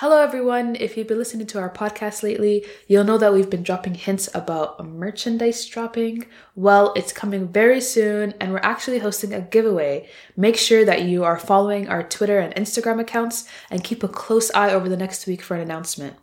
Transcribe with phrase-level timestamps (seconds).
[0.00, 0.76] Hello, everyone.
[0.76, 4.30] If you've been listening to our podcast lately, you'll know that we've been dropping hints
[4.32, 6.24] about merchandise dropping.
[6.54, 10.08] Well, it's coming very soon, and we're actually hosting a giveaway.
[10.38, 14.50] Make sure that you are following our Twitter and Instagram accounts and keep a close
[14.54, 16.16] eye over the next week for an announcement.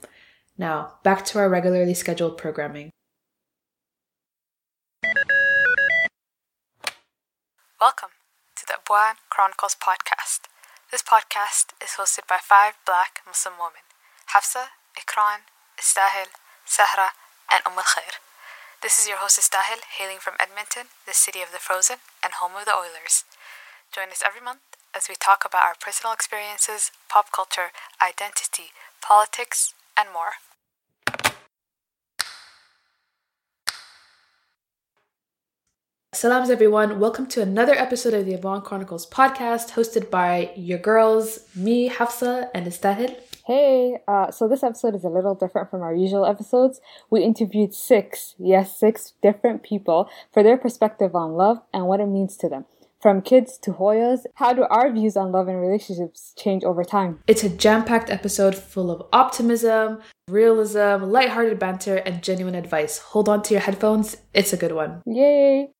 [0.57, 2.89] Now, back to our regularly scheduled programming.
[7.79, 8.09] Welcome
[8.55, 10.47] to the Abwaan Chronicles podcast.
[10.87, 13.83] This podcast is hosted by five black Muslim women
[14.31, 15.43] Hafsa, Ikran,
[15.75, 16.31] Istahil,
[16.63, 17.11] Sahra,
[17.51, 18.23] and Umm al Khair.
[18.81, 22.55] This is your host Istahil, hailing from Edmonton, the city of the frozen and home
[22.55, 23.27] of the Oilers.
[23.91, 24.63] Join us every month
[24.95, 28.71] as we talk about our personal experiences, pop culture, identity,
[29.03, 30.39] politics, and more.
[36.13, 37.01] Salams, everyone.
[37.01, 42.49] Welcome to another episode of the Abwaan Chronicles podcast, hosted by your girls, me, Hafsa,
[42.55, 43.13] and Istahil.
[43.45, 46.79] Hey, uh, so this episode is a little different from our usual episodes.
[47.09, 52.07] We interviewed six, yes, six different people for their perspective on love and what it
[52.07, 52.63] means to them.
[53.01, 57.19] From kids to Hoyas, how do our views on love and relationships change over time?
[57.27, 62.99] It's a jam packed episode full of optimism, realism, lighthearted banter, and genuine advice.
[62.99, 65.01] Hold on to your headphones, it's a good one.
[65.05, 65.73] Yay!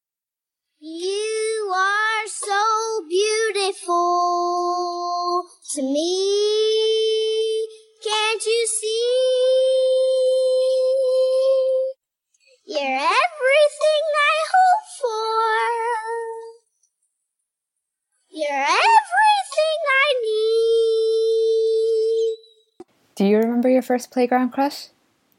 [0.79, 7.67] You are so beautiful to me.
[8.03, 9.03] Can't you see?
[12.67, 15.57] You're everything I hope for.
[18.29, 22.37] You're everything I need.
[23.15, 24.89] Do you remember your first playground crush?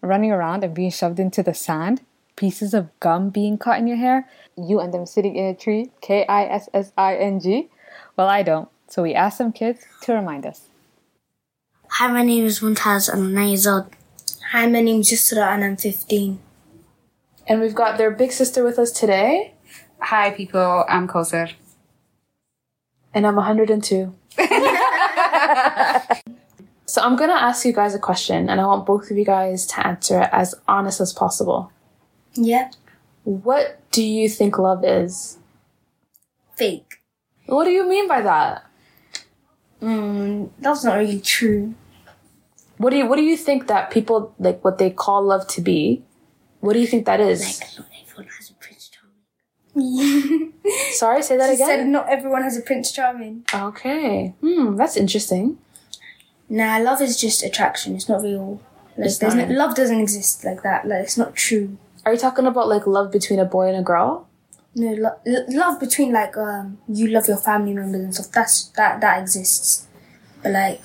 [0.00, 2.00] Running around and being shoved into the sand?
[2.38, 4.28] Pieces of gum being caught in your hair?
[4.56, 5.90] You and them sitting in a tree?
[6.00, 7.68] K I S S I N G?
[8.16, 8.68] Well, I don't.
[8.86, 10.68] So we asked some kids to remind us.
[11.90, 13.86] Hi, my name is Mumtaz and I'm 9 years old.
[14.52, 16.38] Hi, my name is Yusra and I'm 15.
[17.48, 19.54] And we've got their big sister with us today,
[20.00, 20.84] Hi, people.
[20.88, 21.54] I'm Koser.
[23.12, 24.14] and I'm 102.
[26.86, 29.66] so I'm gonna ask you guys a question, and I want both of you guys
[29.66, 31.72] to answer it as honest as possible.
[32.38, 32.70] Yeah.
[33.24, 35.38] What do you think love is?
[36.56, 37.02] Fake.
[37.46, 38.64] What do you mean by that?
[39.82, 41.74] Mm, that's not really true.
[42.78, 45.60] What do you What do you think that people like what they call love to
[45.60, 46.02] be?
[46.60, 47.60] What do you think that is?
[47.60, 48.90] Like, not everyone has a Prince
[49.74, 50.52] Charming.
[50.92, 51.92] Sorry, say that She said again.
[51.92, 53.44] not everyone has a Prince Charming.
[53.54, 54.34] Okay.
[54.40, 55.58] Hmm, that's interesting.
[56.48, 57.94] Nah, love is just attraction.
[57.94, 58.60] It's not real.
[58.96, 59.50] Like, It's no, not.
[59.50, 60.86] love doesn't exist like that.
[60.88, 61.76] Like it's not true.
[62.08, 64.26] Are you talking about like love between a boy and a girl?
[64.74, 68.32] No, lo- lo- love between like um you love your family members and stuff.
[68.32, 69.86] That's that that exists.
[70.42, 70.80] But like,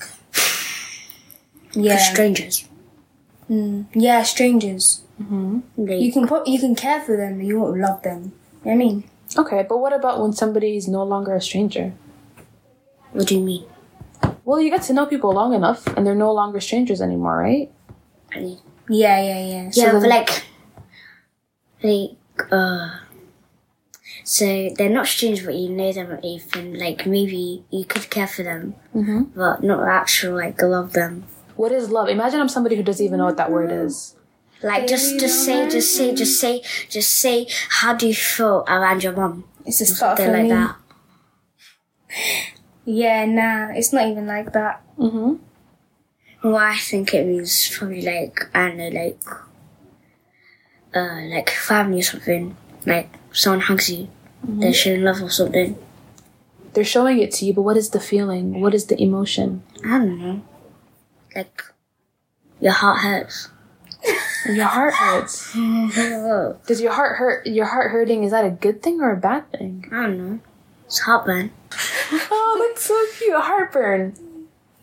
[1.72, 2.68] yeah, For strangers.
[3.48, 5.00] mm, yeah, strangers.
[5.78, 8.20] They, You can pro- you can care for them, but you won't love them.
[8.20, 8.32] You know
[8.64, 9.04] what I mean,
[9.38, 11.94] Okay, but what about when somebody is no longer a stranger?
[13.12, 13.64] what do you mean?
[14.44, 17.70] Well, you get to know people long enough, and they're no longer strangers anymore, right?
[18.34, 18.58] I mean,
[18.90, 19.70] yeah, yeah, yeah.
[19.72, 20.30] yeah, then- but like,
[21.84, 22.16] like,
[22.50, 22.98] uh,
[24.24, 26.74] so they're not strangers, but you know them or anything.
[26.78, 29.22] Like, maybe you could care for them, Mm-hmm.
[29.38, 31.24] but not actual, like, love them.
[31.56, 32.08] What is love?
[32.08, 34.16] Imagine I'm somebody who doesn't even know what that word is.
[34.62, 39.02] Like, just, just say, just say, just say, just say, how do you feel around
[39.04, 39.44] your mum?
[39.66, 40.48] It's a start for like me.
[40.50, 40.76] that.
[42.84, 44.82] Yeah, nah, it's not even like that.
[44.98, 45.34] Mm-hmm.
[46.42, 49.18] Well, I think it means probably like I don't know, like
[50.94, 52.56] uh, like family or something.
[52.86, 54.08] Like someone hugs you,
[54.42, 55.78] they're showing love or something.
[56.74, 58.60] They're showing it to you, but what is the feeling?
[58.60, 59.62] What is the emotion?
[59.84, 60.42] I don't know.
[61.34, 61.62] Like
[62.60, 63.48] your heart hurts.
[64.46, 65.52] Your heart hurts.
[66.66, 67.46] Does your heart hurt?
[67.46, 69.86] Your heart hurting is that a good thing or a bad thing?
[69.92, 70.40] I don't know.
[70.86, 71.50] It's heartburn.
[72.30, 73.34] Oh, that's so cute.
[73.40, 74.14] Heartburn.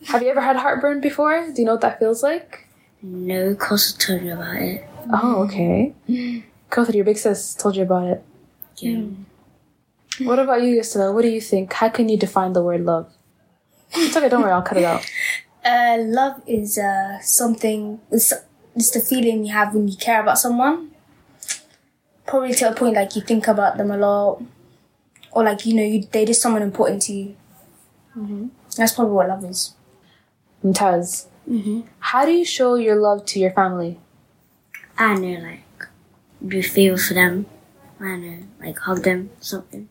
[0.08, 1.52] Have you ever had heartburn before?
[1.54, 2.68] Do you know what that feels like?
[3.04, 4.84] No, cause I told me about it.
[5.12, 5.94] Oh, okay.
[6.70, 8.24] Kothar, your big sis told you about it.
[8.78, 9.02] Yeah.
[10.20, 11.14] What about you, Yusra?
[11.14, 11.74] What do you think?
[11.74, 13.12] How can you define the word love?
[13.94, 15.06] It's okay, don't worry, I'll cut it out.
[15.64, 18.02] Uh, love is uh something.
[18.10, 18.34] It's,
[18.76, 20.90] it's the feeling you have when you care about someone.
[22.26, 24.42] Probably to a point like you think about them a lot,
[25.32, 27.36] or like you know you they did someone important to you.
[28.76, 29.76] That's probably what love is.
[30.66, 31.28] Mumtaz,
[32.00, 34.00] how do you show your love to your family?
[35.02, 35.88] I know, like
[36.46, 37.46] do favor for them.
[38.00, 39.90] I know, like hug them, something.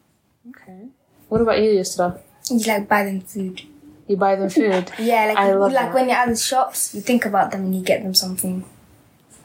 [0.51, 0.87] Okay.
[1.29, 2.21] What about you, Yusra?
[2.51, 3.63] You like buy them food.
[4.07, 4.91] You buy them food.
[4.99, 5.95] Yeah, like I love like that.
[5.95, 8.65] when you're at the shops, you think about them and you get them something.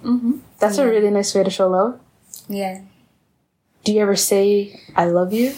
[0.03, 0.39] Mhm.
[0.59, 1.99] That's a really nice way to show love.
[2.47, 2.81] Yeah.
[3.83, 5.53] Do you ever say I love you?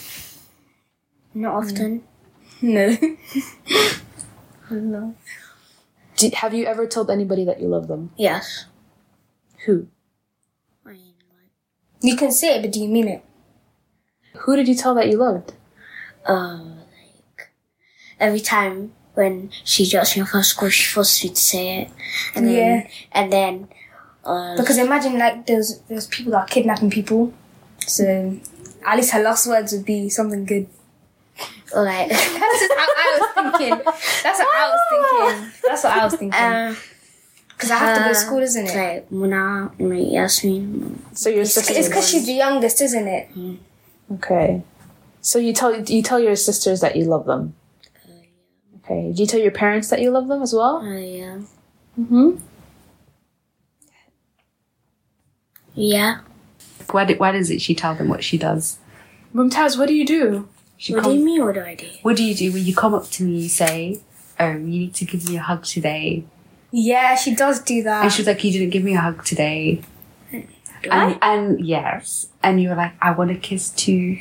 [1.34, 2.04] Not often.
[2.62, 2.96] No.
[4.70, 5.16] No.
[6.18, 8.12] Do, have you ever told anybody that you love them?
[8.18, 8.66] Yes.
[9.66, 9.88] Who?
[12.08, 13.24] I mean, like, you can say it, but do you mean it?
[14.40, 15.54] Who did you tell that you loved?
[16.28, 17.50] uh, like
[18.20, 21.90] every time when she drops me off at school, she forces me to say it,
[22.36, 22.88] and then Yeah.
[23.14, 23.68] and then
[24.26, 27.34] uh, Because imagine like there's there's people that are kidnapping people,
[27.80, 28.38] so
[28.86, 30.68] at least her last words would be something good.
[31.74, 33.84] or like That's just how I was thinking.
[33.86, 35.52] That's what I was thinking.
[35.64, 36.40] That's what I was thinking.
[36.40, 36.76] uh,
[37.58, 38.76] Because I have to go to uh, school, isn't it?
[38.76, 41.04] like Muna, like Yasmin.
[41.14, 41.74] So your sister.
[41.76, 43.30] It's because she's the youngest, isn't it?
[44.14, 44.62] Okay.
[45.22, 47.56] So you tell you tell your sisters that you love them.
[48.86, 49.12] Okay.
[49.12, 50.78] Do you tell your parents that you love them as well?
[50.78, 51.40] Uh, yeah,
[52.00, 52.36] Mm-hmm.
[55.74, 56.20] yeah.
[56.92, 58.78] Why, do, why does it she tell them what she does?
[59.36, 60.48] Mumtaz, what do you do?
[60.78, 61.44] She What do comes- you mean?
[61.44, 61.88] What do I do?
[62.04, 63.40] What do you do when you come up to me?
[63.42, 64.00] You say,
[64.40, 66.24] "Um, you need to give me a hug today,"
[66.72, 68.04] Yeah, she does do that.
[68.04, 69.82] and she's like, "You didn't give me a hug today."
[70.92, 74.18] And, and yes, and you were like, "I want a kiss too."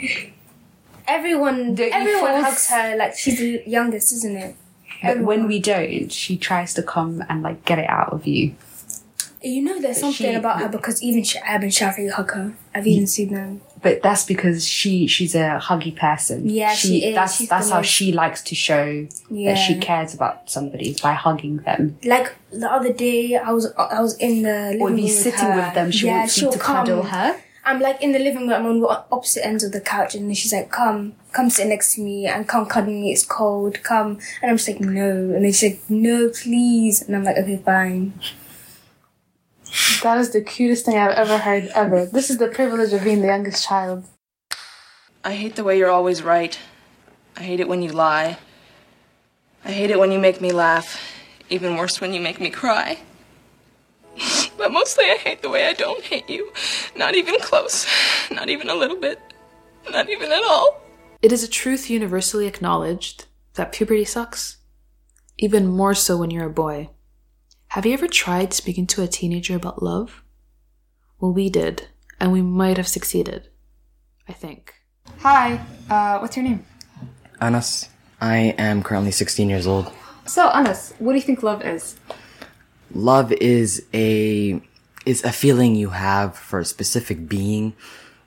[1.09, 4.57] everyone, Don't everyone force- hugs her like she's the youngest, isn't it?
[5.03, 8.55] But when we don't, she tries to come and like get it out of you.
[9.43, 12.53] You know, there's something She- about her because even Shab and Shafi hug her.
[12.75, 13.61] I've even seen them.
[13.83, 16.49] But that's because she she's a huggy person.
[16.49, 17.15] Yeah, she is.
[17.15, 19.55] That's She's that's how most- she likes to show Yeah.
[19.55, 21.99] that she cares about somebody by hugging them.
[22.05, 25.39] Like the other day, I was I was in the living Or room with sitting
[25.41, 25.57] her.
[25.57, 25.91] with them.
[25.93, 26.77] She yeah, wants you to come.
[26.87, 27.37] cuddle her.
[27.65, 28.53] I'm like in the living room.
[28.55, 31.67] I'm on the opposite ends of the couch, and then she's like, "Come, come sit
[31.67, 33.13] next to me, and come cuddle me.
[33.13, 33.83] It's cold.
[33.83, 37.37] Come." And I'm just like, "No," and then she's like, "No, please," and I'm like,
[37.39, 38.15] "Okay, fine."
[40.03, 42.07] That is the cutest thing I've ever heard ever.
[42.07, 44.05] This is the privilege of being the youngest child.
[45.25, 46.59] I hate the way you're always right.
[47.37, 48.39] I hate it when you lie.
[49.65, 51.13] I hate it when you make me laugh.
[51.51, 52.99] Even worse when you make me cry.
[54.57, 56.51] But mostly I hate the way I don't hate you.
[56.97, 57.87] Not even close.
[58.31, 59.21] Not even a little bit.
[59.91, 60.81] Not even at all.
[61.21, 64.57] It is a truth universally acknowledged that puberty sucks.
[65.39, 66.89] Even more so when you're a boy.
[67.69, 70.23] Have you ever tried speaking to a teenager about love?
[71.21, 71.89] Well, we did,
[72.21, 73.49] and we might have succeeded.
[74.29, 74.75] I think.
[75.19, 75.61] Hi,
[75.91, 76.65] uh, what's your name?
[77.41, 77.89] Anas,
[78.21, 79.93] I am currently 16 years old.
[80.27, 81.99] So, Anas, what do you think love is?
[82.93, 84.61] Love is a
[85.05, 87.75] is a feeling you have for a specific being.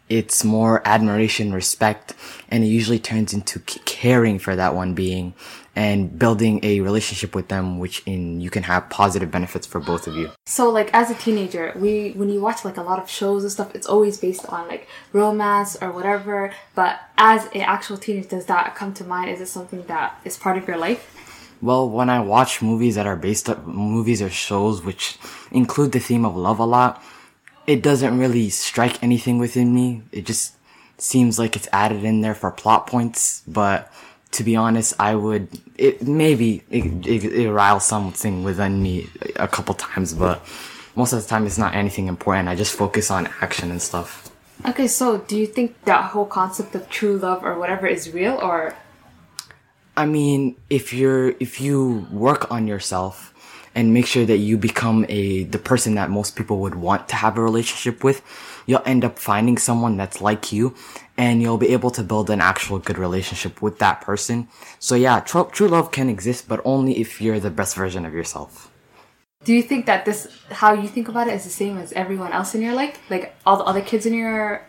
[0.10, 2.14] It's more admiration, respect,
[2.50, 5.36] and it usually turns into caring for that one being
[5.76, 10.08] and building a relationship with them, which in you can have positive benefits for both
[10.08, 10.32] of you.
[10.46, 13.52] So, like, as a teenager, we when you watch like a lot of shows and
[13.52, 16.54] stuff, it's always based on like romance or whatever.
[16.76, 19.30] But as an actual teenager, does that come to mind?
[19.30, 21.16] Is it something that is part of your life?
[21.62, 25.18] Well, when I watch movies that are based up movies or shows which
[25.52, 27.04] include the theme of love a lot,
[27.70, 30.02] it doesn't really strike anything within me.
[30.12, 30.56] It just
[30.98, 33.94] seems like it's added in there for plot points, but
[34.32, 39.48] to be honest, I would it maybe it, it, it riles something within me a
[39.48, 40.44] couple times, but
[40.96, 42.50] most of the time it's not anything important.
[42.50, 44.32] I just focus on action and stuff.
[44.66, 48.40] Okay, so do you think that whole concept of true love or whatever is real,
[48.42, 48.74] or
[49.96, 53.32] I mean, if you're if you work on yourself
[53.80, 57.16] and make sure that you become a the person that most people would want to
[57.16, 58.22] have a relationship with,
[58.68, 60.76] you'll end up finding someone that's like you
[61.18, 64.50] and you'll be able to build an actual good relationship with that person.
[64.80, 68.14] So yeah, true, true love can exist, but only if you're the best version of
[68.14, 68.52] yourself.
[69.46, 70.28] do you think that this
[70.62, 73.26] how you think about it is the same as everyone else in your life, like
[73.46, 74.68] all the other kids in your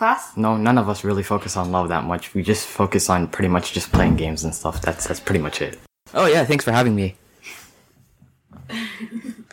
[0.00, 0.36] class?
[0.36, 2.34] No, none of us really focus on love that much.
[2.36, 4.76] We just focus on pretty much just playing games and stuff.
[4.84, 5.80] That's that's pretty much it.
[6.12, 7.08] Oh yeah, thanks for having me.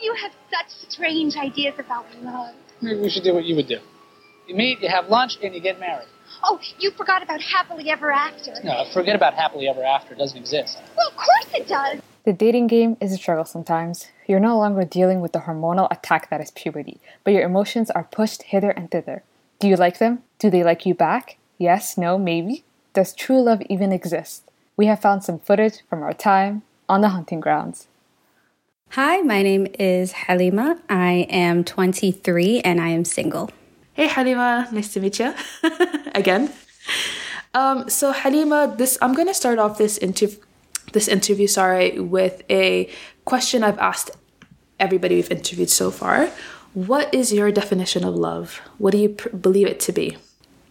[0.00, 2.54] You have such strange ideas about love.
[2.82, 3.78] Maybe we should do what you would do.
[4.48, 6.08] You meet, you have lunch, and you get married.
[6.42, 8.52] Oh, you forgot about happily ever after.
[8.64, 10.12] No, forget about happily ever after.
[10.14, 10.78] It doesn't exist.
[10.96, 12.00] Well, of course it does.
[12.24, 14.08] The dating game is a struggle sometimes.
[14.26, 18.04] You're no longer dealing with the hormonal attack that is puberty, but your emotions are
[18.04, 19.22] pushed hither and thither.
[19.60, 20.22] Do you like them?
[20.38, 21.38] Do they like you back?
[21.56, 22.64] Yes, no, maybe?
[22.92, 24.50] Does true love even exist?
[24.76, 27.88] We have found some footage from our time on the hunting grounds.
[28.90, 30.78] Hi, my name is Halima.
[30.88, 33.50] I am 23 and I am single.
[33.92, 35.34] Hey Halima, nice to meet you
[36.14, 36.52] again.
[37.54, 40.36] Um, so Halima, this I'm gonna start off this inter-
[40.92, 42.90] this interview, sorry, with a
[43.24, 44.10] question I've asked
[44.78, 46.30] everybody we've interviewed so far.
[46.74, 48.60] What is your definition of love?
[48.78, 50.16] What do you pr- believe it to be?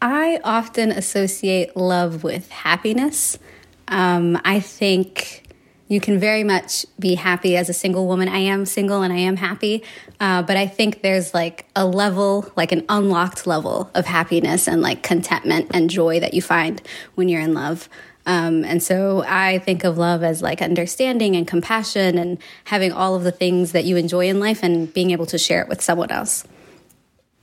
[0.01, 3.39] I often associate love with happiness.
[3.87, 5.42] Um, I think
[5.87, 8.27] you can very much be happy as a single woman.
[8.27, 9.83] I am single and I am happy,
[10.19, 14.81] uh, but I think there's like a level, like an unlocked level of happiness and
[14.81, 16.81] like contentment and joy that you find
[17.15, 17.89] when you're in love.
[18.25, 23.15] Um, and so I think of love as like understanding and compassion and having all
[23.15, 25.81] of the things that you enjoy in life and being able to share it with
[25.81, 26.45] someone else.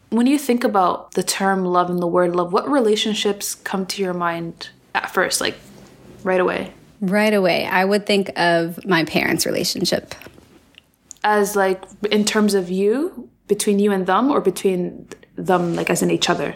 [0.08, 4.02] When you think about the term love and the word love, what relationships come to
[4.02, 5.56] your mind at first, like
[6.24, 6.72] right away?
[7.00, 10.14] Right away, I would think of my parents' relationship.
[11.24, 16.02] As like in terms of you, between you and them, or between them, like as
[16.02, 16.54] in each other?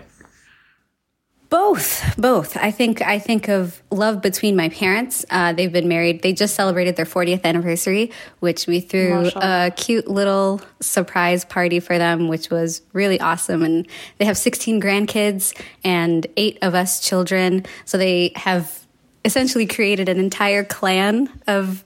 [1.51, 2.57] Both, both.
[2.57, 5.25] I think I think of love between my parents.
[5.31, 6.23] Uh, they've been married.
[6.23, 8.11] They just celebrated their 40th anniversary,
[8.41, 13.63] which we threw a cute little surprise party for them, which was really awesome.
[13.63, 13.87] And
[14.19, 17.65] they have 16 grandkids and eight of us children.
[17.85, 18.84] So they have
[19.25, 21.85] essentially created an entire clan of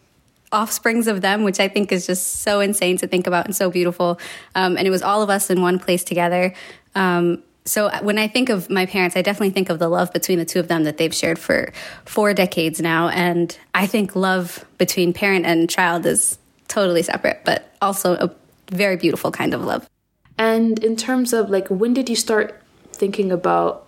[0.51, 3.71] offsprings of them, which I think is just so insane to think about and so
[3.71, 4.19] beautiful.
[4.55, 6.55] Um, and it was all of us in one place together.
[6.95, 10.39] Um, so when I think of my parents, I definitely think of the love between
[10.39, 11.71] the two of them that they've shared for
[12.07, 13.09] four decades now.
[13.09, 18.31] And I think love between parent and child is totally separate, but also a
[18.71, 19.89] very beautiful kind of love.
[20.39, 22.61] And in terms of like, when did you start
[22.93, 23.88] thinking about?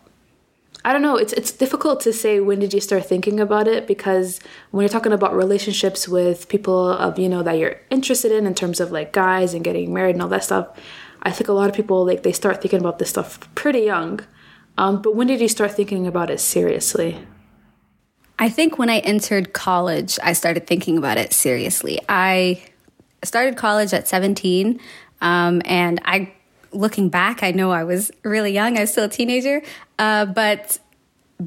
[0.84, 1.16] I don't know.
[1.16, 4.88] It's it's difficult to say when did you start thinking about it because when you're
[4.88, 8.90] talking about relationships with people of you know that you're interested in in terms of
[8.90, 10.68] like guys and getting married and all that stuff,
[11.22, 14.20] I think a lot of people like they start thinking about this stuff pretty young.
[14.78, 17.18] Um, but when did you start thinking about it seriously?
[18.38, 22.00] I think when I entered college, I started thinking about it seriously.
[22.08, 22.62] I
[23.22, 24.80] started college at 17,
[25.20, 26.32] um, and I,
[26.72, 28.76] looking back, I know I was really young.
[28.76, 29.62] I was still a teenager,
[29.98, 30.78] uh, but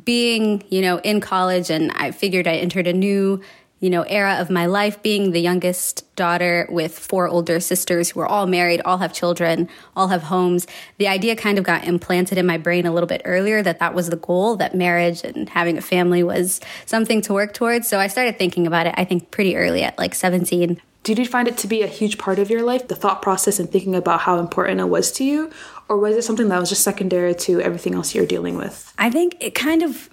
[0.06, 3.42] being, you know, in college, and I figured I entered a new
[3.84, 8.22] you know, era of my life, being the youngest daughter with four older sisters who
[8.22, 10.66] are all married, all have children, all have homes.
[11.00, 13.94] The idea kind of got implanted in my brain a little bit earlier that that
[13.94, 17.90] was the goal, that marriage and having a family was something to work towards.
[17.90, 20.80] So I started thinking about it, I think, pretty early at like 17.
[21.04, 23.60] Did you find it to be a huge part of your life, the thought process
[23.60, 25.52] and thinking about how important it was to you?
[25.90, 28.94] Or was it something that was just secondary to everything else you're dealing with?
[28.98, 30.10] I think it kind of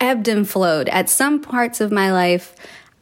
[0.00, 0.88] ebbed and flowed.
[0.90, 2.54] At some parts of my life,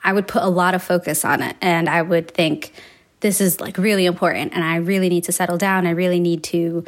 [0.05, 2.73] I would put a lot of focus on it and I would think,
[3.21, 5.87] this is like really important and I really need to settle down.
[5.87, 6.85] I really need to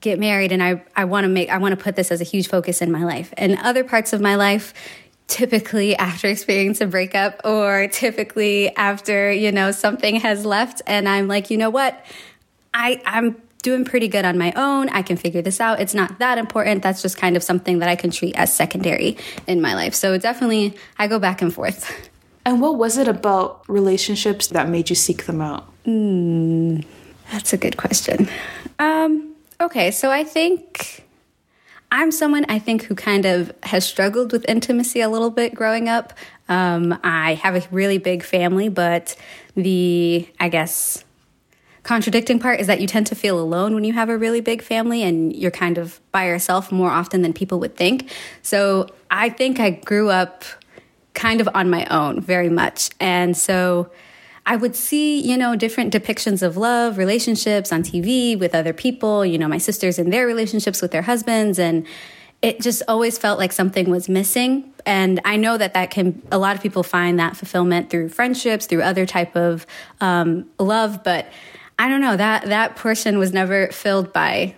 [0.00, 2.24] get married and I, I want to make, I want to put this as a
[2.24, 3.32] huge focus in my life.
[3.36, 4.74] And other parts of my life,
[5.28, 11.28] typically after experiencing a breakup or typically after, you know, something has left and I'm
[11.28, 12.04] like, you know what?
[12.74, 14.88] I, I'm doing pretty good on my own.
[14.90, 15.80] I can figure this out.
[15.80, 16.82] It's not that important.
[16.82, 19.94] That's just kind of something that I can treat as secondary in my life.
[19.94, 22.10] So definitely, I go back and forth.
[22.44, 25.64] And what was it about relationships that made you seek them out?
[25.84, 26.84] Mm,
[27.30, 28.28] that's a good question.
[28.80, 31.04] Um, okay, so I think
[31.92, 35.90] I'm someone I think who kind of has struggled with intimacy a little bit growing
[35.90, 36.14] up.
[36.48, 39.14] Um, I have a really big family, but
[39.56, 41.04] the, I guess,
[41.82, 44.62] contradicting part is that you tend to feel alone when you have a really big
[44.62, 48.10] family and you're kind of by yourself more often than people would think.
[48.40, 50.44] So I think I grew up
[51.12, 52.88] kind of on my own very much.
[53.00, 53.90] And so
[54.44, 59.24] I would see, you know, different depictions of love, relationships on TV with other people,
[59.24, 61.58] you know, my sisters and their relationships with their husbands.
[61.58, 61.86] And
[62.42, 64.72] it just always felt like something was missing.
[64.84, 68.66] And I know that that can, a lot of people find that fulfillment through friendships,
[68.66, 69.64] through other type of
[70.00, 71.04] um, love.
[71.04, 71.28] But
[71.78, 74.56] I don't know that that portion was never filled by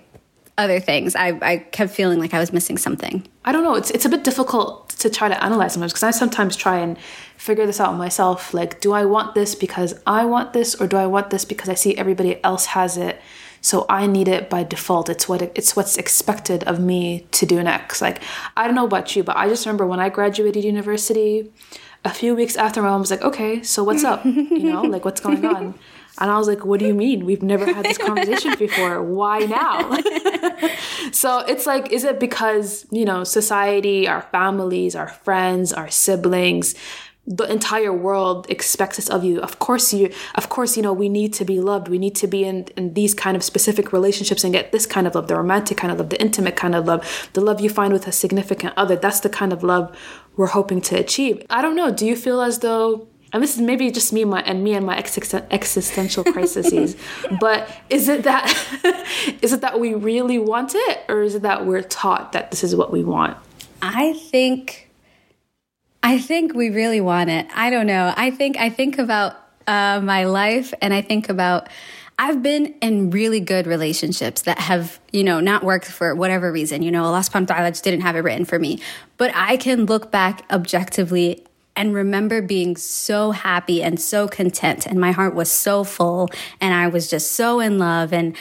[0.56, 1.14] other things.
[1.14, 3.26] I, I kept feeling like I was missing something.
[3.44, 3.74] I don't know.
[3.74, 6.96] It's it's a bit difficult to try to analyze sometimes because I sometimes try and
[7.44, 8.54] figure this out myself.
[8.54, 11.68] Like, do I want this because I want this, or do I want this because
[11.68, 13.20] I see everybody else has it,
[13.60, 15.10] so I need it by default?
[15.10, 18.00] It's what it's what's expected of me to do next.
[18.00, 18.22] Like,
[18.56, 21.52] I don't know about you, but I just remember when I graduated university.
[22.06, 24.24] A few weeks after, my mom was like, "Okay, so what's up?
[24.24, 25.74] You know, like what's going on?"
[26.20, 27.24] And I was like, what do you mean?
[27.24, 29.02] We've never had this conversation before.
[29.02, 29.98] Why now?
[31.10, 36.76] so it's like, is it because, you know, society, our families, our friends, our siblings
[37.26, 39.40] the entire world expects this of you.
[39.40, 41.88] Of course you of course, you know, we need to be loved.
[41.88, 45.06] We need to be in, in these kind of specific relationships and get this kind
[45.06, 47.70] of love, the romantic kind of love, the intimate kind of love, the love you
[47.70, 48.96] find with a significant other.
[48.96, 49.96] That's the kind of love
[50.36, 51.44] we're hoping to achieve.
[51.48, 54.40] I don't know, do you feel as though and this is maybe just me my,
[54.42, 56.96] and me and my existential crises
[57.40, 58.46] but is it that
[59.42, 62.62] is it that we really want it or is it that we're taught that this
[62.62, 63.36] is what we want
[63.82, 64.88] i think
[66.04, 70.00] i think we really want it i don't know i think i think about uh,
[70.00, 71.68] my life and i think about
[72.16, 76.82] I've been in really good relationships that have, you know, not worked for whatever reason.
[76.82, 78.80] You know, Allah subhanahu wa ta'ala just didn't have it written for me.
[79.16, 81.44] But I can look back objectively
[81.76, 84.87] and remember being so happy and so content.
[84.87, 86.30] And my heart was so full
[86.61, 88.12] and I was just so in love.
[88.12, 88.37] And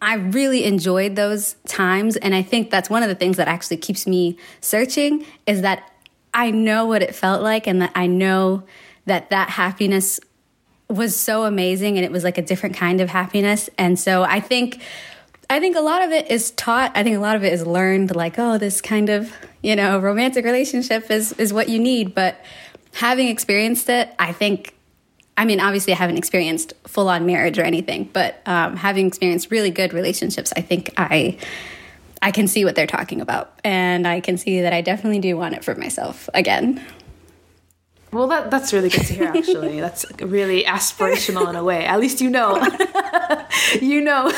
[0.00, 2.16] I really enjoyed those times.
[2.16, 5.91] And I think that's one of the things that actually keeps me searching is that
[6.34, 8.64] I know what it felt like and that I know
[9.06, 10.20] that that happiness
[10.88, 13.68] was so amazing and it was like a different kind of happiness.
[13.78, 14.82] And so I think
[15.50, 16.92] I think a lot of it is taught.
[16.94, 19.98] I think a lot of it is learned like, oh, this kind of, you know,
[19.98, 22.42] romantic relationship is is what you need, but
[22.94, 24.74] having experienced it, I think,
[25.36, 29.50] I mean, obviously, I haven't experienced full on marriage or anything, but um, having experienced
[29.50, 31.38] really good relationships, I think I.
[32.22, 35.36] I can see what they're talking about, and I can see that I definitely do
[35.36, 36.80] want it for myself again.
[38.12, 39.28] Well, that that's really good to hear.
[39.36, 41.84] Actually, that's really aspirational in a way.
[41.84, 42.56] At least you know,
[43.80, 44.32] you know.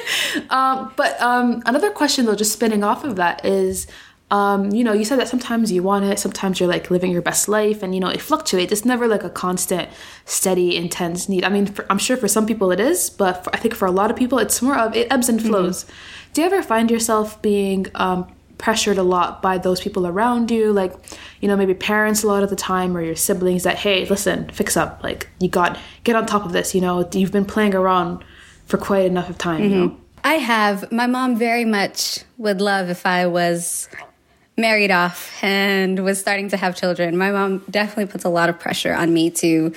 [0.50, 3.86] um, but um, another question, though, just spinning off of that, is
[4.30, 7.22] um, you know, you said that sometimes you want it, sometimes you're like living your
[7.22, 8.72] best life, and you know, it fluctuates.
[8.72, 9.88] It's never like a constant,
[10.24, 11.44] steady, intense need.
[11.44, 13.86] I mean, for, I'm sure for some people it is, but for, I think for
[13.86, 15.84] a lot of people, it's more of it ebbs and flows.
[15.84, 16.19] Mm-hmm.
[16.32, 20.72] Do you ever find yourself being um, pressured a lot by those people around you,
[20.72, 20.94] like,
[21.40, 24.48] you know, maybe parents a lot of the time or your siblings that, hey, listen,
[24.50, 27.74] fix up, like, you got, get on top of this, you know, you've been playing
[27.74, 28.22] around
[28.66, 29.72] for quite enough of time, mm-hmm.
[29.72, 29.96] you know?
[30.22, 30.92] I have.
[30.92, 33.88] My mom very much would love if I was
[34.56, 38.58] married off and was starting to have children, my mom definitely puts a lot of
[38.58, 39.72] pressure on me to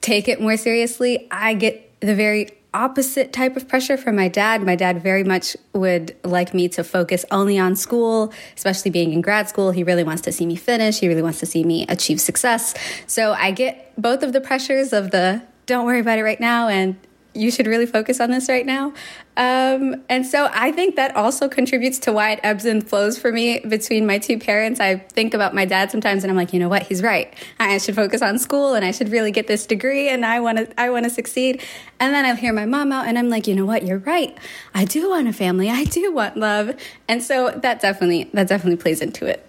[0.00, 1.28] take it more seriously.
[1.30, 4.62] I get the very opposite type of pressure from my dad.
[4.62, 9.20] My dad very much would like me to focus only on school, especially being in
[9.20, 9.70] grad school.
[9.70, 11.00] He really wants to see me finish.
[11.00, 12.74] He really wants to see me achieve success.
[13.06, 16.68] So I get both of the pressures of the don't worry about it right now
[16.68, 16.96] and
[17.34, 18.92] you should really focus on this right now.
[19.36, 23.32] Um, and so I think that also contributes to why it ebbs and flows for
[23.32, 24.80] me between my two parents.
[24.80, 26.82] I think about my dad sometimes and I'm like, you know what?
[26.82, 27.32] He's right.
[27.58, 30.58] I should focus on school and I should really get this degree and I want
[30.58, 31.62] to, I want to succeed.
[31.98, 33.86] And then I'll hear my mom out and I'm like, you know what?
[33.86, 34.36] You're right.
[34.74, 35.70] I do want a family.
[35.70, 36.74] I do want love.
[37.08, 39.46] And so that definitely, that definitely plays into it.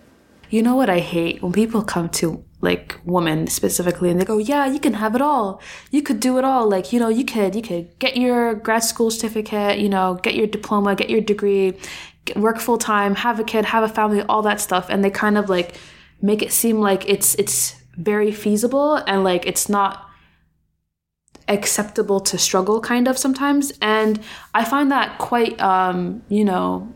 [0.49, 1.41] You know what I hate?
[1.41, 5.21] When people come to like women specifically and they go yeah you can have it
[5.21, 5.61] all.
[5.91, 6.67] You could do it all.
[6.67, 10.33] Like you know you could you could get your grad school certificate you know get
[10.33, 11.73] your diploma get your degree
[12.37, 14.87] work full time have a kid have a family all that stuff.
[14.89, 15.75] And they kind of like
[16.21, 20.09] make it seem like it's it's very feasible and like it's not
[21.49, 23.73] acceptable to struggle kind of sometimes.
[23.81, 24.21] And
[24.53, 26.93] i find that quite um you know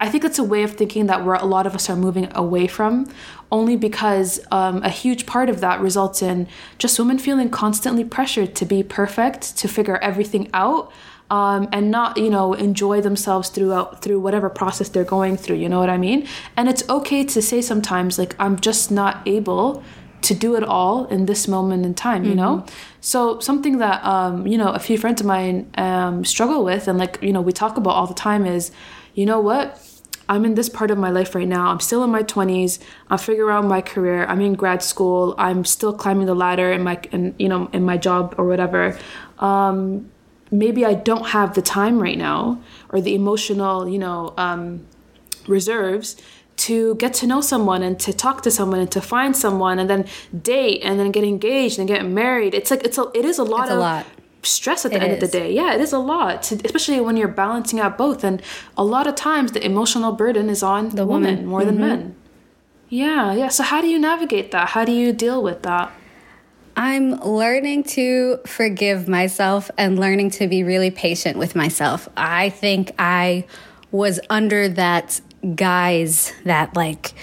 [0.00, 2.28] I think it's a way of thinking that where a lot of us are moving
[2.34, 3.10] away from,
[3.54, 8.52] only because um, a huge part of that results in just women feeling constantly pressured
[8.56, 10.90] to be perfect, to figure everything out,
[11.30, 15.56] um, and not you know enjoy themselves throughout through whatever process they're going through.
[15.56, 16.26] You know what I mean?
[16.56, 19.84] And it's okay to say sometimes like I'm just not able
[20.22, 22.24] to do it all in this moment in time.
[22.24, 22.38] You mm-hmm.
[22.40, 22.66] know,
[23.00, 26.98] so something that um, you know a few friends of mine um, struggle with, and
[26.98, 28.72] like you know we talk about all the time is,
[29.14, 29.80] you know what
[30.28, 31.68] I'm in this part of my life right now.
[31.68, 32.78] I'm still in my 20s.
[33.10, 34.24] I'm figuring out my career.
[34.26, 35.34] I'm in grad school.
[35.38, 38.98] I'm still climbing the ladder in my, in, you know, in my job or whatever.
[39.38, 40.10] Um,
[40.50, 42.60] maybe I don't have the time right now
[42.90, 44.86] or the emotional, you know, um,
[45.46, 46.16] reserves
[46.56, 49.90] to get to know someone and to talk to someone and to find someone and
[49.90, 50.06] then
[50.42, 52.54] date and then get engaged and get married.
[52.54, 54.06] It's like it's a it is a lot it's of a lot
[54.44, 55.22] stress at the it end is.
[55.22, 55.52] of the day.
[55.52, 58.22] Yeah, it is a lot, especially when you're balancing out both.
[58.22, 58.40] And
[58.76, 61.68] a lot of times the emotional burden is on the woman woman more mm-hmm.
[61.68, 62.16] than men.
[62.88, 63.48] Yeah, yeah.
[63.48, 64.70] So how do you navigate that?
[64.70, 65.92] How do you deal with that?
[66.76, 72.08] I'm learning to forgive myself and learning to be really patient with myself.
[72.16, 73.46] I think I
[73.90, 75.20] was under that
[75.54, 77.14] guise that like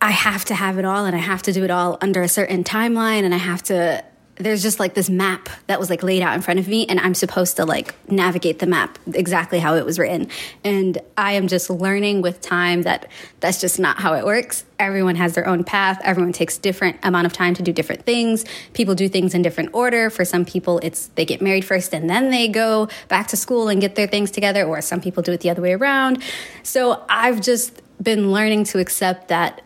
[0.00, 2.28] I have to have it all and I have to do it all under a
[2.28, 4.04] certain timeline and I have to
[4.38, 7.00] there's just like this map that was like laid out in front of me and
[7.00, 10.28] i'm supposed to like navigate the map exactly how it was written.
[10.64, 13.08] And i am just learning with time that
[13.40, 14.64] that's just not how it works.
[14.78, 16.00] Everyone has their own path.
[16.04, 18.44] Everyone takes different amount of time to do different things.
[18.74, 20.10] People do things in different order.
[20.10, 23.68] For some people it's they get married first and then they go back to school
[23.68, 26.22] and get their things together or some people do it the other way around.
[26.62, 29.62] So i've just been learning to accept that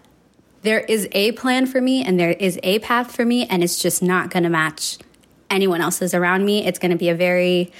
[0.63, 3.81] there is a plan for me and there is a path for me, and it's
[3.81, 4.99] just not going to match
[5.49, 6.67] anyone else's around me.
[6.67, 7.73] It's going to be a very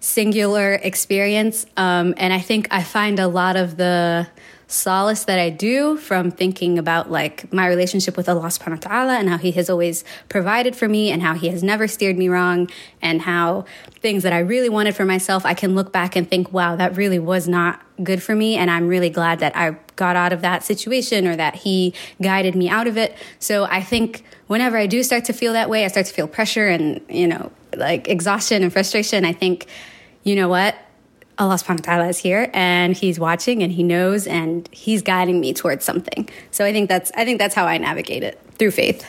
[0.00, 1.66] singular experience.
[1.76, 4.26] Um, and I think I find a lot of the
[4.70, 9.18] solace that I do from thinking about like my relationship with Allah subhanahu wa ta'ala
[9.18, 12.28] and how He has always provided for me and how He has never steered me
[12.28, 12.70] wrong
[13.02, 13.64] and how
[14.00, 16.96] things that I really wanted for myself, I can look back and think, wow, that
[16.96, 18.56] really was not good for me.
[18.56, 22.54] And I'm really glad that I got out of that situation or that He guided
[22.54, 23.16] me out of it.
[23.40, 26.28] So I think whenever I do start to feel that way, I start to feel
[26.28, 29.24] pressure and, you know, like exhaustion and frustration.
[29.24, 29.66] I think,
[30.22, 30.76] you know what?
[31.40, 35.40] Allah subhanahu wa ta'ala is here and he's watching and he knows and he's guiding
[35.40, 36.28] me towards something.
[36.50, 39.08] So I think that's I think that's how I navigate it through faith.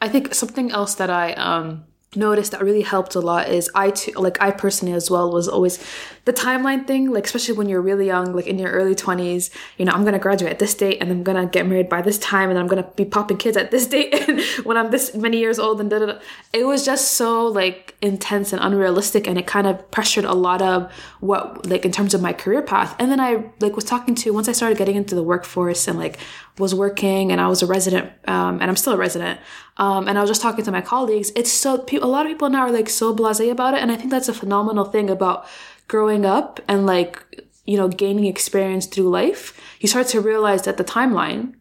[0.00, 3.90] I think something else that I um noticed that really helped a lot is I
[3.90, 5.82] too like I personally as well was always
[6.24, 9.84] the timeline thing like especially when you're really young like in your early 20s you
[9.84, 12.50] know I'm gonna graduate at this date and I'm gonna get married by this time
[12.50, 15.58] and I'm gonna be popping kids at this date and when I'm this many years
[15.58, 16.18] old and da, da,
[16.52, 20.60] it was just so like intense and unrealistic and it kind of pressured a lot
[20.60, 22.94] of what like in terms of my career path.
[22.98, 25.98] And then I like was talking to once I started getting into the workforce and
[25.98, 26.18] like
[26.58, 29.40] was working and I was a resident um, and I'm still a resident
[29.76, 32.50] um, and I was just talking to my colleagues it's so a lot of people
[32.50, 35.46] now are like so blasé about it and I think that's a phenomenal thing about
[35.88, 37.24] growing up and like
[37.64, 39.58] you know gaining experience through life.
[39.80, 41.54] You start to realize that the timeline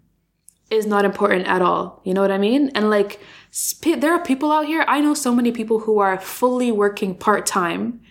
[0.69, 2.01] is not important at all.
[2.06, 2.71] You know what I mean?
[2.75, 3.19] And like
[3.86, 8.01] there are people out here I know so many people who are fully working part-time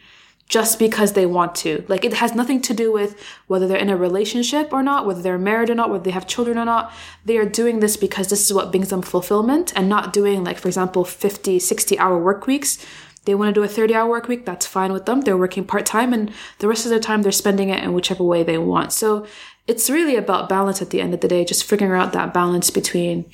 [0.51, 1.85] just because they want to.
[1.87, 5.23] Like it has nothing to do with whether they're in a relationship or not, whether
[5.23, 6.93] they're married or not, whether they have children or not.
[7.25, 10.59] They are doing this because this is what brings them fulfillment and not doing like
[10.59, 12.85] for example 50, 60 hour work weeks.
[13.27, 15.21] They want to do a 30 hour work week, that's fine with them.
[15.21, 18.43] They're working part-time and the rest of their time they're spending it in whichever way
[18.43, 18.93] they want.
[18.93, 19.27] So
[19.69, 22.71] it's really about balance at the end of the day, just figuring out that balance
[22.71, 23.31] between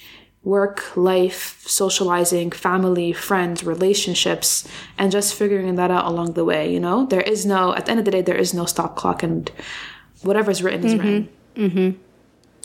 [0.46, 6.72] work, life, socializing, family, friends, relationships, and just figuring that out along the way.
[6.72, 8.94] You know, there is no, at the end of the day, there is no stop
[8.94, 9.50] clock, and
[10.22, 11.02] whatever's written is mm-hmm.
[11.02, 11.28] written.
[11.56, 12.02] Mm-hmm.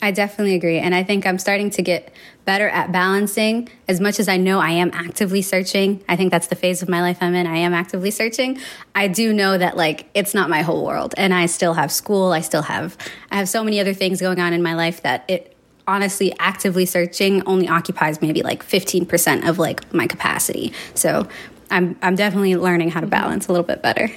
[0.04, 0.78] I definitely agree.
[0.80, 2.14] And I think I'm starting to get
[2.46, 6.04] better at balancing as much as I know I am actively searching.
[6.08, 7.46] I think that's the phase of my life I'm in.
[7.46, 8.60] I am actively searching.
[8.96, 12.32] I do know that like it's not my whole world and I still have school.
[12.32, 12.98] I still have,
[13.30, 15.51] I have so many other things going on in my life that it
[15.88, 20.74] honestly actively searching only occupies maybe like 15% of like my capacity.
[20.96, 21.28] So
[21.70, 23.12] I'm I'm definitely learning how to Mm-hmm.
[23.12, 24.10] balance a little bit better.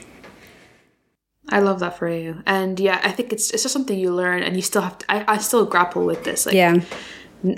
[1.50, 2.42] I love that for you.
[2.46, 5.06] And yeah, I think it's it's just something you learn and you still have to
[5.10, 6.46] I, I still grapple with this.
[6.46, 6.80] Like Yeah.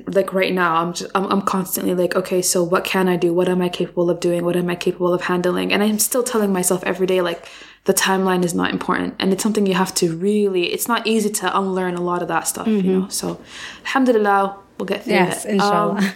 [0.09, 3.33] like right now I'm just I'm, I'm constantly like okay so what can i do
[3.33, 6.25] what am i capable of doing what am i capable of handling and i'm still
[6.25, 7.47] telling myself every day like
[7.87, 9.15] the timeline is not important.
[9.21, 12.29] And it's something you have to really it's not easy to unlearn a lot of
[12.29, 13.09] that stuff you know?
[13.09, 13.41] So
[13.85, 15.53] alhamdulillah we'll get through Yes, it.
[15.53, 15.97] inshallah.
[15.99, 16.13] Um,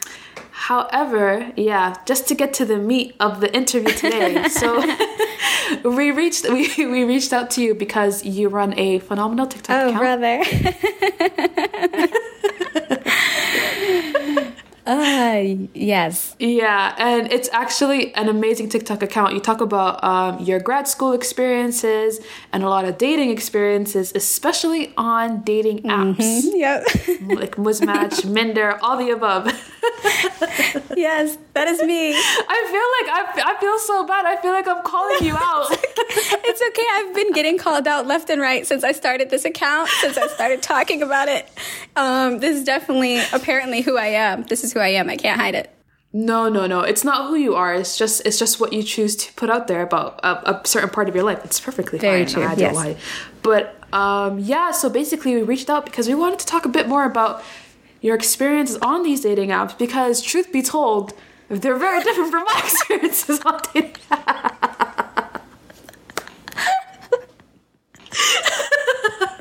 [0.53, 4.45] however yeah just to get to the meat of the interview today.
[4.61, 4.69] So
[5.99, 9.89] we reached we, we reached out to you because you run a phenomenal tiktok Oh,
[9.89, 10.01] account.
[10.03, 10.37] brother.
[14.87, 15.43] uh,
[15.75, 16.35] yes.
[16.39, 19.35] Yeah, and it's actually an amazing TikTok account.
[19.35, 22.21] You talk about um, your grad school experiences
[22.53, 26.85] and a lot of dating experiences, especially on dating apps Yep.
[27.39, 29.47] like Muzmatch, Minder, all the above.
[30.97, 32.13] yes, that is me.
[32.15, 34.27] I feel like I, I feel so bad.
[34.27, 35.71] I feel like I'm calling you out.
[36.13, 36.87] It's okay.
[36.93, 40.27] I've been getting called out left and right since I started this account, since I
[40.29, 41.49] started talking about it.
[41.97, 44.43] Um, this is definitely, apparently, who I am.
[44.45, 45.09] This is who I am.
[45.09, 45.75] I can't hide it.
[46.13, 46.81] No, no, no.
[46.81, 47.73] It's not who you are.
[47.75, 50.91] It's just it's just what you choose to put out there about a, a certain
[50.91, 51.45] part of your life.
[51.45, 52.35] It's perfectly Very fine.
[52.35, 52.75] true, I yes.
[52.75, 52.97] lie.
[53.43, 56.89] But um, yeah, so basically we reached out because we wanted to talk a bit
[56.89, 57.45] more about
[58.01, 61.13] your experiences on these dating apps because truth be told,
[61.49, 63.95] they're very different from my experiences on dating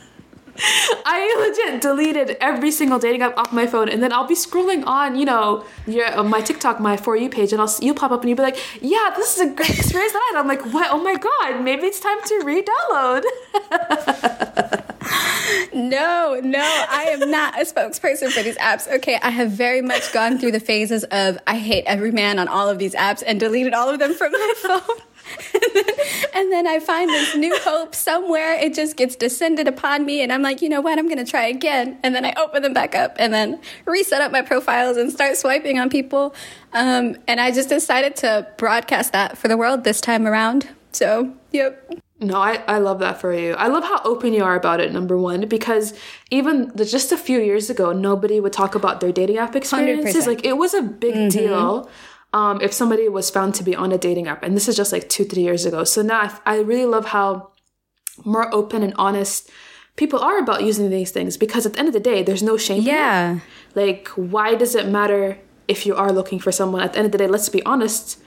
[1.05, 4.85] I legit deleted every single dating app off my phone, and then I'll be scrolling
[4.85, 8.11] on, you know, your uh, my TikTok, my for you page, and I'll you'll pop
[8.11, 10.47] up, and you'll be like, "Yeah, this is a great experience that I had." I'm
[10.47, 10.89] like, "What?
[10.91, 13.23] Oh my god, maybe it's time to re-download."
[15.73, 18.87] No, no, I am not a spokesperson for these apps.
[18.97, 22.47] Okay, I have very much gone through the phases of I hate every man on
[22.47, 24.97] all of these apps and deleted all of them from my phone.
[26.33, 28.53] and then I find this new hope somewhere.
[28.53, 30.97] It just gets descended upon me, and I'm like, you know what?
[30.99, 31.97] I'm going to try again.
[32.03, 35.37] And then I open them back up and then reset up my profiles and start
[35.37, 36.33] swiping on people.
[36.73, 40.67] Um, and I just decided to broadcast that for the world this time around.
[40.91, 41.91] So, yep.
[42.21, 43.53] No, I, I love that for you.
[43.53, 45.93] I love how open you are about it, number one, because
[46.29, 50.25] even the, just a few years ago, nobody would talk about their dating app experiences.
[50.25, 50.27] 100%.
[50.27, 51.31] Like, it was a big Mhm.
[51.31, 51.89] deal
[52.33, 54.43] um, if somebody was found to be on a dating app.
[54.43, 55.83] And this is just like two, three years ago.
[55.83, 57.51] So now I, I really love how
[58.25, 59.49] more open and honest
[59.95, 62.55] people are about using these things because at the end of the day, there's no
[62.57, 62.81] shame.
[62.81, 63.39] Yeah.
[63.75, 65.37] Like, why does it matter
[65.67, 66.81] if you are looking for someone?
[66.81, 68.17] At the end of the day, let's be honest,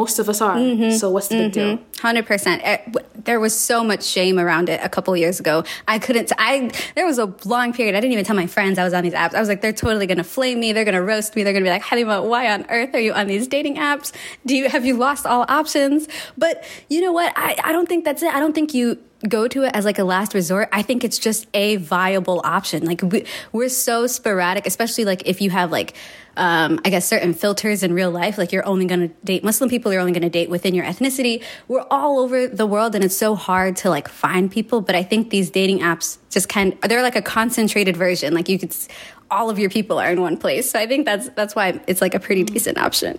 [0.00, 0.56] most of us are.
[0.56, 0.92] Mhm.
[0.98, 1.78] So what's the big deal?
[2.00, 2.62] Hundred percent.
[2.64, 2.78] Eh,
[3.24, 5.62] There was so much shame around it a couple years ago.
[5.86, 6.32] I couldn't.
[6.38, 7.94] I there was a long period.
[7.96, 9.34] I didn't even tell my friends I was on these apps.
[9.34, 10.72] I was like, they're totally gonna flame me.
[10.72, 11.42] They're gonna roast me.
[11.42, 14.12] They're gonna be like, Halima, why on earth are you on these dating apps?
[14.46, 16.08] Do you have you lost all options?
[16.38, 17.32] But you know what?
[17.36, 18.32] I I don't think that's it.
[18.34, 18.86] I don't think you
[19.28, 20.68] go to it as like a last resort.
[20.72, 22.84] I think it's just a viable option.
[22.86, 25.94] Like we, we're so sporadic, especially like if you have like,
[26.36, 29.68] um, I guess certain filters in real life, like you're only going to date Muslim
[29.68, 31.42] people, you're only going to date within your ethnicity.
[31.68, 34.80] We're all over the world and it's so hard to like find people.
[34.80, 38.32] But I think these dating apps just kind they're like a concentrated version.
[38.32, 38.88] Like you could, s-
[39.30, 40.70] all of your people are in one place.
[40.70, 43.16] So I think that's, that's why it's like a pretty decent option.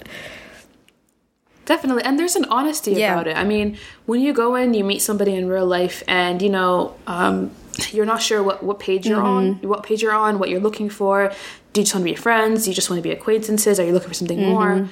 [1.65, 2.03] Definitely.
[2.03, 3.13] And there's an honesty Yeah.
[3.13, 3.37] about it.
[3.37, 6.95] I mean, when you go in, you meet somebody in real life and, you know,
[7.07, 7.51] um,
[7.91, 9.67] you're not sure what, what page you're on, Mm-hmm.
[9.67, 11.31] what page you're on, what you're looking for.
[11.73, 12.65] Do you just want to be friends?
[12.65, 13.79] Do you just want to be acquaintances?
[13.79, 14.89] Are you looking for something more?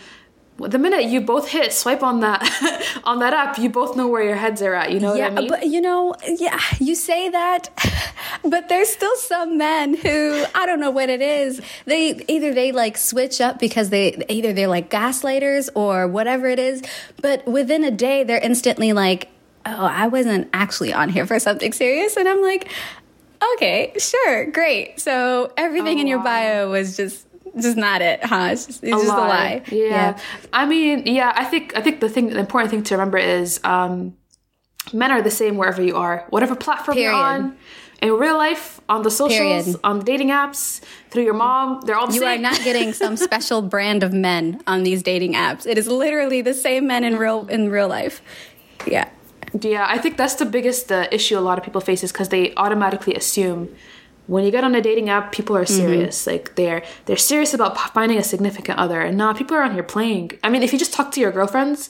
[0.59, 4.23] The minute you both hit swipe on that on that app, you both know where
[4.23, 4.91] your heads are at.
[4.91, 5.49] You know yeah, what I mean?
[5.49, 7.69] but you know, yeah, you say that,
[8.43, 11.61] but there's still some men who I don't know what it is.
[11.85, 16.59] They either they like switch up because they either they're like gaslighters or whatever it
[16.59, 16.81] is,
[17.21, 19.29] but within a day they're instantly like,
[19.65, 22.69] "Oh, I wasn't actually on here for something serious," and I'm like,
[23.53, 28.49] "Okay, sure, great." So everything oh, in your bio was just just not it, huh?
[28.51, 29.63] It's just, it's just a lie.
[29.71, 30.17] Yeah.
[30.53, 33.59] I mean, yeah, I think I think the thing the important thing to remember is
[33.63, 34.15] um
[34.93, 36.25] men are the same wherever you are.
[36.29, 37.57] Whatever platform you're on.
[38.01, 39.79] In real life, on the socials, Period.
[39.83, 43.17] on the dating apps, through your mom, they're all the You are not getting some
[43.27, 45.67] special brand of men on these dating apps.
[45.67, 48.21] It is literally the same men in real in real life.
[48.87, 49.09] Yeah.
[49.59, 52.29] Yeah, I think that's the biggest uh, issue a lot of people face is because
[52.29, 53.75] they automatically assume
[54.29, 56.27] when you get on a dating app, people are serious.
[56.27, 59.01] Like they're they're serious about finding a significant other.
[59.01, 60.31] And nah, people are on here playing.
[60.43, 61.89] I mean, if you just talk to your girlfriends,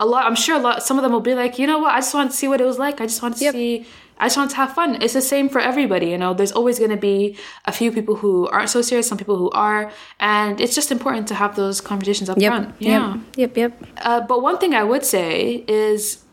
[0.00, 0.26] a lot.
[0.26, 0.82] I'm sure a lot.
[0.82, 1.92] Some of them will be like, you know what?
[1.94, 3.00] I just want to see what it was like.
[3.00, 3.86] I just want to see.
[4.18, 5.00] I just want to have fun.
[5.02, 6.06] It's the same for everybody.
[6.10, 7.36] You know, there's always going to be
[7.66, 9.90] a few people who aren't so serious, some people who are,
[10.20, 12.50] and it's just important to have those conversations up Yep.
[12.52, 12.74] front.
[12.78, 13.14] Yeah.
[13.14, 13.20] Yep.
[13.36, 13.56] Yep.
[13.56, 13.86] Yep.
[14.02, 16.23] Uh, but one thing I would say is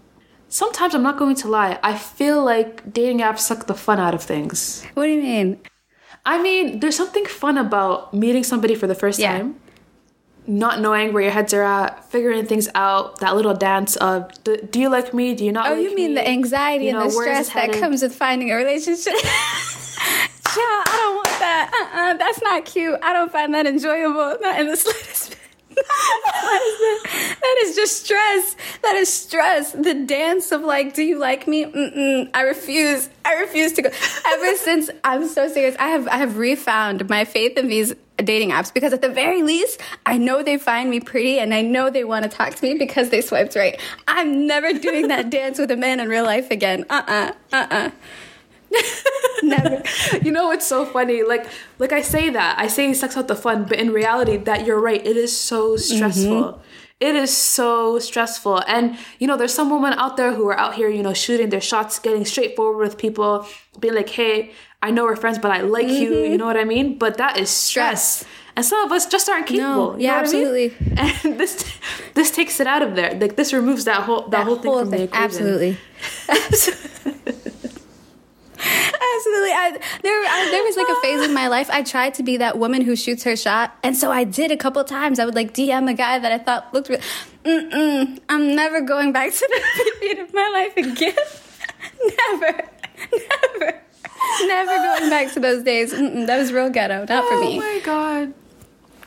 [0.51, 1.79] sometimes I'm not going to lie.
[1.81, 4.85] I feel like dating apps suck the fun out of things.
[4.93, 5.59] What do you mean?
[6.25, 9.55] I mean, there's something fun about meeting somebody for the first time,
[10.45, 14.57] not knowing where your heads are at, figuring things out, that little dance of do,
[14.57, 15.33] do you like me?
[15.33, 16.15] Do you not Oh, like you mean me?
[16.21, 19.13] the anxiety You know, and the stress that comes with finding a relationship?
[19.23, 19.23] yeah,
[20.85, 21.65] I don't want that.
[21.73, 22.99] Uh-uh, that's not cute.
[23.01, 24.37] I don't find that enjoyable.
[24.41, 25.37] Not in the slightest.
[25.75, 28.55] That, is that is just stress.
[28.83, 29.71] That is stress.
[29.71, 31.65] The dance of like, do you like me?
[31.65, 33.09] Mm-mm, I refuse.
[33.25, 33.89] I refuse to go.
[33.89, 38.51] Ever since I'm so serious, I have I have refound my faith in these dating
[38.51, 41.89] apps because at the very least, I know they find me pretty and I know
[41.89, 43.79] they want to talk to me because they swiped right.
[44.07, 46.85] I'm never doing that dance with a man in real life again.
[46.89, 47.03] Uh
[47.51, 47.89] uh-uh, uh
[49.43, 49.83] Never.
[50.21, 51.23] you know it's so funny.
[51.23, 51.47] Like
[51.79, 54.65] like I say that I say it sucks out the fun, but in reality, that
[54.65, 55.05] you're right.
[55.05, 56.43] It is so stressful.
[56.43, 56.61] Mm-hmm.
[56.99, 58.63] It is so stressful.
[58.67, 61.49] And you know, there's some women out there who are out here, you know, shooting
[61.49, 63.47] their shots, getting straightforward with people,
[63.79, 64.51] being like, "Hey,
[64.83, 66.37] I know we're friends, but I like you." You mm-hmm.
[66.37, 66.97] know what I mean?
[66.97, 68.23] But that is stress.
[68.55, 69.95] And some of us just aren't capable.
[69.97, 70.71] you yeah, know what I mean?
[70.77, 71.21] absolutely.
[71.31, 71.65] And this
[72.13, 73.17] this takes it out of there.
[73.17, 75.23] Like this removes that whole that, whole thing from the equation.
[75.23, 75.77] Absolutely.
[79.15, 79.51] Absolutely.
[79.51, 79.71] I,
[80.01, 81.69] there, I, there was like a phase in my life.
[81.69, 84.57] I tried to be that woman who shoots her shot, and so I did a
[84.57, 85.19] couple times.
[85.19, 86.89] I would like DM a guy that I thought looked.
[86.89, 86.99] Re-
[87.43, 91.15] Mm-mm, I'm never going back to the period of my life again.
[92.31, 92.69] never,
[93.11, 93.81] never,
[94.45, 95.93] never going back to those days.
[95.93, 97.05] Mm-mm, that was real ghetto.
[97.09, 97.57] Not for me.
[97.57, 98.33] Oh my god.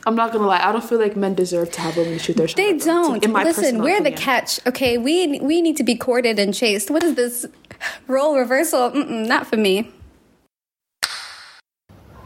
[0.07, 0.59] I'm not gonna lie.
[0.63, 2.57] I don't feel like men deserve to have women shoot their shot.
[2.57, 3.23] They don't.
[3.23, 4.59] In my Listen, we're the catch.
[4.67, 6.91] Okay, we we need to be courted and chased.
[6.91, 7.45] What is this
[8.07, 8.91] role reversal?
[8.91, 9.91] Mm-mm, not for me.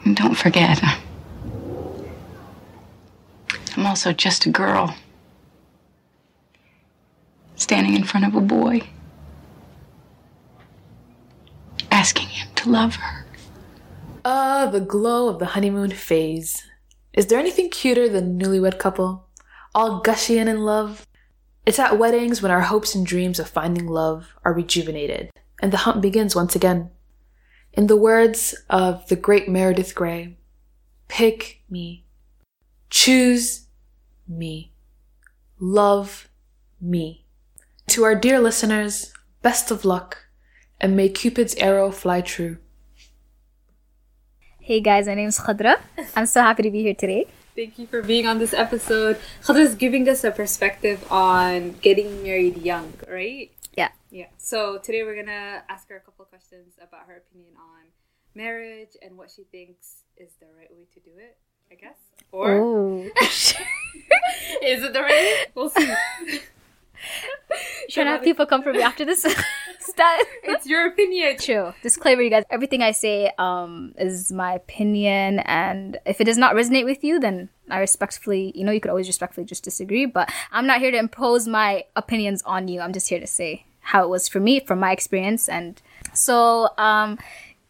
[0.10, 0.82] And don't forget,
[3.78, 4.96] I'm also just a girl
[7.54, 8.90] standing in front of a boy,
[11.92, 13.28] asking him to love her.
[14.26, 16.64] Ah, the glow of the honeymoon phase.
[17.14, 19.28] Is there anything cuter than a newlywed couple?
[19.76, 21.06] All gushy and in love?
[21.68, 25.30] It's at weddings when our hopes and dreams of finding love are rejuvenated,
[25.62, 26.90] and the hunt begins once again.
[27.74, 30.36] In the words of the great Meredith Grey,
[31.08, 32.04] pick me,
[32.90, 33.68] choose
[34.28, 34.74] me,
[35.60, 36.30] love
[36.82, 37.26] me.
[37.90, 40.18] To our dear listeners, best of luck,
[40.82, 42.58] and may Cupid's arrow fly true.
[44.60, 45.80] Hey guys, my name is Khadra.
[46.16, 47.28] I'm so happy to be here today.
[47.56, 49.18] Thank you for being on this episode.
[49.44, 53.52] Khadra is giving us a perspective on getting married young, right?
[54.12, 54.28] Yeah.
[54.38, 57.90] So today we're gonna ask her a couple questions about her opinion on
[58.36, 61.38] marriage and what she thinks is the right way to do it.
[61.72, 61.98] I guess.
[62.32, 65.36] Or is it the right way?
[65.54, 65.88] We'll see.
[67.90, 69.22] Should I have people come for me after this?
[69.80, 70.26] Stat.
[70.44, 71.38] It's your opinion.
[71.38, 71.74] True.
[71.82, 72.44] Disclaimer, you guys.
[72.50, 77.20] Everything I say um, is my opinion, and if it does not resonate with you,
[77.20, 80.06] then I respectfully, you know, you could always respectfully just disagree.
[80.06, 82.82] But I'm not here to impose my opinions on you.
[82.82, 85.82] I'm just here to say how it was for me, from my experience, and
[86.14, 87.18] so um,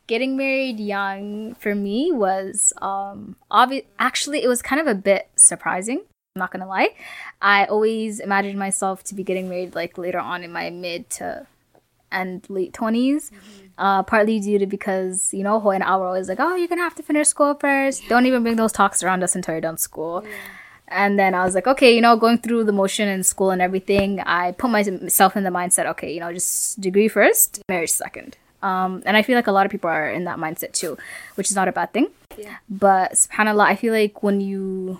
[0.08, 3.86] getting married young for me was um, obvious.
[3.98, 6.00] Actually, it was kind of a bit surprising.
[6.36, 6.90] I'm not gonna lie.
[7.42, 11.48] I always imagined myself to be getting married like later on in my mid to
[12.12, 13.30] and late 20s
[13.78, 16.68] uh, partly due to because you know Hoy and I were always like oh you're
[16.68, 19.62] gonna have to finish school first don't even bring those talks around us until you're
[19.62, 20.24] done school
[20.92, 23.62] and then I was like okay you know going through the motion in school and
[23.62, 28.38] everything I put myself in the mindset okay you know just degree first marriage second.
[28.62, 30.98] Um, and I feel like a lot of people are in that mindset too
[31.36, 32.08] which is not a bad thing.
[32.38, 32.58] Yeah.
[32.70, 35.00] but subhanallah I feel like when you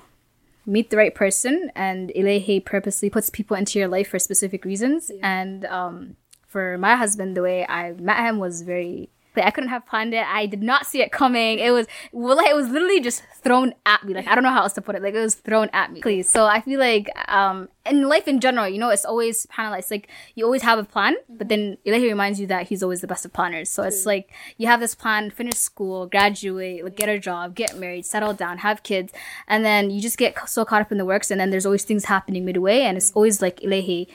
[0.66, 5.12] meet the right person and Ilahi purposely puts people into your life for specific reasons
[5.24, 6.16] and um,
[6.48, 9.10] for my husband the way I met him was very
[9.46, 10.26] I couldn't have planned it.
[10.26, 11.60] I did not see it coming.
[11.60, 14.14] It was well, it was literally just thrown at me.
[14.14, 15.02] Like I don't know how else to put it.
[15.02, 16.02] Like it was thrown at me.
[16.02, 16.30] Please.
[16.30, 19.72] So I feel like um in life in general, you know, it's always kind of
[19.72, 22.84] like it's like you always have a plan, but then Ilahi reminds you that he's
[22.84, 23.70] always the best of planners.
[23.70, 27.78] So it's like you have this plan, finish school, graduate, like, get a job, get
[27.78, 29.12] married, settle down, have kids,
[29.48, 31.84] and then you just get so caught up in the works, and then there's always
[31.84, 34.08] things happening midway, and it's always like Ilahi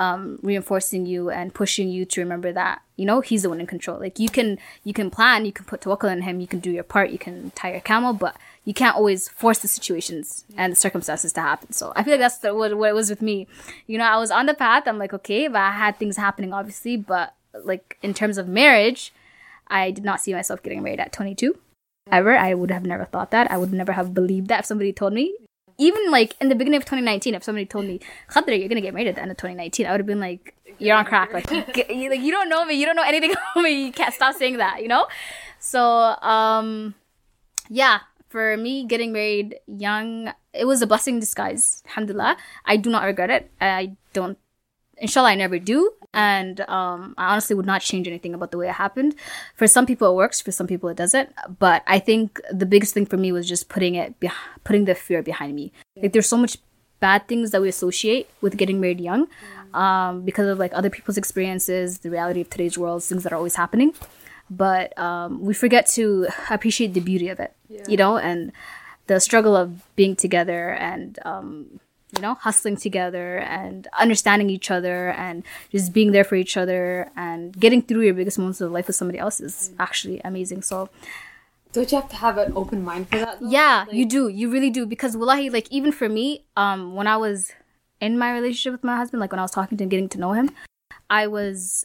[0.00, 3.66] um, reinforcing you and pushing you to remember that you know he's the one in
[3.66, 4.00] control.
[4.00, 6.70] Like you can you can plan, you can put tawakkul on him, you can do
[6.70, 8.34] your part, you can tie your camel, but
[8.64, 11.72] you can't always force the situations and the circumstances to happen.
[11.72, 13.46] So I feel like that's the, what, what it was with me.
[13.86, 14.84] You know, I was on the path.
[14.86, 19.12] I'm like okay, but I had things happening obviously, but like in terms of marriage,
[19.68, 21.58] I did not see myself getting married at 22.
[22.10, 23.50] Ever, I would have never thought that.
[23.50, 25.36] I would never have believed that if somebody told me
[25.80, 28.92] even like in the beginning of 2019, if somebody told me, Khadra, you're gonna get
[28.92, 31.32] married at the end of 2019, I would have been like, you're on crack.
[31.32, 32.74] Like, you, like, you don't know me.
[32.74, 33.86] You don't know anything about me.
[33.86, 35.06] You can't stop saying that, you know?
[35.58, 36.94] So, um,
[37.68, 41.82] yeah, for me, getting married young, it was a blessing in disguise.
[41.88, 42.36] Alhamdulillah.
[42.64, 43.50] I do not regret it.
[43.60, 44.38] I don't,
[45.00, 45.92] inshallah, I never do.
[46.12, 49.14] And um, I honestly would not change anything about the way it happened.
[49.54, 50.40] For some people, it works.
[50.40, 51.32] For some people, it doesn't.
[51.58, 54.32] But I think the biggest thing for me was just putting it, beh-
[54.64, 55.72] putting the fear behind me.
[55.96, 56.58] Like, there's so much
[57.00, 59.26] bad things that we associate with getting married young
[59.72, 63.36] um, because of like other people's experiences, the reality of today's world, things that are
[63.36, 63.94] always happening.
[64.50, 67.54] But um, we forget to appreciate the beauty of it,
[67.88, 68.52] you know, and
[69.06, 71.80] the struggle of being together and um,
[72.14, 77.10] you know hustling together and understanding each other and just being there for each other
[77.16, 80.62] and getting through your biggest moments of life with somebody else is actually amazing.
[80.62, 80.88] So
[81.72, 83.40] Don't you have to have an open mind for that?
[83.40, 83.48] though?
[83.48, 84.28] yeah, you do.
[84.28, 84.86] You really do.
[84.86, 87.52] Because wallahi, like even for me, um, when I was
[88.00, 90.18] in my relationship with my husband, like when I was talking to him, getting to
[90.18, 90.50] know him,
[91.08, 91.84] I was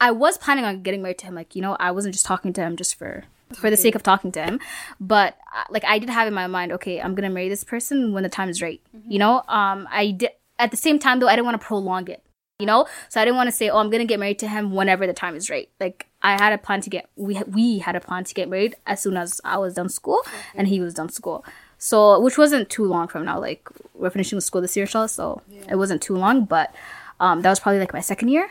[0.00, 1.34] I was planning on getting married to him.
[1.34, 3.24] Like, you know, I wasn't just talking to him just for
[3.56, 4.60] for the sake of talking to him.
[5.00, 8.12] But uh, like I did have in my mind, okay, I'm gonna marry this person
[8.12, 8.80] when the time is right.
[9.08, 9.42] You know?
[9.48, 12.22] Um I did at the same time though, I didn't want to prolong it.
[12.58, 12.86] You know?
[13.08, 15.12] So I didn't want to say, Oh, I'm gonna get married to him whenever the
[15.12, 15.68] time is right.
[15.80, 18.76] Like I had a plan to get we we had a plan to get married
[18.86, 20.20] as soon as I was done school
[20.54, 21.44] and he was done school.
[21.78, 23.38] So which wasn't too long from now.
[23.38, 26.74] Like we're finishing school this year, so it wasn't too long, but
[27.20, 28.50] um that was probably like my second year.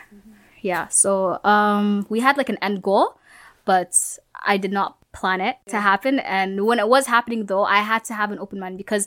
[0.60, 0.88] Yeah.
[0.88, 3.18] So um we had like an end goal,
[3.64, 6.18] but I did not plan it to happen.
[6.18, 9.06] And when it was happening though, I had to have an open mind because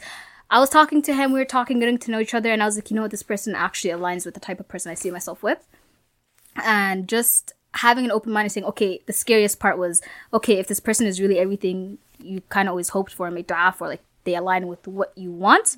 [0.50, 2.66] I was talking to him, we were talking, getting to know each other, and I
[2.66, 4.96] was like, you know what, this person actually aligns with the type of person I
[4.96, 5.68] see myself with.
[6.56, 10.02] And just having an open mind and saying, okay, the scariest part was,
[10.34, 13.48] okay, if this person is really everything you kind of always hoped for and made
[13.48, 15.76] dua for, like they align with what you want,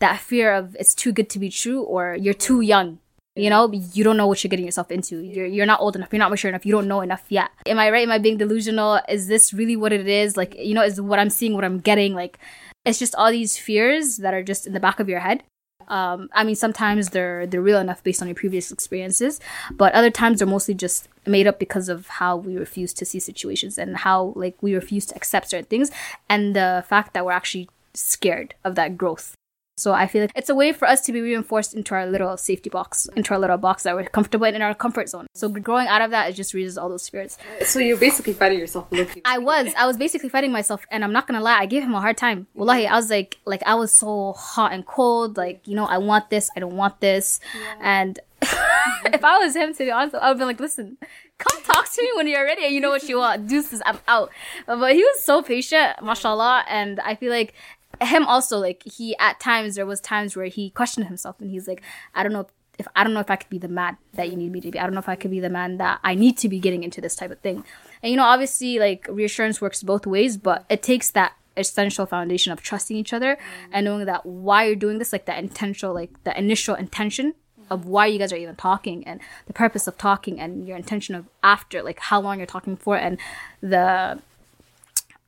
[0.00, 2.98] that fear of it's too good to be true or you're too young.
[3.38, 5.20] You know, you don't know what you're getting yourself into.
[5.20, 6.12] You're you're not old enough.
[6.12, 6.66] You're not mature enough.
[6.66, 7.50] You don't know enough yet.
[7.66, 8.02] Am I right?
[8.02, 9.00] Am I being delusional?
[9.08, 10.36] Is this really what it is?
[10.36, 12.14] Like, you know, is what I'm seeing what I'm getting?
[12.14, 12.38] Like,
[12.84, 15.42] it's just all these fears that are just in the back of your head.
[15.86, 19.40] Um, I mean, sometimes they're they're real enough based on your previous experiences,
[19.72, 23.20] but other times they're mostly just made up because of how we refuse to see
[23.20, 25.90] situations and how like we refuse to accept certain things,
[26.28, 29.34] and the fact that we're actually scared of that growth.
[29.78, 32.36] So I feel like it's a way for us to be reinforced into our little
[32.36, 35.26] safety box, into our little box that we're comfortable in, in our comfort zone.
[35.34, 37.38] So growing out of that, it just raises all those fears.
[37.64, 38.86] So you're basically fighting yourself.
[38.90, 39.22] Looking.
[39.24, 41.94] I was, I was basically fighting myself, and I'm not gonna lie, I gave him
[41.94, 42.46] a hard time.
[42.54, 45.36] Wallahi, I was like, like I was so hot and cold.
[45.36, 47.40] Like you know, I want this, I don't want this,
[47.80, 50.96] and if I was him, to be honest, I would be like, listen,
[51.38, 53.48] come talk to me when you're ready and you know what you want.
[53.48, 54.30] Deuces, I'm out.
[54.66, 57.54] But he was so patient, mashallah, and I feel like
[58.00, 61.68] him also like he at times there was times where he questioned himself and he's
[61.68, 61.82] like,
[62.14, 62.46] I don't know
[62.78, 64.70] if I don't know if I could be the man that you need me to
[64.70, 64.78] be.
[64.78, 66.84] I don't know if I could be the man that I need to be getting
[66.84, 67.64] into this type of thing.
[68.02, 72.52] And you know, obviously like reassurance works both ways, but it takes that essential foundation
[72.52, 73.68] of trusting each other mm.
[73.72, 77.34] and knowing that why you're doing this, like that intentional, like the initial intention
[77.70, 81.14] of why you guys are even talking and the purpose of talking and your intention
[81.14, 83.18] of after, like how long you're talking for and
[83.60, 84.20] the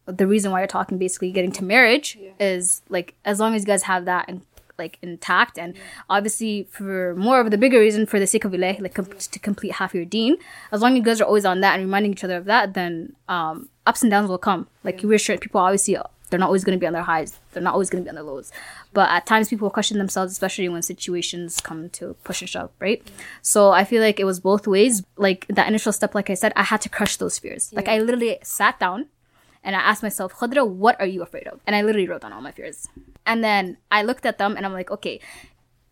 [0.07, 3.67] the reason why you're talking basically getting to marriage is like as long as you
[3.67, 4.43] guys have that and
[4.79, 5.75] like intact and
[6.09, 9.39] obviously for more of the bigger reason for the sake of ilah like com- to
[9.39, 10.39] complete half your deen
[10.73, 12.73] as long as you guys are always on that and reminding each other of that
[12.73, 14.69] then um ups and downs will come.
[14.85, 15.97] Like we're sure people obviously
[16.31, 17.39] they're not always going to be on their highs.
[17.53, 18.53] They're not always going to be on their lows.
[18.93, 23.03] But at times people question themselves especially when situations come to push and shove right?
[23.43, 25.03] So i feel like it was both ways.
[25.17, 27.73] Like that initial step like i said i had to crush those fears.
[27.73, 29.07] Like i literally sat down
[29.63, 31.61] and I asked myself, Khadra, what are you afraid of?
[31.67, 32.89] And I literally wrote down all my fears.
[33.27, 35.21] And then I looked at them and I'm like, okay,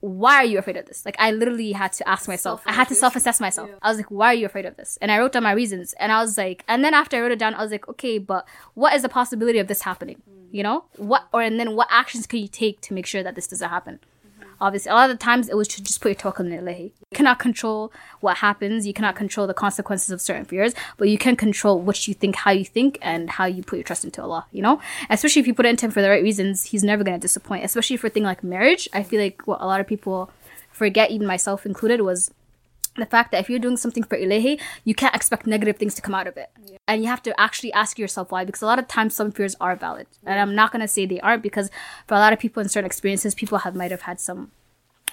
[0.01, 1.05] why are you afraid of this?
[1.05, 3.69] Like, I literally had to ask myself, I had to self assess myself.
[3.83, 4.97] I was like, why are you afraid of this?
[5.03, 5.93] And I wrote down my reasons.
[5.95, 8.19] And I was like, and then after I wrote it down, I was like, okay,
[8.19, 10.23] but what is the possibility of this happening?
[10.31, 10.49] Mm.
[10.53, 10.85] You know?
[10.97, 13.69] What, or, and then what actions can you take to make sure that this doesn't
[13.69, 13.99] happen?
[14.61, 16.85] Obviously, a lot of the times it was to just put your tawakkul in ilahi.
[16.85, 18.87] You cannot control what happens.
[18.87, 22.37] You cannot control the consequences of certain fears, but you can control what you think,
[22.37, 24.47] how you think, and how you put your trust into Allah.
[24.53, 24.81] You know,
[25.11, 27.65] especially if you put it into Him for the right reasons, He's never gonna disappoint.
[27.65, 30.31] Especially for a thing like marriage, I feel like what a lot of people
[30.71, 32.31] forget, even myself included, was
[33.01, 36.03] the fact that if you're doing something for ilahi, you can't expect negative things to
[36.03, 36.51] come out of it.
[36.86, 39.57] And you have to actually ask yourself why, because a lot of times some fears
[39.61, 40.07] are valid.
[40.24, 41.70] And I'm not gonna say they aren't because
[42.07, 44.51] for a lot of people in certain experiences, people have might have had some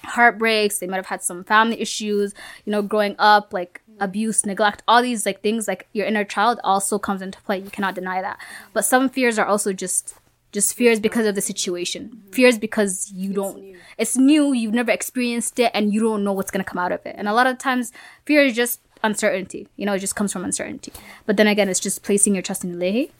[0.03, 2.33] heartbreaks, they might have had some family issues,
[2.65, 6.59] you know, growing up, like abuse, neglect, all these like things like your inner child
[6.63, 7.59] also comes into play.
[7.59, 8.39] You cannot deny that.
[8.73, 10.15] But some fears are also just
[10.55, 12.23] just fears because of the situation.
[12.31, 16.51] Fears because you don't it's new, you've never experienced it and you don't know what's
[16.51, 17.15] gonna come out of it.
[17.17, 17.91] And a lot of times
[18.25, 19.67] fear is just uncertainty.
[19.75, 20.91] You know, it just comes from uncertainty.
[21.25, 23.11] But then again, it's just placing your trust in Ilahi,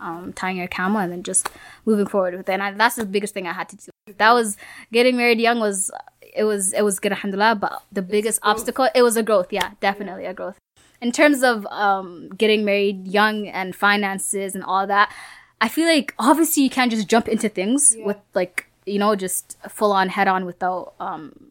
[0.00, 1.48] um, tying your camel, and then just
[1.84, 2.52] moving forward with it.
[2.52, 3.90] And I, that's the biggest thing I had to do.
[4.16, 4.56] That was
[4.92, 5.90] getting married young was
[6.34, 9.52] it was it was good alhamdulillah, but the biggest obstacle it was a growth.
[9.52, 10.58] Yeah, definitely a growth.
[11.00, 15.12] In terms of um, getting married young and finances and all that,
[15.60, 19.56] I feel like obviously you can't just jump into things with like you know just
[19.68, 21.50] full on head on without um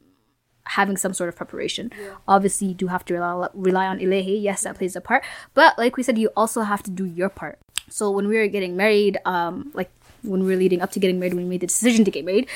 [0.66, 1.91] having some sort of preparation.
[2.28, 4.41] Obviously, you do have to rely, rely on ilahi.
[4.41, 5.24] Yes, that plays a part.
[5.53, 7.58] But like we said, you also have to do your part.
[7.89, 9.89] So when we were getting married, um, like
[10.24, 12.26] when we were leading up to getting married, when we made the decision to get
[12.26, 12.47] married,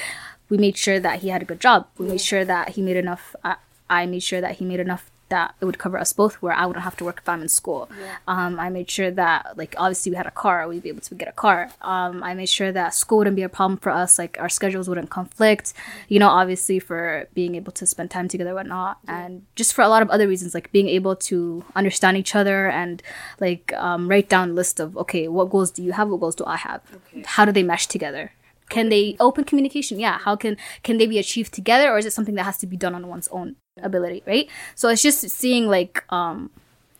[0.49, 1.87] we made sure that he had a good job.
[1.97, 3.35] We made sure that he made enough.
[3.43, 3.55] Uh,
[3.89, 6.63] I made sure that he made enough that it would cover us both, where I
[6.67, 7.89] wouldn't have to work if I'm in school.
[8.27, 11.15] Um, I made sure that, like, obviously we had a car, we'd be able to
[11.15, 11.71] get a car.
[11.81, 14.87] Um, I made sure that school wouldn't be a problem for us, like our schedules
[14.89, 15.73] wouldn't conflict.
[16.07, 19.89] You know, obviously for being able to spend time together, whatnot, and just for a
[19.89, 23.01] lot of other reasons, like being able to understand each other and
[23.39, 26.09] like um, write down a list of okay, what goals do you have?
[26.09, 26.81] What goals do I have?
[27.25, 28.31] How do they mesh together?
[28.69, 29.99] Can they open communication?
[29.99, 30.17] Yeah.
[30.17, 32.77] How can can they be achieved together, or is it something that has to be
[32.77, 34.23] done on one's own ability?
[34.25, 34.49] Right.
[34.75, 36.49] So it's just seeing like um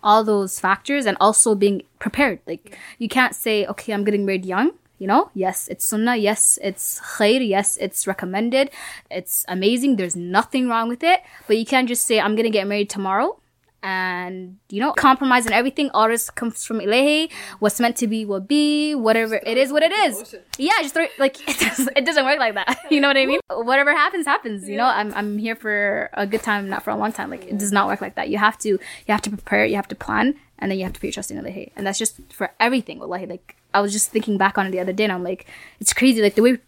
[0.03, 2.39] all those factors and also being prepared.
[2.47, 4.71] Like you can't say, okay, I'm getting married young.
[4.97, 6.15] You know, yes, it's sunnah.
[6.15, 7.41] Yes, it's khair.
[7.47, 8.69] Yes, it's recommended.
[9.09, 9.95] It's amazing.
[9.95, 11.21] There's nothing wrong with it.
[11.47, 13.39] But you can't just say, I'm gonna get married tomorrow
[13.84, 18.25] and you know compromise and everything all this comes from ilahi what's meant to be
[18.25, 20.36] will be whatever it is what it is.
[20.59, 22.77] yeah just throw, like it, does, it doesn't work like that.
[22.91, 23.39] You know what i mean?
[23.49, 24.86] Whatever happens happens you know?
[24.86, 27.29] I'm, I'm here for a good time not for a long time.
[27.29, 28.29] Like it does not work like that.
[28.29, 30.93] You have to you have to prepare you have to plan and then you have
[30.93, 33.25] to put your trust in ilahi and that's just for everything wallahi.
[33.25, 35.47] Like i was just thinking back on it the other day and i'm like
[35.79, 36.21] it's crazy.
[36.21, 36.59] Like the way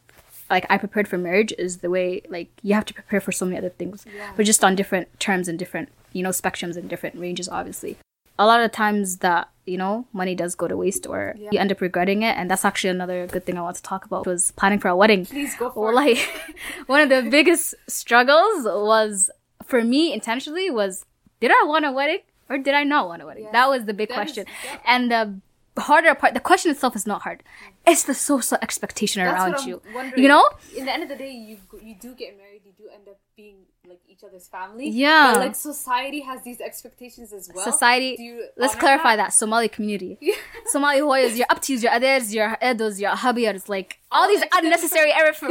[0.49, 3.45] like I prepared for marriage is the way like you have to prepare for so
[3.45, 4.05] many other things,
[4.35, 7.49] but just on different terms and different you know spectrums and different ranges.
[7.49, 7.97] Obviously,
[8.39, 11.71] a lot of times that you know money does go to waste or you end
[11.71, 14.25] up regretting it, and that's actually another good thing I want to talk about.
[14.25, 15.25] Was planning for a wedding.
[15.25, 16.17] Please go for well, like
[16.87, 19.29] one of the biggest struggles was
[19.63, 21.05] for me intentionally was
[21.39, 23.47] did I want a wedding or did I not want a wedding?
[23.51, 24.45] That was the big question,
[24.85, 25.39] and the
[25.77, 27.43] harder part the question itself is not hard.
[27.43, 27.91] Mm.
[27.91, 29.81] It's the social expectation That's around you.
[29.93, 30.21] Wondering.
[30.21, 30.47] you know?
[30.75, 33.19] In the end of the day, you you do get married, you do end up
[33.35, 33.57] being
[33.87, 34.87] like each other's family.
[34.89, 35.33] Yeah.
[35.33, 37.65] but like society has these expectations as well.
[37.71, 40.17] society Do you let's clarify that, somali community.
[40.73, 45.33] Somali hoyas your uptis your aders your edos your habiyars like all these unnecessary error
[45.33, 45.47] for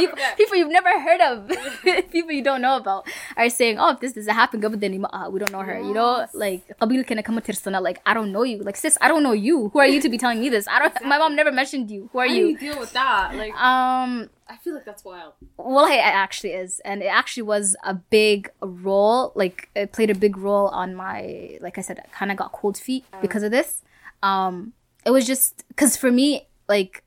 [0.00, 1.34] people, people you've never heard of
[2.14, 3.06] people you don't know about
[3.36, 6.26] are saying oh if this doesn't happen uh, we don't know her you know?
[6.32, 8.58] Like qabil kana kama tirsana, like i don't know you.
[8.68, 9.68] Like sis i don't know you.
[9.72, 10.66] Who are you to be telling me this?
[10.66, 12.08] I don't my mom never mentioned you.
[12.12, 12.46] Who are How do you?
[12.48, 13.34] you deal with that?
[13.34, 15.34] Like, um I feel like that's wild.
[15.58, 20.14] well it actually is and it actually was a big role like it played a
[20.14, 23.20] big role on my like i said i kind of got cold feet mm.
[23.20, 23.82] because of this.
[24.22, 24.72] Um
[25.06, 27.04] it was just because for me like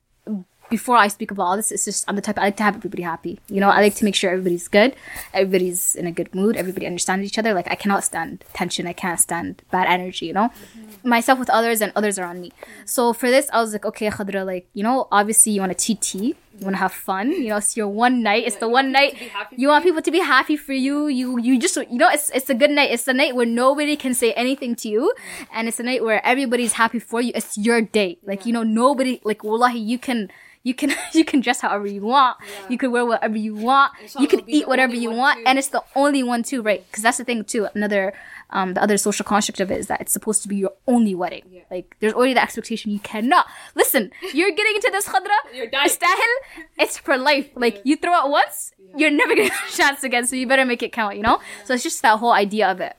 [0.69, 2.75] before i speak about all this it's just i'm the type i like to have
[2.75, 3.39] everybody happy.
[3.47, 4.95] You know i like to make sure everybody's good
[5.33, 7.53] everybody's in a good mood everybody understands each other.
[7.53, 10.49] Like i cannot stand tension i can't stand bad energy you know?
[10.49, 11.09] Mm-hmm.
[11.09, 12.51] Myself with others and others around me.
[12.51, 12.89] Mm.
[12.89, 15.95] So for this i was like okay khadra like you know obviously you want to
[15.95, 18.91] tt you want to have fun you know it's your one night it's the one
[18.91, 19.17] night
[19.57, 22.49] you want people to be happy for you you you just you know it's it's
[22.49, 25.11] a good night it's a night where nobody can say anything to you
[25.51, 28.63] and it's a night where everybody's happy for you it's your date like you know
[28.63, 30.29] nobody like wallahi you can
[30.63, 32.37] you can you can dress however you want
[32.69, 35.83] you can wear whatever you want you can eat whatever you want and it's the
[35.95, 36.85] only one too right?
[36.89, 38.13] Because that's the thing too another
[38.51, 41.15] um the other social construct of it is that it's supposed to be your only
[41.15, 41.63] wedding.
[41.69, 43.45] Like there's already the expectation you cannot
[43.75, 45.37] listen you're getting into this khadra
[45.87, 46.33] istahil
[46.77, 47.49] it's for life.
[47.55, 50.65] Like you throw it once you're never gonna have a chance again so you better
[50.65, 51.39] make it count you know?
[51.65, 52.95] So it's just that whole idea of it.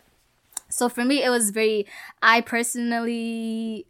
[0.69, 1.87] So for me it was very
[2.23, 3.87] i personally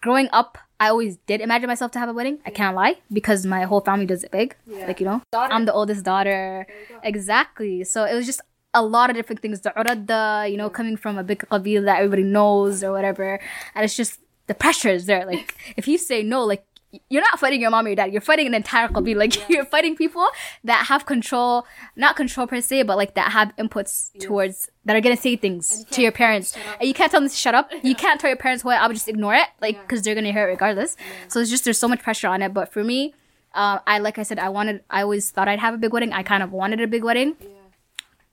[0.00, 2.38] growing up i always did imagine myself to have a wedding.
[2.46, 4.54] I can't lie because my whole family does it big
[4.86, 5.22] like you know?
[5.32, 6.66] I'm the oldest daughter.
[7.02, 7.82] Exactly.
[7.84, 8.40] So it was just
[8.78, 11.98] a lot of different things the uradda you know coming from a big qabil that
[11.98, 13.40] everybody knows or whatever
[13.74, 16.64] and it's just the pressure is there like if you say no like
[17.10, 18.12] you're not fighting your mom or your dad.
[18.12, 19.16] You're fighting an entire qabil.
[19.16, 20.26] Like you're fighting people
[20.64, 21.66] that have control,
[21.96, 25.84] not control per se, but like that have inputs towards that are gonna say things
[25.90, 27.70] to your parents, and you can't tell them to shut up.
[27.82, 28.80] You can't tell your parents what.
[28.80, 30.96] I would just ignore it, like because they're gonna hear it regardless.
[31.28, 32.54] So it's just there's so much pressure on it.
[32.54, 33.14] But for me,
[33.54, 34.82] uh, I like I said, I wanted.
[34.88, 36.14] I always thought I'd have a big wedding.
[36.14, 37.36] I kind of wanted a big wedding,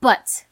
[0.05, 0.45] but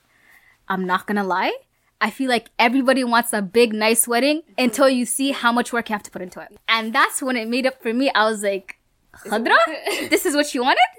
[0.68, 1.56] I'm not gonna lie.
[2.02, 5.90] I feel like everybody wants a big, nice wedding until you see how much work
[5.90, 6.58] you have to put into it.
[6.68, 8.10] And that's when it made up for me.
[8.16, 8.80] I was like,
[9.26, 9.60] Khadra,
[10.10, 10.90] this is what you wanted?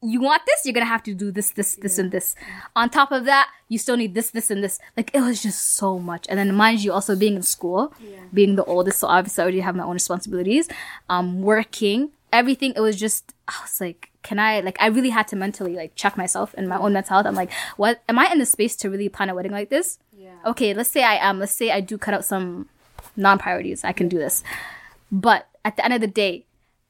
[0.00, 0.60] You want this?
[0.64, 2.36] You're gonna have to do this, this, this, and this.
[2.76, 4.78] On top of that, you still need this, this, and this.
[4.96, 6.26] Like, it was just so much.
[6.28, 7.92] And then, mind you, also being in school,
[8.32, 10.68] being the oldest, so obviously I already have my own responsibilities,
[11.08, 15.28] um, working, everything, it was just, I was like, can I like I really had
[15.28, 17.26] to mentally like check myself and my own mental health.
[17.26, 20.00] I'm like, what am I in the space to really plan a wedding like this?
[20.18, 20.34] Yeah.
[20.44, 21.38] Okay, let's say I am.
[21.38, 22.68] Let's say I do cut out some
[23.14, 23.84] non priorities.
[23.84, 24.42] I can do this.
[25.12, 26.44] But at the end of the day,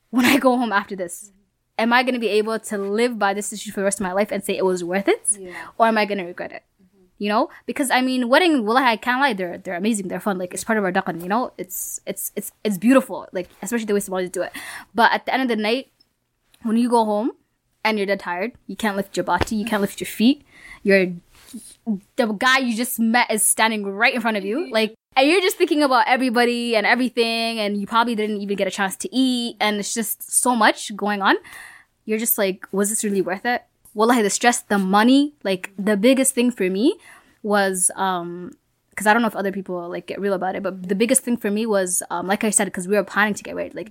[0.08, 1.82] when I go home after this, mm-hmm.
[1.82, 4.12] am I gonna be able to live by this issue for the rest of my
[4.12, 5.36] life and say it was worth it?
[5.38, 5.52] Yeah.
[5.76, 6.62] Or am I gonna regret it?
[6.82, 7.04] Mm-hmm.
[7.18, 7.50] You know?
[7.66, 10.38] Because I mean wedding well I can't lie, they're they're amazing, they're fun.
[10.38, 11.52] Like it's part of our dakan, you know?
[11.58, 13.28] It's it's it's it's beautiful.
[13.30, 14.52] Like especially the way Somalis do it.
[14.94, 15.92] But at the end of the night,
[16.66, 17.32] when you go home
[17.84, 20.44] and you're dead tired, you can't lift your body, you can't lift your feet.
[20.82, 21.12] You're
[22.16, 25.40] the guy you just met is standing right in front of you, like, and you're
[25.40, 29.14] just thinking about everybody and everything, and you probably didn't even get a chance to
[29.14, 31.36] eat, and it's just so much going on.
[32.04, 33.62] You're just like, was this really worth it?
[33.94, 36.98] Well, Wallahi, the stress, the money, like the biggest thing for me
[37.42, 38.50] was um
[38.90, 41.22] because I don't know if other people like get real about it, but the biggest
[41.22, 43.74] thing for me was, um, like I said, because we were planning to get married.
[43.74, 43.90] Like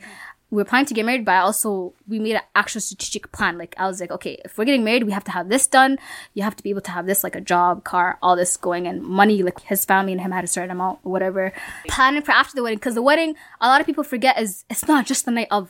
[0.52, 3.58] we were planning to get married, but I also we made an actual strategic plan.
[3.58, 5.98] Like I was like, okay, if we're getting married, we have to have this done.
[6.34, 8.88] You have to be able to have this, like a job, car, all this going,
[8.88, 9.44] and money.
[9.44, 11.52] Like his family and him had a certain amount, or whatever.
[11.88, 14.88] Planning for after the wedding, because the wedding, a lot of people forget is it's
[14.88, 15.70] not just the night of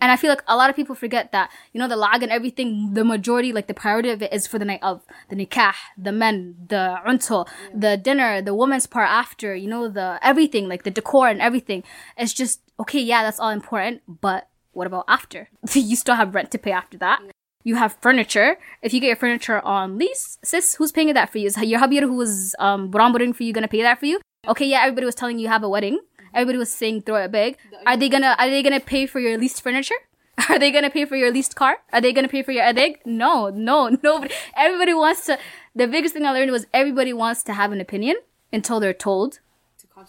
[0.00, 2.32] And I feel like a lot of people forget that, you know, the lag and
[2.32, 5.02] everything, the majority, like the priority of it is for the night of.
[5.28, 7.44] The nikah, the men, the unto,
[7.74, 11.84] the dinner, the woman's part after, you know, the everything, like the decor and everything.
[12.16, 15.48] It's just, okay, yeah, that's all important, but what about after?
[15.74, 17.20] you still have rent to pay after that.
[17.62, 18.56] You have furniture.
[18.82, 21.46] If you get your furniture on lease, sis, who's paying that for you?
[21.46, 24.20] Is your hubby who was um buramburin for you gonna pay that for you?
[24.48, 26.00] Okay, yeah, everybody was telling you have a wedding.
[26.32, 27.58] Everybody was saying throw it big.
[27.86, 30.00] Are they gonna are they gonna pay for your leased furniture?
[30.48, 31.78] Are they gonna pay for your leased car?
[31.92, 32.94] Are they gonna pay for your edeg?
[33.04, 34.32] No, no, nobody.
[34.56, 35.38] Everybody wants to.
[35.74, 38.16] The biggest thing I learned was everybody wants to have an opinion
[38.50, 39.40] until they're told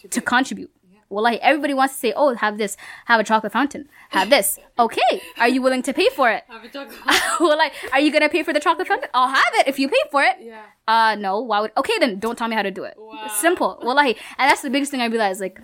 [0.10, 0.72] to contribute.
[0.81, 0.81] Well,
[1.20, 5.22] like everybody wants to say, "Oh, have this, have a chocolate fountain, have this." Okay,
[5.38, 6.44] are you willing to pay for it?
[6.48, 6.98] Have a chocolate.
[7.58, 9.10] like, are you gonna pay for the chocolate fountain?
[9.14, 10.38] I'll have it if you pay for it.
[10.42, 10.64] Yeah.
[10.88, 11.40] Uh, no.
[11.42, 11.72] Why would?
[11.78, 12.96] Okay, then don't tell me how to do it.
[12.98, 13.28] Wow.
[13.28, 13.78] Simple.
[13.84, 15.40] Well, like, and that's the biggest thing I realized.
[15.42, 15.60] Like,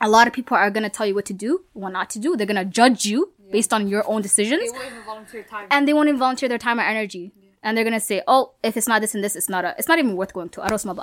[0.00, 2.36] a lot of people are gonna tell you what to do, what not to do.
[2.36, 5.66] They're gonna judge you based on your own decisions, They won't even volunteer time.
[5.70, 7.32] and they won't even volunteer their time or energy.
[7.62, 9.74] And they're gonna say, "Oh, if it's not this and this, it's not a.
[9.78, 10.94] It's not even worth going to." I don't smell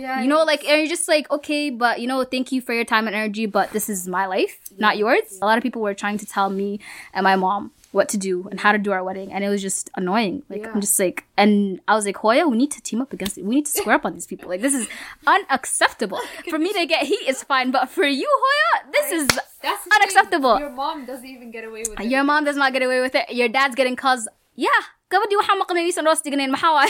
[0.00, 2.72] Yeah, You know, like, and you're just like, okay, but you know, thank you for
[2.72, 5.38] your time and energy, but this is my life, not yours.
[5.42, 6.80] A lot of people were trying to tell me
[7.12, 9.60] and my mom what to do and how to do our wedding, and it was
[9.60, 10.42] just annoying.
[10.48, 13.36] Like, I'm just like, and I was like, Hoya, we need to team up against
[13.36, 13.44] it.
[13.44, 14.48] We need to square up on these people.
[14.48, 14.88] Like, this is
[15.26, 16.20] unacceptable.
[16.48, 19.28] For me to get heat is fine, but for you, Hoya, this is
[19.62, 20.54] That's unacceptable.
[20.54, 20.60] Thing.
[20.60, 22.06] Your mom doesn't even get away with it.
[22.06, 23.30] Your mom does not get away with it.
[23.30, 24.28] Your dad's getting calls.
[24.66, 24.82] Yeah.
[25.12, 26.20] Gabadhi waxaa maqlay inaysan roos
[26.54, 26.82] maxaa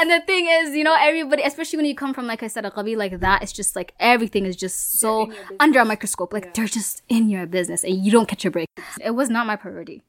[0.00, 2.64] and the thing is, you know, everybody, especially when you come from, like I said,
[2.64, 6.32] a qabil like that, it's just like everything is just so under a microscope.
[6.32, 8.68] Like they're just in your business and you don't catch a break.
[9.00, 10.02] It was not my priority.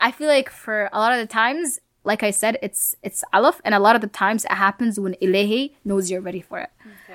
[0.00, 3.60] I feel like for a lot of the times, like I said, it's it's alaf,
[3.64, 6.70] and a lot of the times it happens when ilahi knows you're ready for it.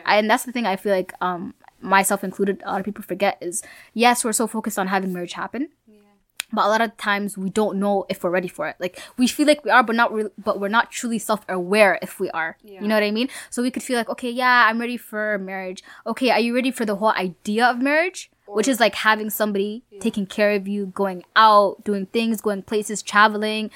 [0.05, 3.37] And that's the thing I feel like um myself included, a lot of people forget
[3.41, 3.61] is
[3.93, 5.69] yes, we're so focused on having marriage happen.
[6.53, 8.75] But a lot of times we don't know if we're ready for it.
[8.79, 10.29] Like we feel like we are, but not really.
[10.37, 12.57] But we're not truly self-aware if we are.
[12.63, 13.29] You know what I mean?
[13.49, 15.83] So we could feel like, okay, yeah, I'm ready for marriage.
[16.05, 18.29] Okay, are you ready for the whole idea of marriage?
[18.45, 23.01] Which is like having somebody taking care of you, going out, doing things, going places,
[23.01, 23.71] traveling.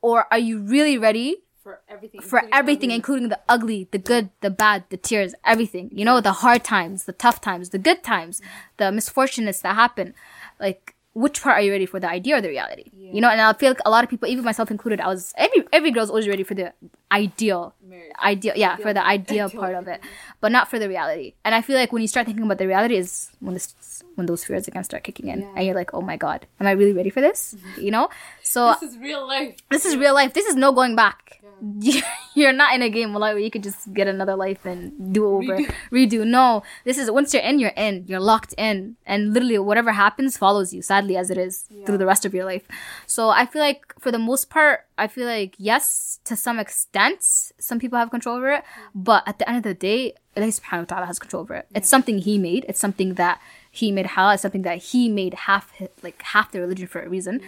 [0.00, 2.20] Or are you really ready for everything.
[2.22, 2.94] for including everything, ugly.
[2.94, 5.90] including the ugly, the good, the bad, the tears, everything.
[5.92, 8.48] You know, the hard times, the tough times, the good times, mm-hmm.
[8.78, 10.14] the misfortunates that happen.
[10.58, 12.84] Like, which part are you ready for, the idea or the reality?
[12.94, 15.32] You know, and I feel like a lot of people, even myself included, I was
[15.36, 16.72] every every girl's always ready for the
[17.10, 17.74] ideal,
[18.22, 20.00] ideal, yeah, for the ideal part of it,
[20.40, 21.32] but not for the reality.
[21.44, 23.74] And I feel like when you start thinking about the reality, is when this
[24.14, 26.72] when those fears again start kicking in, and you're like, oh my god, am I
[26.72, 27.56] really ready for this?
[27.78, 28.08] You know,
[28.42, 29.56] so This is real life.
[29.70, 30.34] this is real life.
[30.34, 31.40] This is no going back.
[32.38, 35.26] You're not in a game wallah, where you could just get another life and do
[35.26, 35.58] over,
[35.92, 36.26] redo.
[36.26, 38.04] No, this is once you're in, you're in.
[38.06, 40.80] You're locked in, and literally whatever happens follows you.
[40.82, 42.64] Sadly, as it is through the rest of your life.
[43.06, 47.22] So I feel like for the most part, I feel like yes, to some extent,
[47.22, 48.64] some people have control over it,
[48.94, 51.66] but at the end of the day, Allah subhanahu wa ta'ala has control over it.
[51.74, 52.64] It's something He made.
[52.68, 54.34] It's something that He made halal.
[54.34, 55.72] It's something that He made half
[56.02, 57.40] like half the religion for a reason.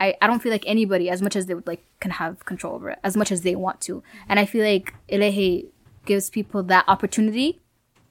[0.00, 2.74] I, I don't feel like anybody, as much as they would like, can have control
[2.74, 4.02] over it as much as they want to.
[4.28, 5.66] And I feel like Ilahi
[6.06, 7.60] gives people that opportunity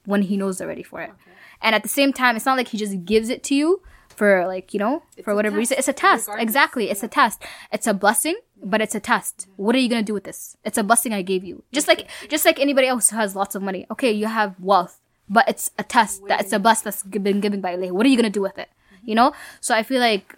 [0.06, 1.12] when he knows they're ready for it.
[1.62, 3.82] And at the same time, it's not like he just gives it to you
[4.16, 5.78] for like, you know, for whatever reason.
[5.78, 6.30] It's a test.
[6.38, 6.90] Exactly.
[6.90, 7.42] It's a test.
[7.72, 9.48] It's a blessing, but it's a test.
[9.56, 10.58] What are you gonna do with this?
[10.64, 11.64] It's a blessing I gave you.
[11.72, 13.86] Just like just like anybody else who has lots of money.
[13.92, 17.62] Okay, you have wealth, but it's a test that it's a bless that's been given
[17.62, 17.94] by Allah.
[17.94, 18.70] What are you gonna do with it?
[19.04, 19.34] You know?
[19.62, 20.36] So I feel like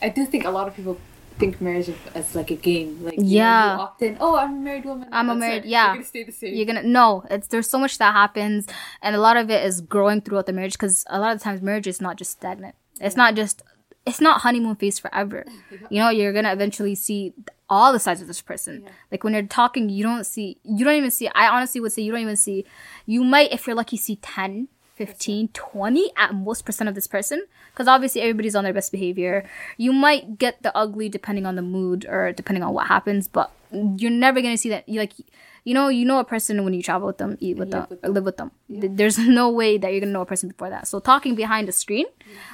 [0.00, 0.98] I do think a lot of people
[1.38, 3.02] think marriage as, as like a game.
[3.04, 3.88] Like know, Yeah.
[4.00, 4.16] in.
[4.20, 5.08] Oh, I'm a married woman.
[5.12, 5.68] I'm a married, it.
[5.68, 5.86] yeah.
[5.86, 6.54] You're gonna stay the same.
[6.54, 7.24] You're gonna no.
[7.30, 8.66] It's there's so much that happens,
[9.02, 10.72] and a lot of it is growing throughout the marriage.
[10.74, 12.74] Because a lot of times marriage is not just stagnant.
[13.00, 13.62] It's not just.
[14.04, 15.44] It's not honeymoon phase forever.
[15.90, 17.34] You know, you're gonna eventually see
[17.68, 18.84] all the sides of this person.
[19.10, 20.58] Like when you're talking, you don't see.
[20.64, 21.28] You don't even see.
[21.28, 22.64] I honestly would say you don't even see.
[23.06, 24.68] You might, if you're lucky, see 10,
[25.06, 27.44] 15, 20 at most percent of this person.
[27.72, 29.44] Because obviously everybody's on their best behavior.
[29.78, 33.50] You might get the ugly depending on the mood or depending on what happens, but
[33.72, 34.88] you're never gonna see that.
[34.88, 35.12] You like,
[35.64, 38.08] you know, you know a person when you travel with them, eat with them, or
[38.10, 38.50] live with them.
[38.68, 40.86] Th- There's no way that you're gonna know a person before that.
[40.86, 42.06] So talking behind a screen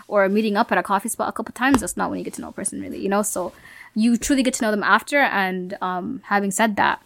[0.07, 2.35] or meeting up at a coffee spot a couple times, that's not when you get
[2.35, 3.01] to know a person really.
[3.01, 3.53] You know, so
[3.95, 5.19] you truly get to know them after.
[5.19, 7.03] And um, having said that,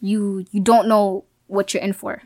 [0.00, 2.22] you you don't know what you're in for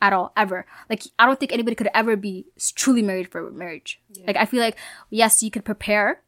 [0.00, 4.00] at all ever like i don't think anybody could ever be truly married for marriage
[4.26, 4.76] like i feel like
[5.10, 6.20] yes you could prepare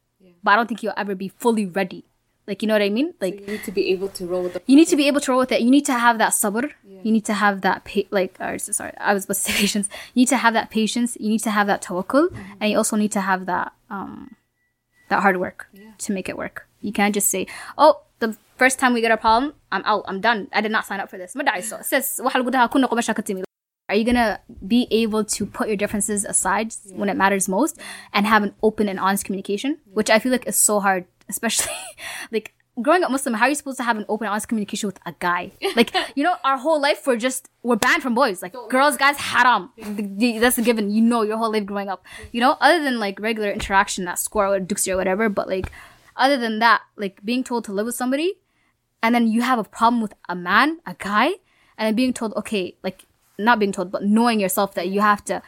[0.43, 2.03] but i don't think you'll ever be fully ready
[2.45, 3.09] Like you know what I mean?
[3.23, 4.61] Like you need to be able to roll with the.
[4.67, 5.61] you need to be able to roll with it.
[5.65, 6.65] You need to have that sabr.
[7.05, 9.87] You need to have that pa- like or, sorry, I was about to say patience.
[10.13, 11.15] You need to have that patience.
[11.23, 12.25] You need to have that tawakkul,
[12.59, 14.35] and you also need to have that um
[15.07, 15.59] that hard work
[16.03, 16.57] to make it work.
[16.83, 17.47] You can't just say,
[17.79, 20.03] "Oh, the first time we get a problem, I'm out.
[20.11, 20.39] I'm done.
[20.51, 21.31] I did not sign up for this."
[23.89, 26.95] Are you going to be able to put your differences aside yeah.
[26.95, 27.79] when it matters most
[28.13, 29.93] and have an open and honest communication, yeah.
[29.93, 31.73] which I feel like is so hard, especially
[32.31, 34.99] like growing up Muslim, how are you supposed to have an open, honest communication with
[35.05, 35.51] a guy?
[35.75, 38.41] Like, you know, our whole life we're just we're banned from boys.
[38.41, 39.71] Like Don't girls, guys, haram.
[39.77, 40.91] That's a given.
[40.91, 42.05] You know, your whole life growing up.
[42.31, 45.71] You know, other than like regular interaction at school or duxi or whatever, but like
[46.15, 48.35] other than that, like being told to live with somebody,
[49.01, 51.25] and then you have a problem with a man, a guy,
[51.77, 53.05] and then being told, okay, like
[53.37, 55.41] not being told, but knowing yourself that you have to,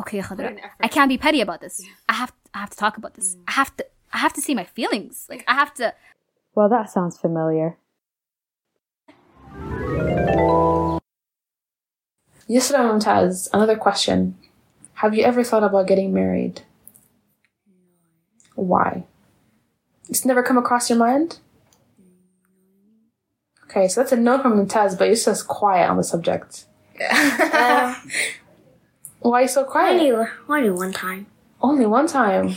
[0.00, 1.80] okay, Khadra, I can't be petty about this.
[2.08, 3.36] I have, I have to talk about this.
[3.46, 5.26] I have to, I have to see my feelings.
[5.28, 5.94] Like I have to.
[6.54, 7.76] Well, that sounds familiar.
[12.48, 14.36] Yusra Mumtaz, another question.
[14.94, 16.62] Have you ever thought about getting married?
[18.54, 19.04] Why?
[20.08, 21.38] It's never come across your mind?
[23.64, 26.64] Okay, so that's a no from Mumtaz, but Yusra's quiet on the subject.
[29.20, 30.00] Why are you so quiet?
[30.00, 31.26] Only, only one time.
[31.60, 32.54] Only one time.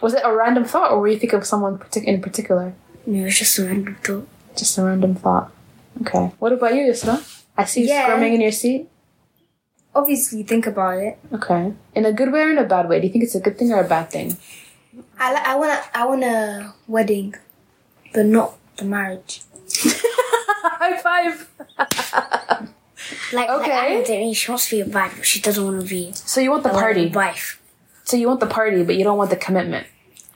[0.00, 2.74] Was it a random thought, or were you thinking of someone partic- in particular?
[3.06, 4.26] No, it's just a random thought.
[4.56, 5.52] Just a random thought.
[6.02, 6.32] Okay.
[6.38, 7.20] What about you, Yusra?
[7.56, 8.06] I see you Yeah.
[8.06, 8.88] squirming in your seat.
[9.94, 11.18] Obviously, think about it.
[11.32, 11.74] Okay.
[11.94, 13.00] In a good way or in a bad way?
[13.00, 14.36] Do you think it's a good thing or a bad thing?
[15.18, 17.34] I, li- I want a, I want a wedding,
[18.14, 19.42] but not the marriage.
[19.82, 21.50] High five.
[23.32, 23.96] Like, Okay.
[23.96, 26.12] like Denise, she wants to be a bride, but she doesn't want to be.
[26.14, 27.08] So you want the party?
[27.08, 27.60] wife.
[28.04, 29.86] So you want the party, but you don't want the commitment.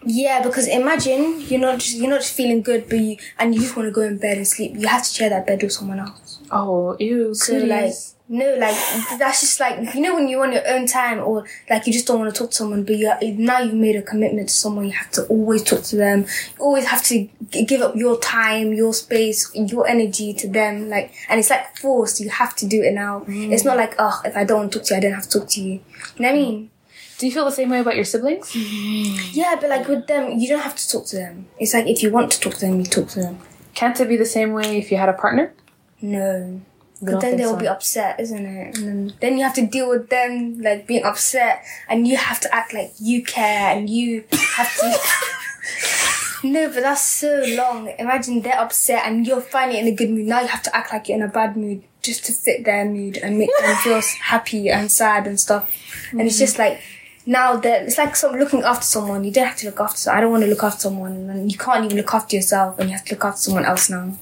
[0.07, 3.61] Yeah, because imagine you're not just you're not just feeling good, but you and you
[3.63, 4.73] just want to go in bed and sleep.
[4.77, 6.41] You have to share that bed with someone else.
[6.51, 7.35] Oh, ew.
[7.35, 7.95] So like
[8.27, 8.75] no, like
[9.19, 12.07] that's just like you know when you're on your own time or like you just
[12.07, 14.87] don't want to talk to someone, but you now you've made a commitment to someone.
[14.87, 16.21] You have to always talk to them.
[16.57, 20.89] You always have to give up your time, your space, your energy to them.
[20.89, 22.19] Like and it's like forced.
[22.21, 23.25] You have to do it now.
[23.29, 25.29] It's not like oh, if I don't want to talk to you, I don't have
[25.29, 25.73] to talk to you.
[25.73, 25.81] You
[26.21, 26.71] know what I mean?
[27.19, 28.57] Do you feel the same way about your siblings?
[29.35, 31.47] Yeah, but like with them, you don't have to talk to them.
[31.59, 33.39] It's like if you want to talk to them, you talk to them.
[33.75, 35.53] Can't it be the same way if you had a partner?
[36.01, 36.63] No.
[37.03, 37.59] But then they'll so?
[37.59, 38.79] be upset, isn't it?
[38.79, 42.41] And then, then you have to deal with them like being upset, and you have
[42.41, 44.25] to act like you care, and you
[44.57, 46.47] have to.
[46.49, 47.93] no, but that's so long.
[47.99, 50.27] Imagine they're upset, and you're finally in a good mood.
[50.27, 52.85] Now you have to act like you're in a bad mood just to fit their
[52.85, 55.71] mood and make them feel happy and sad and stuff.
[56.13, 56.81] And it's just like
[57.27, 59.25] now that it's like some looking after someone.
[59.25, 60.11] You don't have to look after.
[60.11, 62.89] I don't want to look after someone, and you can't even look after yourself, and
[62.89, 64.17] you have to look after someone else now.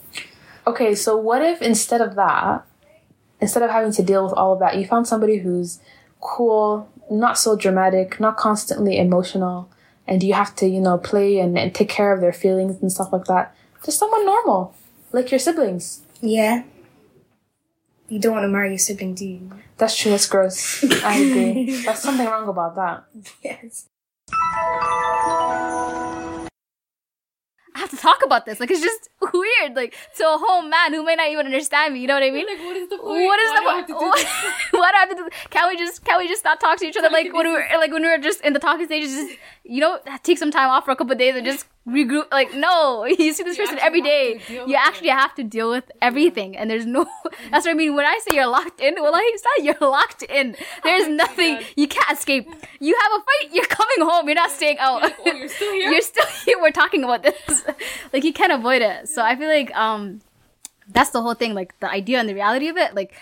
[0.67, 2.65] Okay, so what if instead of that,
[3.41, 5.81] instead of having to deal with all of that, you found somebody who's
[6.21, 9.69] cool, not so dramatic, not constantly emotional,
[10.07, 12.93] and you have to, you know, play and, and take care of their feelings and
[12.93, 13.55] stuff like that?
[13.85, 14.75] Just someone normal,
[15.11, 16.03] like your siblings.
[16.21, 16.63] Yeah.
[18.09, 19.51] You don't want to marry your sibling, do you?
[19.79, 20.85] That's true, that's gross.
[21.03, 21.77] I agree.
[21.83, 23.05] There's something wrong about that.
[23.43, 23.89] Yes.
[27.83, 28.61] Have to talk about this.
[28.61, 29.75] Like it's just weird.
[29.75, 32.01] Like to a whole man who may not even understand me.
[32.01, 32.47] You know what I mean?
[32.47, 33.27] Like what is the point?
[33.27, 34.27] What is Why the do I have to point?
[34.71, 35.29] What, what have to do?
[35.51, 37.67] Can we just can we just not talk to each other like when we were
[37.77, 39.11] like when we were just in the talking stages?
[39.13, 42.31] Just you know, take some time off for a couple of days and just regroup.
[42.31, 44.41] Like no, you see this person every day.
[44.49, 47.07] You actually have to deal with everything, and there's no.
[47.51, 48.95] That's what I mean when I say you're locked in.
[49.01, 50.57] Well, I said you're locked in.
[50.85, 52.49] There's nothing you can't escape.
[52.81, 53.55] You have a fight.
[53.55, 54.27] You're coming home.
[54.27, 55.03] You're not staying out.
[55.05, 55.91] oh, you're still here?
[55.93, 56.61] You're still here.
[56.61, 57.65] We're talking about this.
[58.13, 59.09] like you can't avoid it.
[59.09, 60.21] So I feel like um,
[60.89, 61.55] that's the whole thing.
[61.55, 62.95] Like the idea and the reality of it.
[62.95, 63.15] Like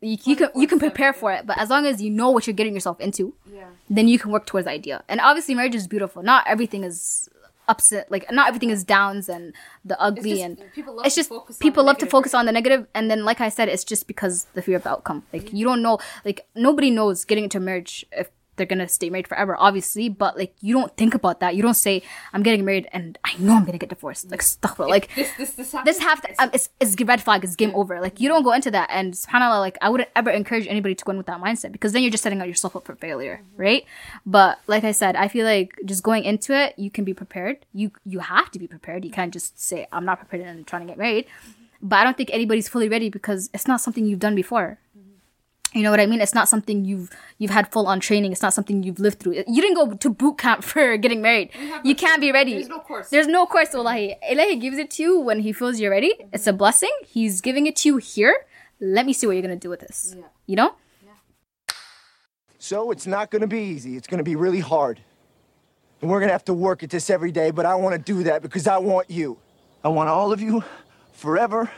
[0.00, 2.46] you, you can you can prepare for it, but as long as you know what
[2.46, 3.68] you're getting yourself into, Yeah.
[3.88, 5.02] then you can work towards the idea.
[5.08, 6.22] And obviously, marriage is beautiful.
[6.22, 7.28] Not everything is
[7.68, 8.10] upset.
[8.10, 9.52] Like not everything is downs and
[9.84, 12.52] the ugly just- and people love it's just focus people love to focus on the
[12.52, 12.86] negative.
[12.94, 15.24] And then, like I said, it's just because the fear of the outcome.
[15.32, 15.98] Like you don't know.
[16.24, 20.08] Like nobody knows getting into marriage if they're gonna stay married forever, obviously.
[20.08, 21.56] But like you don't think about that.
[21.56, 22.02] You don't say,
[22.32, 24.78] "I'm getting married and I know I'm gonna get divorced." Like stuff.
[24.78, 27.44] Like This this this this to, um, it's, it's red flag.
[27.44, 28.00] It's game over.
[28.00, 31.04] Like you don't go into that and subhanallah like i wouldn't ever encourage anybody to
[31.04, 33.84] go in with that mindset because then you're just setting yourself up for failure right?
[34.26, 37.66] But like i said i feel like just going into it you can be prepared.
[37.72, 39.04] You you have to be prepared.
[39.04, 41.26] You can't just say i'm not prepared and trying to get married.
[41.82, 44.78] But i don't think anybody's fully ready because it's not something you've done before
[45.74, 46.20] You know what I mean?
[46.20, 48.30] It's not something you've you've had full on training.
[48.30, 49.42] It's not something you've lived through.
[49.48, 51.50] You didn't go to boot camp for getting married.
[51.82, 52.54] You can't be ready.
[52.54, 53.10] There's no course.
[53.10, 53.74] There's no course.
[53.74, 54.14] Wallahi.
[54.30, 56.14] Ilahi gives it to you when he feels you're ready.
[56.32, 56.92] It's a blessing.
[57.04, 58.46] He's giving it to you here.
[58.80, 60.16] Let me see what you're gonna do with this.
[60.46, 60.76] You know?
[62.58, 63.96] So it's not gonna be easy.
[63.96, 65.00] It's gonna be really hard.
[66.00, 68.42] And we're gonna have to work at this every day, but I wanna do that
[68.42, 69.38] because I want you.
[69.82, 70.62] I want all of you
[71.12, 71.70] forever.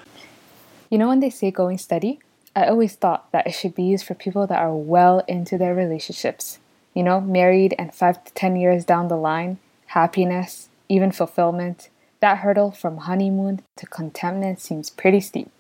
[0.91, 2.21] You know when they say going steady?
[2.57, 5.75] I always thought that it should be used for people that are well into their
[5.75, 6.59] relationships.
[6.95, 11.91] You know, married and five to ten years down the line, happiness, even fulfillment.
[12.21, 15.51] That hurdle from honeymoon to contentment seems pretty steep.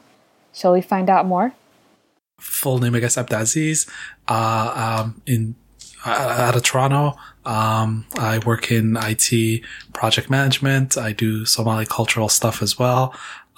[0.52, 1.52] Shall we find out more?
[2.38, 3.88] full name, I guess, Abdulaziz,
[4.28, 5.54] uh, um, in,
[6.04, 7.14] uh, out of Toronto.
[7.44, 10.96] Um, I work in IT project management.
[10.98, 13.14] I do Somali cultural stuff as well.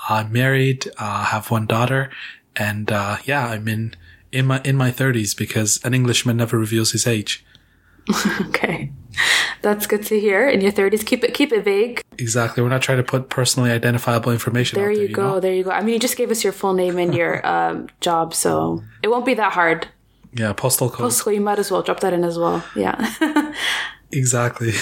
[0.09, 2.11] I'm married, uh, have one daughter,
[2.59, 3.95] and, uh, yeah, I'm in,
[4.33, 7.45] in my, in my thirties because an Englishman never reveals his age.
[8.41, 8.93] okay.
[9.63, 10.49] That's good to hear.
[10.49, 12.03] In your 30s, keep it keep it vague.
[12.19, 12.63] Exactly.
[12.63, 15.03] We're not trying to put personally identifiable information There there.
[15.03, 15.41] you go.
[15.41, 15.71] There you go.
[15.71, 19.09] I mean, you just gave us your full name and your um, job, so it
[19.09, 19.89] won't be that hard.
[20.33, 21.01] Yeah, postal code.
[21.01, 22.65] Postal, you might as well drop that in as well.
[22.77, 23.53] Yeah.
[24.11, 24.73] Exactly.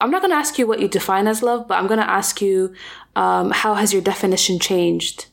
[0.00, 2.10] I'm not going to ask you what you define as love, but I'm going to
[2.10, 2.74] ask you
[3.16, 5.26] um, how has your definition changed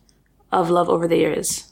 [0.51, 1.71] of love over the years?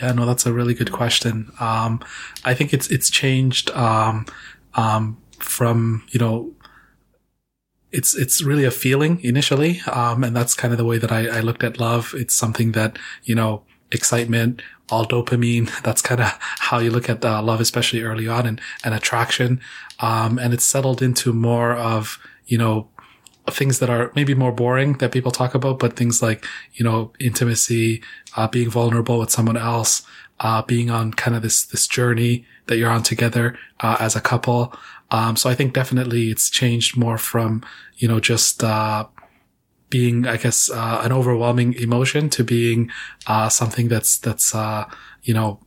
[0.00, 1.50] Yeah, no, that's a really good question.
[1.58, 2.00] Um,
[2.44, 4.26] I think it's it's changed um,
[4.74, 6.52] um, from you know,
[7.92, 11.38] it's it's really a feeling initially, um, and that's kind of the way that I,
[11.38, 12.14] I looked at love.
[12.16, 14.60] It's something that you know, excitement,
[14.90, 15.70] all dopamine.
[15.82, 19.60] That's kind of how you look at uh, love, especially early on, and and attraction.
[20.00, 22.88] Um, and it's settled into more of you know
[23.50, 26.44] things that are maybe more boring that people talk about, but things like,
[26.74, 28.02] you know, intimacy,
[28.36, 30.02] uh, being vulnerable with someone else,
[30.40, 34.20] uh, being on kind of this, this journey that you're on together, uh, as a
[34.20, 34.74] couple.
[35.10, 37.64] Um, so I think definitely it's changed more from,
[37.96, 39.06] you know, just, uh,
[39.88, 42.90] being, I guess, uh, an overwhelming emotion to being,
[43.28, 44.84] uh, something that's, that's, uh,
[45.22, 45.60] you know,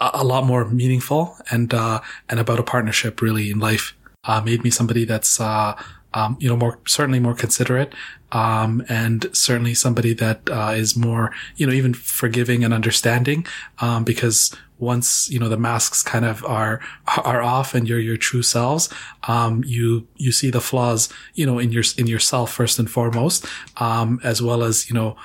[0.00, 3.94] a, a lot more meaningful and, uh, and about a partnership really in life,
[4.24, 5.80] uh, made me somebody that's, uh,
[6.14, 7.92] um, you know, more certainly more considerate,
[8.32, 13.46] um, and certainly somebody that uh, is more, you know, even forgiving and understanding,
[13.80, 16.80] um, because once you know the masks kind of are
[17.24, 18.88] are off and you're your true selves,
[19.28, 23.44] um, you you see the flaws, you know, in your in yourself first and foremost,
[23.78, 25.16] um, as well as you know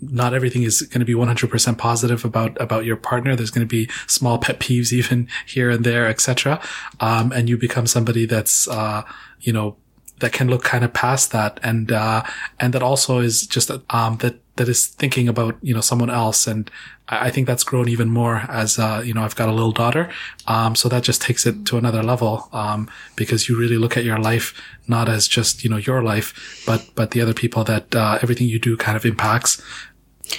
[0.00, 3.36] not everything is going to be 100% positive about about your partner.
[3.36, 6.60] There's going to be small pet peeves even here and there etc
[7.00, 9.02] um, and you become somebody that's uh,
[9.40, 9.76] you know
[10.20, 11.58] that can look kind of past that.
[11.62, 12.22] And uh,
[12.60, 16.46] and that also is just um, that that is thinking about you know someone else.
[16.46, 16.70] And
[17.08, 20.10] I think that's grown even more as uh, you know I've got a little daughter.
[20.46, 24.04] Um, so that just takes it to another level um, because you really look at
[24.04, 27.94] your life not as just you know your life but but the other people that
[27.94, 29.62] uh, everything you do kind of impacts.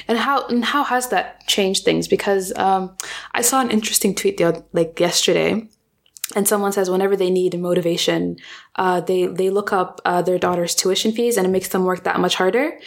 [0.08, 2.08] And how and how has that changed things?
[2.08, 2.96] Because um,
[3.34, 5.68] I saw an interesting tweet the oth- like yesterday,
[6.34, 8.38] and someone says whenever they need motivation,
[8.78, 12.04] uh, they they look up uh, their daughter's tuition fees, and it makes them work
[12.04, 12.80] that much harder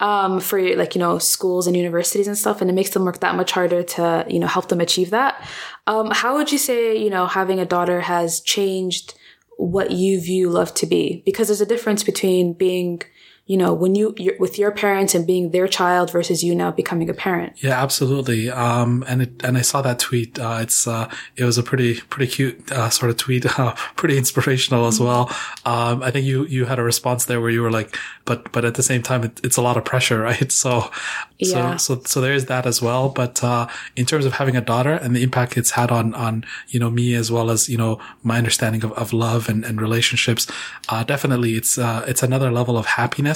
[0.00, 3.20] um, for like you know schools and universities and stuff, and it makes them work
[3.20, 5.46] that much harder to you know help them achieve that.
[5.86, 9.14] Um, how would you say you know having a daughter has changed
[9.58, 11.22] what you view love to be?
[11.26, 13.02] Because there's a difference between being
[13.46, 16.70] you know when you you're with your parents and being their child versus you now
[16.70, 17.52] becoming a parent.
[17.62, 18.50] Yeah, absolutely.
[18.50, 20.38] Um, and it, and I saw that tweet.
[20.38, 24.18] Uh, it's, uh, it was a pretty, pretty cute, uh, sort of tweet, uh, pretty
[24.18, 25.30] inspirational as well.
[25.64, 28.64] Um, I think you, you had a response there where you were like, but, but
[28.64, 30.50] at the same time, it, it's a lot of pressure, right?
[30.50, 30.90] So,
[31.38, 31.76] Yeah.
[31.76, 33.08] so, so, so there's that as well.
[33.10, 36.44] But, uh, in terms of having a daughter and the impact it's had on, on,
[36.68, 39.80] you know, me as well as, you know, my understanding of, of love and, and
[39.80, 40.46] relationships,
[40.88, 43.35] uh, definitely it's, uh, it's another level of happiness,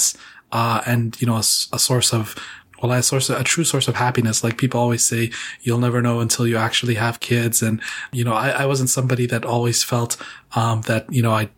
[0.53, 2.35] uh, and, you know, a source of,
[2.83, 4.43] well, a source, a true source of happiness.
[4.43, 5.31] Like people always say,
[5.61, 7.63] you'll never know until you actually have kids.
[7.63, 7.81] And,
[8.11, 10.17] you know, I, I wasn't somebody that always felt,
[10.57, 11.51] um, that, you know, I,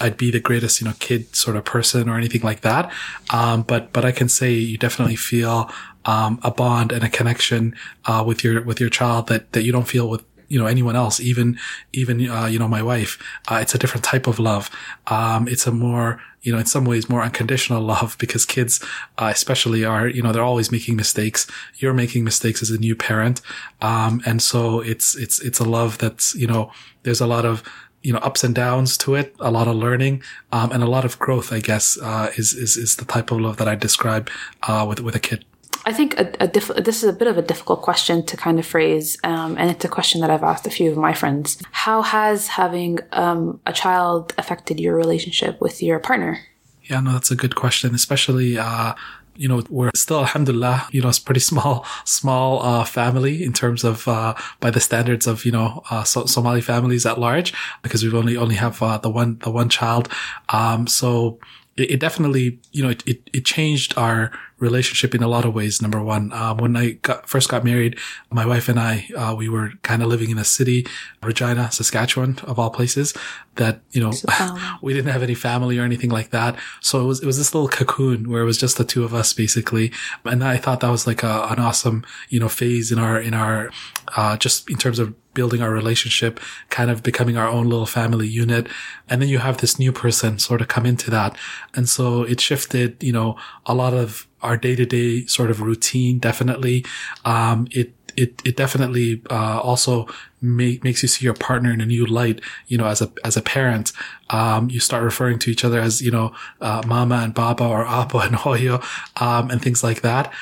[0.00, 2.84] I'd be the greatest, you know, kid sort of person or anything like that.
[3.30, 5.70] Um, but, but I can say you definitely feel,
[6.04, 7.74] um, a bond and a connection,
[8.06, 10.96] uh, with your, with your child that, that you don't feel with, you know, anyone
[10.96, 11.58] else, even,
[11.92, 13.18] even, uh, you know, my wife.
[13.48, 14.70] Uh, it's a different type of love.
[15.08, 18.82] Um, it's a more, you know, in some ways more unconditional love because kids,
[19.18, 21.46] uh, especially are, you know, they're always making mistakes.
[21.76, 23.42] You're making mistakes as a new parent.
[23.82, 26.72] Um, and so it's, it's, it's a love that's, you know,
[27.02, 27.62] there's a lot of,
[28.02, 31.04] you know, ups and downs to it, a lot of learning, um, and a lot
[31.04, 34.30] of growth, I guess, uh, is, is, is the type of love that I describe,
[34.66, 35.44] uh, with, with a kid.
[35.84, 38.58] I think a, a diff- this is a bit of a difficult question to kind
[38.58, 41.62] of phrase, um, and it's a question that I've asked a few of my friends.
[41.72, 46.40] How has having um, a child affected your relationship with your partner?
[46.84, 48.94] Yeah, no, that's a good question, especially, uh,
[49.36, 53.84] you know, we're still, alhamdulillah, you know, it's pretty small, small, uh, family in terms
[53.84, 57.52] of, uh, by the standards of, you know, uh, so- Somali families at large,
[57.82, 60.08] because we've only, only have, uh, the one, the one child.
[60.48, 61.38] Um, so
[61.76, 65.54] it, it definitely, you know, it, it, it changed our relationship in a lot of
[65.54, 65.80] ways.
[65.80, 67.98] Number one, um, when I got, first got married,
[68.30, 70.86] my wife and I, uh, we were kind of living in a city,
[71.22, 73.14] Regina, Saskatchewan, of all places,
[73.56, 74.12] that you know
[74.82, 76.56] we didn't have any family or anything like that.
[76.80, 79.14] So it was it was this little cocoon where it was just the two of
[79.14, 79.92] us basically,
[80.24, 83.34] and I thought that was like a, an awesome you know phase in our in
[83.34, 83.70] our
[84.16, 88.26] uh, just in terms of building our relationship, kind of becoming our own little family
[88.26, 88.66] unit.
[89.08, 91.36] And then you have this new person sort of come into that.
[91.74, 95.60] And so it shifted, you know, a lot of our day to day sort of
[95.60, 96.18] routine.
[96.18, 96.84] Definitely.
[97.24, 100.08] Um, it, it, it definitely, uh, also
[100.40, 103.36] make, makes you see your partner in a new light, you know, as a, as
[103.36, 103.92] a parent.
[104.30, 107.86] Um, you start referring to each other as, you know, uh, mama and baba or
[107.86, 108.82] appa and hoyo,
[109.20, 110.32] um, and things like that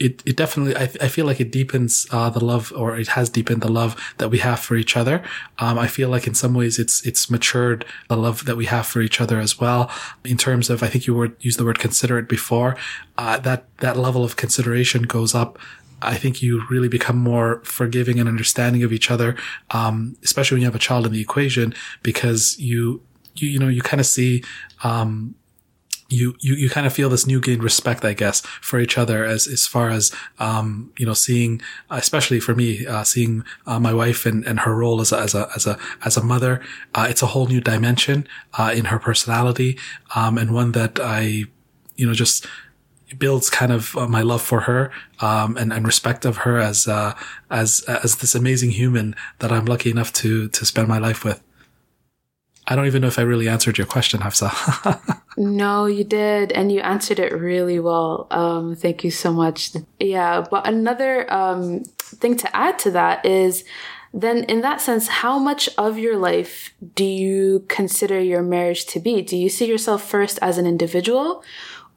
[0.00, 3.30] it, it definitely, I, I feel like it deepens, uh, the love or it has
[3.30, 5.22] deepened the love that we have for each other.
[5.58, 8.86] Um, I feel like in some ways it's, it's matured the love that we have
[8.86, 9.90] for each other as well.
[10.24, 12.76] In terms of, I think you were, used the word considerate before,
[13.16, 15.58] uh, that, that level of consideration goes up.
[16.02, 19.34] I think you really become more forgiving and understanding of each other,
[19.70, 23.02] um, especially when you have a child in the equation, because you,
[23.36, 24.44] you, you know, you kind of see,
[24.84, 25.36] um,
[26.08, 29.24] you, you, you kind of feel this new gained respect, I guess, for each other
[29.24, 33.92] as, as far as, um, you know, seeing, especially for me, uh, seeing, uh, my
[33.92, 36.62] wife and, and her role as a, as a, as a, as a mother.
[36.94, 38.26] Uh, it's a whole new dimension,
[38.58, 39.78] uh, in her personality,
[40.14, 41.44] um, and one that I,
[41.96, 42.46] you know, just,
[43.18, 44.90] builds kind of uh, my love for her
[45.20, 47.14] um, and, and respect of her as uh,
[47.50, 51.40] as as this amazing human that I'm lucky enough to to spend my life with.
[52.68, 54.50] I don't even know if I really answered your question, Hafsa.
[55.36, 58.26] no, you did, and you answered it really well.
[58.30, 59.70] Um, thank you so much.
[60.00, 63.64] Yeah, but another um, thing to add to that is
[64.12, 68.98] then in that sense, how much of your life do you consider your marriage to
[68.98, 69.20] be?
[69.22, 71.44] Do you see yourself first as an individual?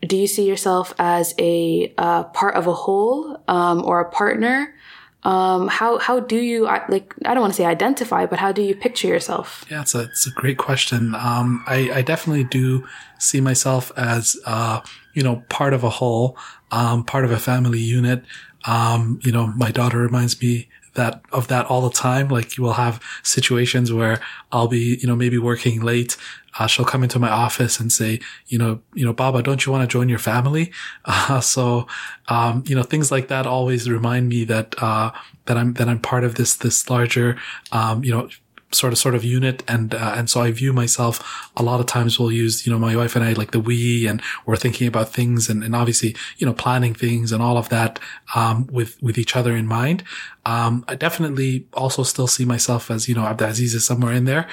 [0.01, 4.75] Do you see yourself as a uh, part of a whole um, or a partner?
[5.23, 8.61] Um, how how do you like I don't want to say identify, but how do
[8.61, 9.65] you picture yourself?
[9.69, 11.13] Yeah, it's a it's a great question.
[11.13, 14.79] Um, I I definitely do see myself as uh,
[15.13, 16.37] you know part of a whole,
[16.71, 18.23] um, part of a family unit.
[18.65, 22.29] Um, you know, my daughter reminds me that of that all the time.
[22.29, 24.21] Like you will have situations where
[24.53, 26.15] I'll be, you know, maybe working late.
[26.59, 29.71] Uh, she'll come into my office and say, you know, you know, Baba, don't you
[29.71, 30.71] want to join your family?
[31.05, 31.87] Uh, so,
[32.27, 35.11] um, you know, things like that always remind me that, uh,
[35.45, 37.37] that I'm, that I'm part of this, this larger,
[37.71, 38.29] um, you know,
[38.71, 41.87] sort of sort of unit and uh, and so I view myself a lot of
[41.87, 44.87] times we'll use you know my wife and I like the we and we're thinking
[44.87, 47.99] about things and, and obviously you know planning things and all of that
[48.35, 50.03] um, with with each other in mind
[50.49, 54.45] um, I definitely also still see myself as, you know, Abdulaziz is somewhere in there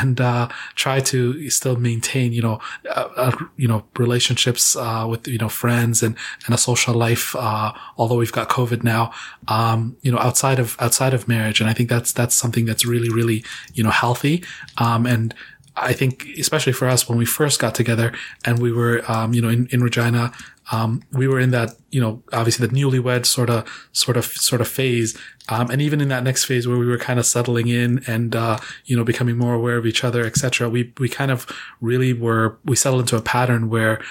[0.00, 0.46] and, uh,
[0.84, 1.18] try to
[1.58, 2.56] still maintain, you know,
[2.98, 7.26] uh, uh, you know, relationships, uh, with, you know, friends and, and a social life,
[7.48, 9.12] uh, although we've got COVID now,
[9.56, 11.60] um, you know, outside of, outside of marriage.
[11.60, 13.44] And I think that's, that's something that's really, really,
[13.76, 14.36] you know, healthy.
[14.78, 15.34] Um, and,
[15.76, 18.12] I think, especially for us, when we first got together
[18.44, 20.32] and we were, um, you know, in, in Regina,
[20.72, 24.60] um, we were in that, you know, obviously the newlywed sort of, sort of, sort
[24.60, 25.16] of phase.
[25.48, 28.34] Um, and even in that next phase where we were kind of settling in and,
[28.34, 30.68] uh, you know, becoming more aware of each other, etc.
[30.68, 31.46] We, we kind of
[31.80, 34.02] really were, we settled into a pattern where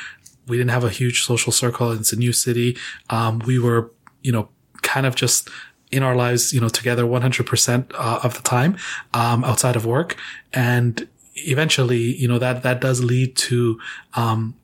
[0.47, 1.91] we didn't have a huge social circle.
[1.91, 2.77] It's a new city.
[3.09, 3.91] Um, we were,
[4.21, 4.49] you know,
[4.81, 5.49] kind of just
[5.91, 8.77] in our lives, you know, together 100% uh, of the time,
[9.13, 10.17] um, outside of work.
[10.51, 13.79] And eventually, you know, that, that does lead to,
[14.15, 14.55] um,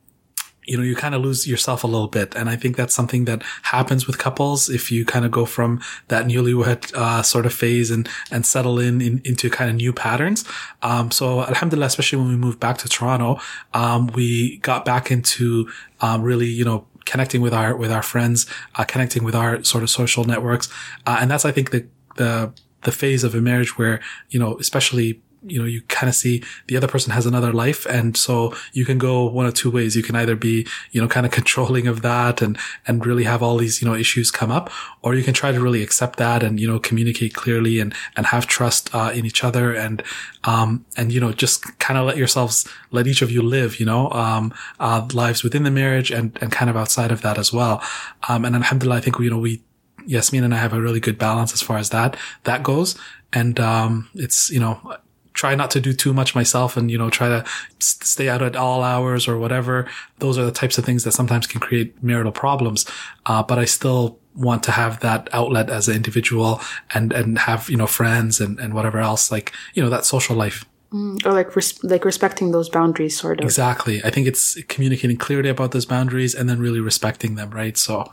[0.70, 2.36] you know, you kind of lose yourself a little bit.
[2.36, 5.80] And I think that's something that happens with couples if you kind of go from
[6.08, 9.92] that newlywed, uh, sort of phase and, and settle in, in into kind of new
[9.92, 10.44] patterns.
[10.82, 13.40] Um, so alhamdulillah, especially when we moved back to Toronto,
[13.74, 15.68] um, we got back into,
[16.00, 18.46] um, really, you know, connecting with our, with our friends,
[18.76, 20.68] uh, connecting with our sort of social networks.
[21.04, 21.82] Uh, and that's, I think, the,
[22.16, 22.52] the,
[22.82, 26.42] the phase of a marriage where, you know, especially you know, you kind of see
[26.66, 27.86] the other person has another life.
[27.86, 29.96] And so you can go one of two ways.
[29.96, 33.42] You can either be, you know, kind of controlling of that and, and really have
[33.42, 34.70] all these, you know, issues come up,
[35.02, 38.26] or you can try to really accept that and, you know, communicate clearly and, and
[38.26, 40.02] have trust, uh, in each other and,
[40.44, 43.86] um, and, you know, just kind of let yourselves, let each of you live, you
[43.86, 47.52] know, um, uh, lives within the marriage and, and kind of outside of that as
[47.52, 47.82] well.
[48.28, 49.62] Um, and alhamdulillah, I think, you know, we,
[50.06, 52.96] Yasmin and I have a really good balance as far as that, that goes.
[53.32, 54.96] And, um, it's, you know,
[55.40, 57.42] try not to do too much myself and, you know, try to
[57.78, 59.88] stay out at all hours or whatever.
[60.18, 62.84] Those are the types of things that sometimes can create marital problems.
[63.24, 66.60] Uh, but I still want to have that outlet as an individual
[66.92, 70.36] and, and have, you know, friends and, and whatever else, like, you know, that social
[70.36, 70.66] life.
[70.92, 73.44] Mm, or like res- like respecting those boundaries, sort of.
[73.44, 74.04] Exactly.
[74.04, 77.78] I think it's communicating clearly about those boundaries and then really respecting them, right?
[77.78, 78.12] So,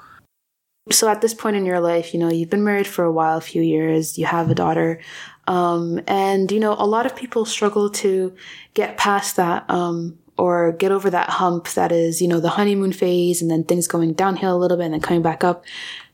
[0.91, 3.37] So at this point in your life, you know, you've been married for a while,
[3.37, 5.01] a few years, you have a daughter.
[5.47, 8.35] Um, and, you know, a lot of people struggle to
[8.73, 12.91] get past that, um, or get over that hump that is, you know, the honeymoon
[12.91, 15.65] phase and then things going downhill a little bit and then coming back up.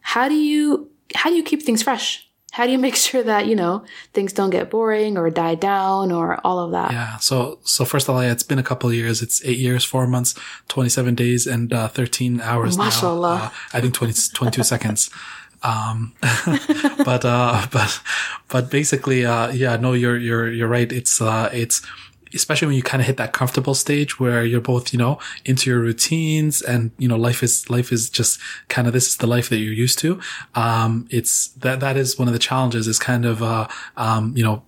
[0.02, 2.30] How do you, how do you keep things fresh?
[2.52, 6.12] How do you make sure that, you know, things don't get boring or die down
[6.12, 6.92] or all of that?
[6.92, 7.18] yeah.
[7.18, 9.22] So, so first of all, yeah, it's been a couple of years.
[9.22, 10.36] It's eight years, four months,
[10.70, 12.84] 27 days and, uh, 13 hours now.
[13.24, 15.10] Uh, I think 20, 22 seconds.
[15.64, 16.14] Um,
[17.06, 18.02] but, uh, but,
[18.50, 20.92] but basically, uh, yeah, no, you're, you're, you're right.
[20.92, 21.82] It's, uh, it's,
[22.34, 25.70] especially when you kind of hit that comfortable stage where you're both, you know, into
[25.70, 28.40] your routines and, you know, life is, life is just
[28.70, 30.20] kind of, this is the life that you're used to.
[30.56, 34.44] Um, it's that, that is one of the challenges is kind of, uh, um, you
[34.44, 34.64] know,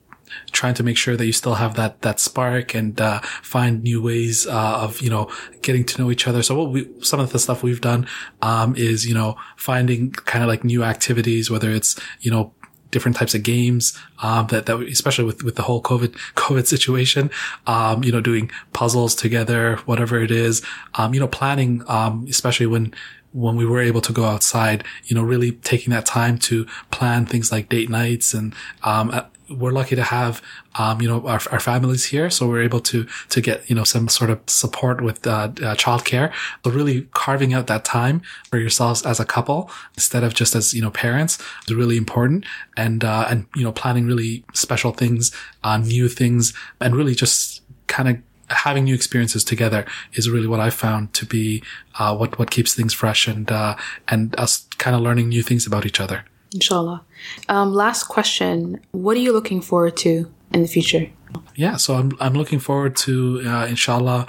[0.51, 4.01] trying to make sure that you still have that that spark and uh, find new
[4.01, 5.31] ways uh, of you know
[5.61, 6.43] getting to know each other.
[6.43, 8.07] So what we some of the stuff we've done
[8.41, 12.53] um, is you know finding kind of like new activities, whether it's you know
[12.91, 17.29] different types of games um, that that especially with with the whole COVID COVID situation,
[17.67, 20.65] um, you know doing puzzles together, whatever it is,
[20.95, 22.93] um, you know planning, um, especially when
[23.35, 27.25] when we were able to go outside, you know, really taking that time to plan
[27.25, 29.11] things like date nights and, um,
[29.49, 30.41] we're lucky to have,
[30.75, 32.29] um, you know, our, our families here.
[32.29, 35.75] So we're able to, to get, you know, some sort of support with, uh, uh
[35.75, 36.33] childcare.
[36.63, 40.73] But really carving out that time for yourselves as a couple instead of just as,
[40.73, 41.37] you know, parents
[41.67, 42.45] is really important.
[42.75, 45.31] And, uh, and, you know, planning really special things,
[45.63, 48.17] uh, new things and really just kind of
[48.49, 51.63] having new experiences together is really what I found to be
[51.97, 53.75] uh, what what keeps things fresh and uh,
[54.07, 56.25] and us kind of learning new things about each other.
[56.55, 57.03] Inshallah.
[57.49, 58.79] Um, last question.
[58.91, 61.11] What are you looking forward to in the future?
[61.55, 64.27] Yeah, so I'm I'm looking forward to uh, inshallah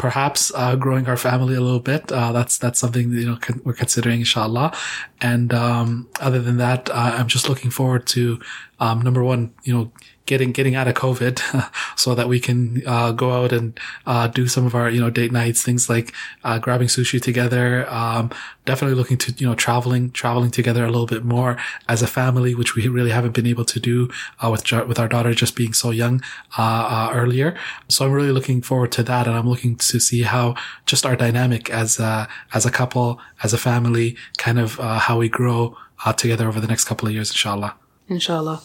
[0.00, 2.10] perhaps uh, growing our family a little bit.
[2.10, 4.72] Uh, that's that's something that, you know con- we're considering, inshallah.
[5.20, 8.40] And um, other than that, uh, I'm just looking forward to
[8.80, 9.92] um, number one, you know,
[10.30, 11.36] getting getting out of COVID,
[11.96, 15.10] so that we can uh, go out and uh, do some of our you know
[15.10, 16.14] date nights, things like
[16.44, 17.84] uh, grabbing sushi together.
[17.90, 18.30] Um,
[18.64, 21.58] definitely looking to you know traveling traveling together a little bit more
[21.88, 24.08] as a family, which we really haven't been able to do
[24.40, 26.22] uh, with with our daughter just being so young
[26.56, 27.56] uh, uh, earlier.
[27.88, 30.54] So I'm really looking forward to that, and I'm looking to see how
[30.86, 35.28] just our dynamic as a, as a couple, as a family, kind of how we
[35.28, 37.74] grow uh, together over the next couple of years, inshallah.
[38.10, 38.60] Inshallah.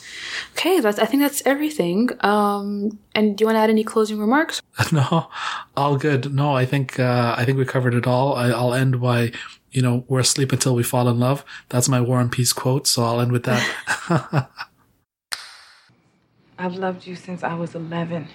[0.54, 2.10] Okay, that's I think that's everything.
[2.22, 4.62] Um, and do you want to add any closing remarks?
[4.92, 5.30] No,
[5.78, 6.34] all good.
[6.34, 8.36] No, I think uh, I think we covered it all.
[8.36, 9.32] I, I'll end by,
[9.72, 11.46] you know, we're asleep until we fall in love.
[11.70, 12.88] That's my War and Peace quote.
[12.88, 13.62] So I'll end with that.
[16.58, 18.16] I've loved you since I was 11.
[18.16, 18.28] And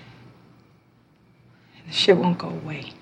[1.88, 2.92] the shit won't go away.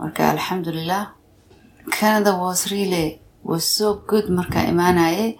[0.00, 1.04] marka alxamdulilah
[1.92, 5.30] Canada was really was so good markaa imaanayay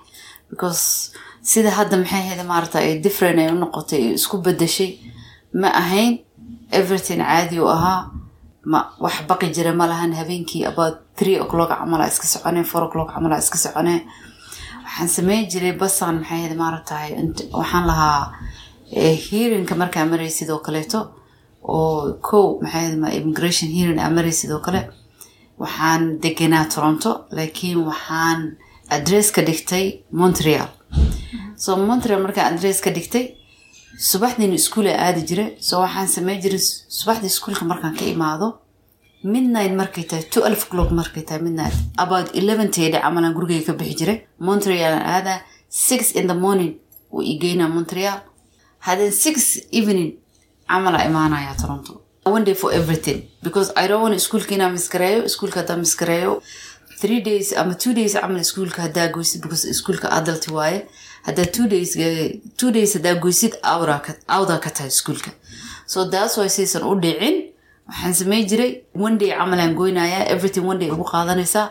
[0.50, 1.10] because
[1.50, 4.90] sida hadda maxay ahayd maarata ay different ay u noqotay ay isku bedeshay
[5.60, 6.12] ma ahayn
[6.78, 8.00] everything caadi u ahaa.
[8.72, 13.08] Ma wax baqi jira ma lahan habeenkii about three o'clock camal iska soconee four o'clock
[13.14, 14.00] camal iska soconee
[14.84, 17.10] waxaan sameyn jiray basan maxay ahayd maaratahay
[17.60, 18.20] waxaan lahaa
[19.26, 21.00] hearingka markaa maraysid oo kaleeto
[21.74, 24.82] oo kow maxay ahayd ma immigration hearing aa maraysid oo kale.
[25.62, 28.38] Waxaan degenaa toronto laakiin waxaan
[28.96, 29.86] adress ka dhigtay
[30.20, 30.68] montreal
[31.90, 33.36] montreal markaan adress ka dhigtay?
[33.98, 36.58] Subaxdiina iskuula aadi jira so waxaan samey jiray
[36.98, 38.58] subaxdii iskuulka markaan ka imaado.
[39.22, 41.74] Midnight markay tahay twelve o'clock markay tahay midnight.
[41.98, 44.18] About eleven teedhe camalaan gurigayga ka bixi jiray.
[44.38, 45.40] Montreal aan aadaa.
[45.68, 46.72] Six in the morning
[47.12, 48.18] wuu igeynaa montreal.
[48.86, 50.14] Haddeen six evening
[50.68, 52.00] camalaa imaanaya toronto.
[52.24, 56.42] One day for everything because i don't want iskuulka miskareeyo iskuulka haddaan miskareeyo
[57.00, 60.80] three days ama two days camal iskuulka haddaa goysid because iskuulka adult waaye.
[61.26, 61.90] Haddaa two days
[62.60, 63.52] two days haddaa goysid
[64.36, 65.30] awdaa ka tahay iskuulka
[65.92, 67.36] so that's why saysan u dhicin
[67.88, 68.72] waxaan samey jiray.
[69.06, 71.66] One day camalaan goynayaa everything one day ugu qaadanaysaa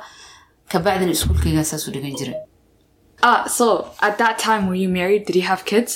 [0.72, 2.38] kabacdina iskuulkaygaa saas u dhigan jiray.
[3.22, 3.65] Ah, so
[4.07, 5.26] at that time were you married?
[5.27, 5.93] Did you have kids?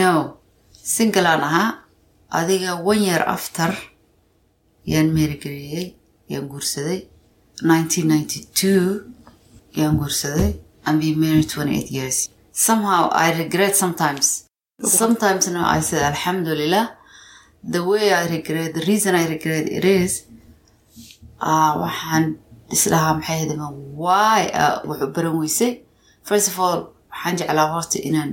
[0.00, 0.10] no.
[0.72, 1.68] Singalaan ahaa.
[2.38, 3.68] Adiga one year after
[4.92, 5.86] yaan meerigareeyey
[6.32, 7.00] yaan guursaday
[7.62, 9.04] 1992
[9.76, 10.56] yaan guursaday
[10.86, 12.28] and been married 28 years.
[12.52, 14.44] Somehow i regret sometimes.
[14.82, 16.96] Sometimes no i said alhamdulillah.
[17.64, 20.24] The way i regret the reason i regret it is
[21.40, 22.24] uh, waxaan
[22.74, 23.50] isdhahaa maxay ahayd
[24.02, 25.72] why uh, wax u baran weysay
[26.28, 26.78] first of all
[27.12, 28.30] waxaan jeclaa horta inaan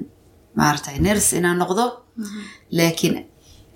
[0.59, 1.85] maaragtay nurse inaan noqdo.
[2.77, 3.15] Laakiin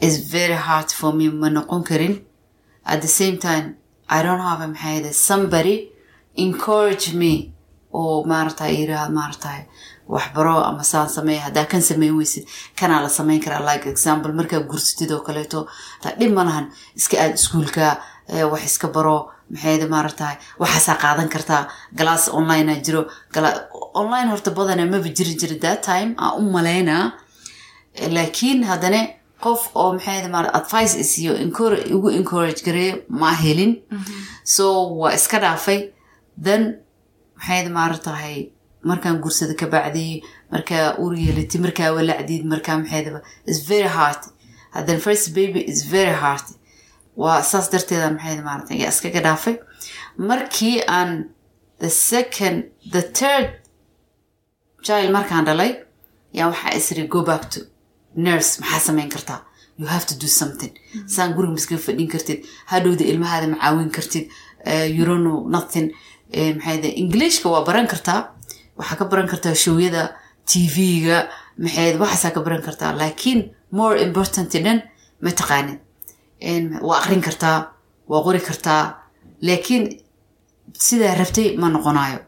[0.03, 2.15] it's very hard for me ma noqon karin.
[2.91, 3.65] At the same time
[4.09, 5.75] i don't have maxay ahayd somebody.
[6.45, 7.33] Encourage me.
[7.99, 9.59] Oo maaragtay yiraahdo maaragtay
[10.13, 11.41] waxbaro ama saan sameeya?
[11.47, 12.45] Haddaa kan sameyn weysid
[12.79, 13.61] kanaa la sameyn karaa?
[13.69, 15.59] Like example markaa gursatid oo kaleeto
[16.01, 16.65] taa dhib ma lahan.
[16.99, 17.85] Iska aad iskuulka
[18.33, 19.17] eh, wax iska baro.
[19.53, 21.61] Maxayda maaragtahay waxaasaa qaadan kartaa.
[21.99, 23.01] Galaas online a jiro.
[24.01, 26.09] Online horta badana maba jirin jira that time.
[26.23, 27.03] Aan u malaynaa
[28.15, 29.01] laakiin haddana
[29.43, 29.93] qof oo
[30.35, 31.33] maara advice isiyo
[31.95, 33.81] igu encourage gareeyo ma helin.
[34.43, 34.65] So
[34.99, 35.79] waa iska dhaafay.
[36.45, 36.63] Then
[37.37, 38.49] maxayda maaragtahay
[38.83, 44.21] markaan gursada ka bacdii markaa ur yeelatid markaa walacdid markaa maxaydaba is very hard.
[44.75, 46.43] Haddana first baby is very hard.
[47.15, 49.55] Waa saas darteeda maxayda maarata yaa iskaga dhaafay.
[50.17, 51.29] Markii aan
[51.79, 53.47] the second the third
[54.81, 55.71] child markaan dhalay
[56.33, 57.59] yaa waxaa isri go back to
[58.25, 59.39] nurse maxaa samayn kartaa
[59.79, 60.73] you have to do something.
[61.13, 62.39] Saan guriga miskaga fadhin kartid?
[62.71, 64.25] Hadhowda ilmahaada macaawin kartid?
[64.71, 65.87] Eh, you don't know nothing.
[66.37, 68.19] Eh, maxayda englishka waa baran kartaa
[68.79, 70.01] waxaa ka baran kartaa showyada
[70.51, 71.17] tv-ga
[71.63, 73.39] maxayd waxaasaa ka baran kartaa laakiin
[73.79, 74.79] more important dhan
[75.23, 75.79] ma taqaanid.
[76.51, 77.57] En waa aqrin kartaa
[78.11, 78.81] waa qori kartaa
[79.47, 79.83] laakiin
[80.87, 82.19] sidaa rabtay ma noqonayo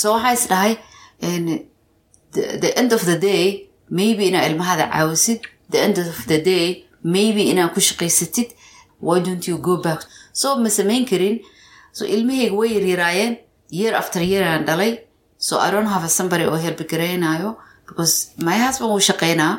[0.00, 0.72] so waxaa is dhahay
[2.62, 5.40] the end of the day maybe inaa ilmahaada caawisid
[5.72, 6.66] the end of the day
[7.16, 8.48] maybe inaa ku shaqaysatid
[9.06, 10.00] why don't you go back?
[10.40, 11.36] So ma samayn karin.
[11.96, 13.32] So ilmahayga way yaryaraayeen
[13.78, 14.92] year after year aan dhalay.
[15.46, 17.50] So i don't have a somebody oo helbigaraynayo
[17.88, 18.14] because
[18.48, 19.52] my husband wuu shaqaynaa.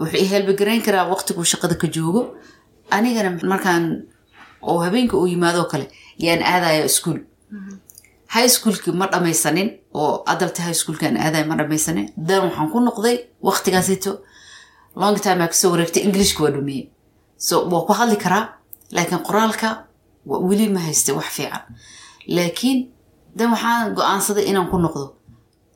[0.00, 2.22] Wuxuu i helbigarayn karaa waqtiguu shaqada ka joogo.
[2.96, 3.84] Anigana markaan
[4.70, 5.86] oo habeenka uu yimaadoo kale
[6.26, 7.18] yaan aadaya iskuol
[8.34, 12.06] high schoolki ma dhamaysanin oo adalta high schoolkaan aadaya ma dhamaysanin.
[12.16, 13.16] Dan waxaan ku noqday
[13.48, 14.12] waqtigaasito
[14.96, 16.88] long time aa ka soo wareegtay englishka waa dhumiyey
[17.36, 18.44] so waa ku hadli karaa
[18.94, 19.68] laakiin qoraalka
[20.48, 21.62] weli ma haystay wax fiican.
[22.36, 22.78] Laakiin
[23.36, 25.06] dan waxaan go'aansaday inaan ku noqdo.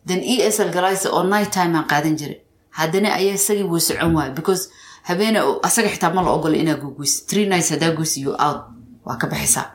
[0.06, 2.40] Dan e s l galaysa oo night time aan qaadan jiray.
[2.78, 4.68] Haddana ayaa isagii wuu socon waaya because
[5.08, 8.60] habeena asaga xitaa ma la ogolo inaa gogoysid three nights haddaa goysi you out
[9.04, 9.66] waa ka baxaysaa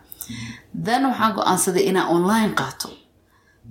[0.86, 2.90] then waxaan go'aansaday inaan online qaato.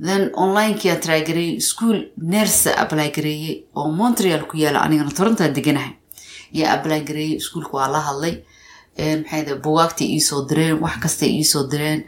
[0.06, 1.98] Then onlinekii aan trygareeyey school
[2.32, 5.92] nersa apply gareeyey oo montreal ku yaalla anigana torontaa deganahay.
[6.52, 8.34] Yaa apply gareeyey iskuulka waa la hadlay.
[8.98, 12.04] Maxay da bugaagtay iisoo direen wax kastay iisoo direen.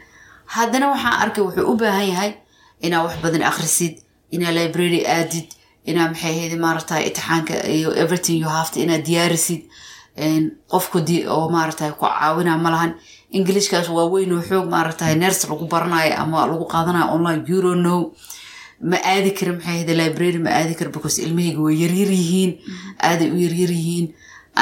[0.47, 2.33] Haddana waxaan arkay wuxuu u baahan yahay
[2.81, 3.95] inaa wax badan akhrisid
[4.31, 5.49] inaa library aadid
[5.91, 9.63] inaa maxay ahayd maaragtay itixaanka iyo everything you have to inaa diyaarisid.
[10.73, 10.99] Qofku
[11.35, 12.71] oo maaragtay ku caawinaa ma
[13.33, 17.73] lahan englishkaas waa weyn oo xoog maaragtay ners lagu baranayo ama lagu qaadanayo online euro
[18.91, 22.51] ma aadi kara maxay ahayd library ma aadi kara because ilmahayga way yaryar yihiin
[23.09, 24.07] aaday u yaryar yihiin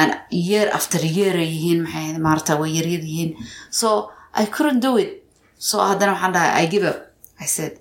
[0.00, 3.30] and year after year ay yihiin maxay ahayd maaragtay way yaryar yihiin.
[3.70, 5.10] So i couldn't do it.
[5.58, 6.98] So haddana waxaan dhahay i give up.
[7.40, 7.72] I said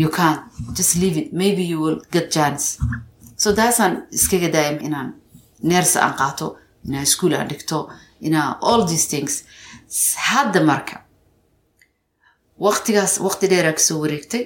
[0.00, 0.42] you can't.
[0.78, 1.32] Just leave it.
[1.32, 2.64] Maybe you will get chance.
[3.36, 5.08] So taasaan iskaga daayam inaan
[5.62, 7.88] neers aan qaato inaan school aan dhigto
[8.20, 9.44] inaa all these things
[10.30, 10.96] hadda marka
[12.66, 14.44] waqtigaas waqti dheeraa ka soo wareegtay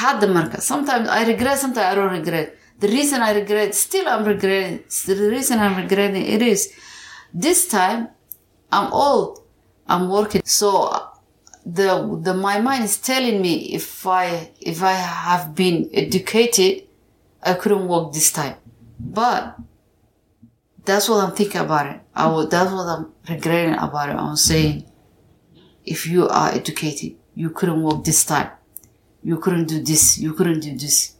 [0.00, 2.48] hadda marka sometimes i regret sometimes i don't regret.
[2.82, 4.76] The reason i regret still i'm regretting
[5.06, 6.60] the reason i'm regretting it is
[7.46, 8.00] this time
[8.76, 9.46] i'm old.
[9.88, 10.42] I'm working.
[10.44, 10.68] So
[11.64, 16.88] the the my mind is telling me if I if I have been educated,
[17.42, 18.56] I couldn't work this time.
[18.98, 19.56] But
[20.84, 22.00] that's what I'm thinking about it.
[22.16, 24.16] I will, that's what I'm regretting about it.
[24.16, 24.90] I'm saying,
[25.84, 28.50] if you are educated, you couldn't work this time.
[29.22, 30.18] You couldn't do this.
[30.18, 31.14] You couldn't do this.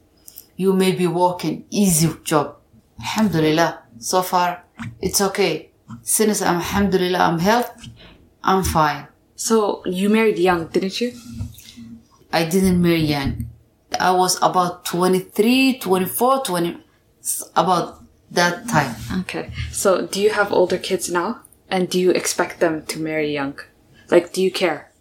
[0.56, 2.56] You may be working easy job.
[2.98, 3.82] Alhamdulillah.
[3.98, 4.64] So far,
[4.98, 5.70] it's okay.
[6.02, 7.92] Since I'm Alhamdulillah, I'm healthy.
[8.42, 9.08] I'm fine.
[9.34, 11.12] So you married young, didn't you?
[12.32, 13.50] I didn't marry young.
[14.00, 16.78] I was about 23, 24, 20,
[17.54, 18.02] about
[18.36, 18.94] that time.
[19.22, 19.50] Okay.
[19.72, 21.42] So do you have older kids now?
[21.68, 23.58] And do you expect them to marry young?
[24.10, 24.92] Like, do you care?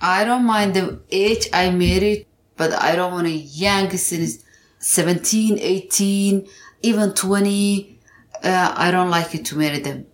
[0.00, 4.44] I don't mind the age I married, but I don't want a young since
[4.78, 6.46] 17, 18,
[6.82, 7.98] even 20.
[8.42, 10.06] Uh, I don't like it to marry them.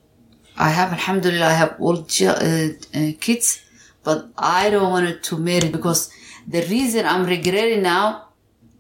[0.57, 3.63] I have, alhamdulillah, I have old uh, uh, kids,
[4.03, 6.11] but I don't want it to marry because
[6.47, 8.29] the reason I'm regretting now,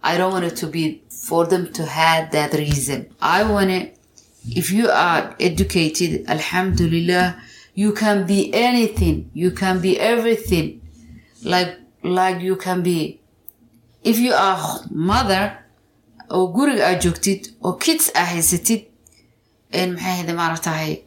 [0.02, 3.06] I don't want it to be for them to have that reason.
[3.20, 3.98] I want it,
[4.48, 7.40] if you are educated, alhamdulillah,
[7.74, 9.30] you can be anything.
[9.34, 10.80] You can be everything.
[11.42, 13.20] Like, like you can be,
[14.04, 15.58] if you are mother,
[16.30, 18.80] oo guriga aad joogtid oo kids aa haysatid
[19.70, 21.02] maxay ahayde maaragtahay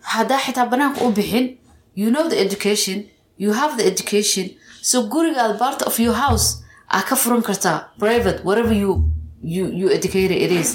[0.00, 1.56] haddaa
[1.94, 3.06] you know the education
[3.38, 4.50] you have the education
[4.82, 6.62] so gurigaad part of your house
[6.96, 8.90] aa ka furan kartaa private whatever you
[9.54, 10.68] you you educated it is.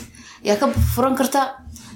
[0.47, 1.45] Yaa ka furan kartaa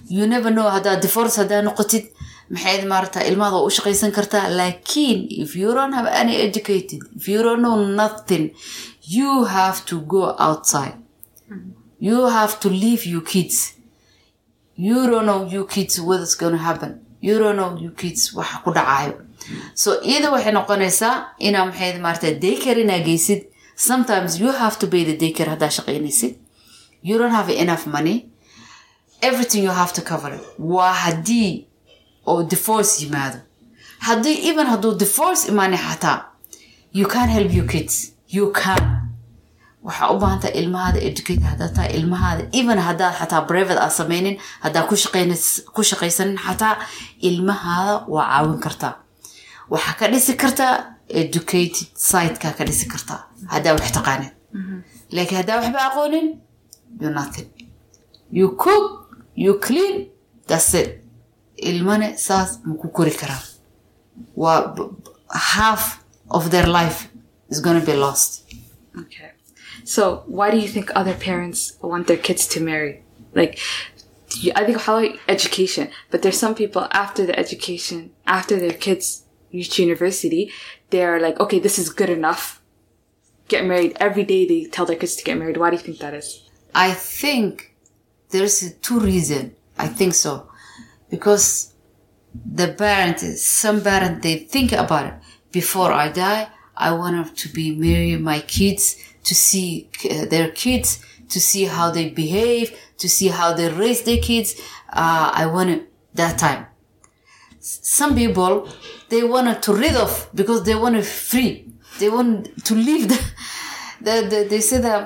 [0.09, 2.05] you never know haddaa divorce haddaa noqotid
[2.53, 7.39] maxayd maaragtaa ilmaada u shaqaysan kartaa laakiin if you don't have any educated if you
[7.47, 8.43] don't know nothing
[9.17, 10.95] you have to go outside.
[12.07, 13.73] You have to leave your kids.
[14.87, 16.91] You don't know your kids what's gonna happen.
[17.27, 19.13] You don't know your kids waxa ku dhacayo
[19.81, 21.13] so iyada waxay noqonaysaa
[21.47, 23.41] inaa maxayd maaragtaa daycare inaa geysid
[23.77, 26.33] sometimes you have to pay the daycare haddaa shaqaynaysid
[27.07, 28.17] you don't have enough money.
[29.21, 30.39] Everything you have to cover.
[30.59, 31.67] Waa haddii
[32.27, 33.39] oo divorce yimaado
[33.99, 36.25] haddii even hadduu divorce imaanay xataa
[36.93, 37.95] you can help your kids.
[38.29, 38.83] You can
[39.83, 44.37] waxaa u baahan tahay ilmahaada educate haddaa tahay ilmahaada even haddaad xataa private aad samaynin
[44.65, 44.83] haddaa
[45.75, 46.75] ku shaqaysanin xataa
[47.29, 48.93] ilmahaada waa caawin kartaa
[49.69, 50.73] waxaa ka dhisi kartaa
[51.09, 54.31] educated siteka ka dhisi kartaa haddaa wax taqaanin.
[55.11, 56.27] Laakiin haddaa waxba aqoonin
[56.99, 57.49] you nothing.
[58.31, 60.09] You cook you clean
[60.49, 61.03] it.
[61.57, 63.43] Ilmane saas ma ku kori karaa
[64.35, 64.75] waa
[65.31, 67.09] half of their life
[67.49, 68.43] is gonna be lost.
[68.99, 69.31] Okay.
[69.83, 73.03] So why do you think other parents want their kids to marry?
[73.33, 73.59] Like,
[74.55, 74.97] I think how
[75.27, 80.51] education, but there's some people after the education, after their kids reach university,
[80.89, 82.61] they're like, okay, this is good enough.
[83.47, 84.45] Get married every day.
[84.45, 85.57] They tell their kids to get married.
[85.57, 86.49] Why do you think that is?
[86.75, 87.75] I think
[88.29, 89.55] there's two reason.
[89.77, 90.49] I think so
[91.09, 91.73] because
[92.33, 95.13] the parent, some parent, they think about it.
[95.51, 101.03] Before I die, I want to be marry my kids to see uh, their kids,
[101.29, 104.59] to see how they behave, to see how they raise their kids.
[104.89, 106.67] Uh, I want that time.
[107.59, 108.69] Some people
[109.11, 111.51] they want to rid of because they want free.
[111.99, 112.31] They want
[112.67, 113.19] to leave the,
[114.05, 115.01] the, the they say that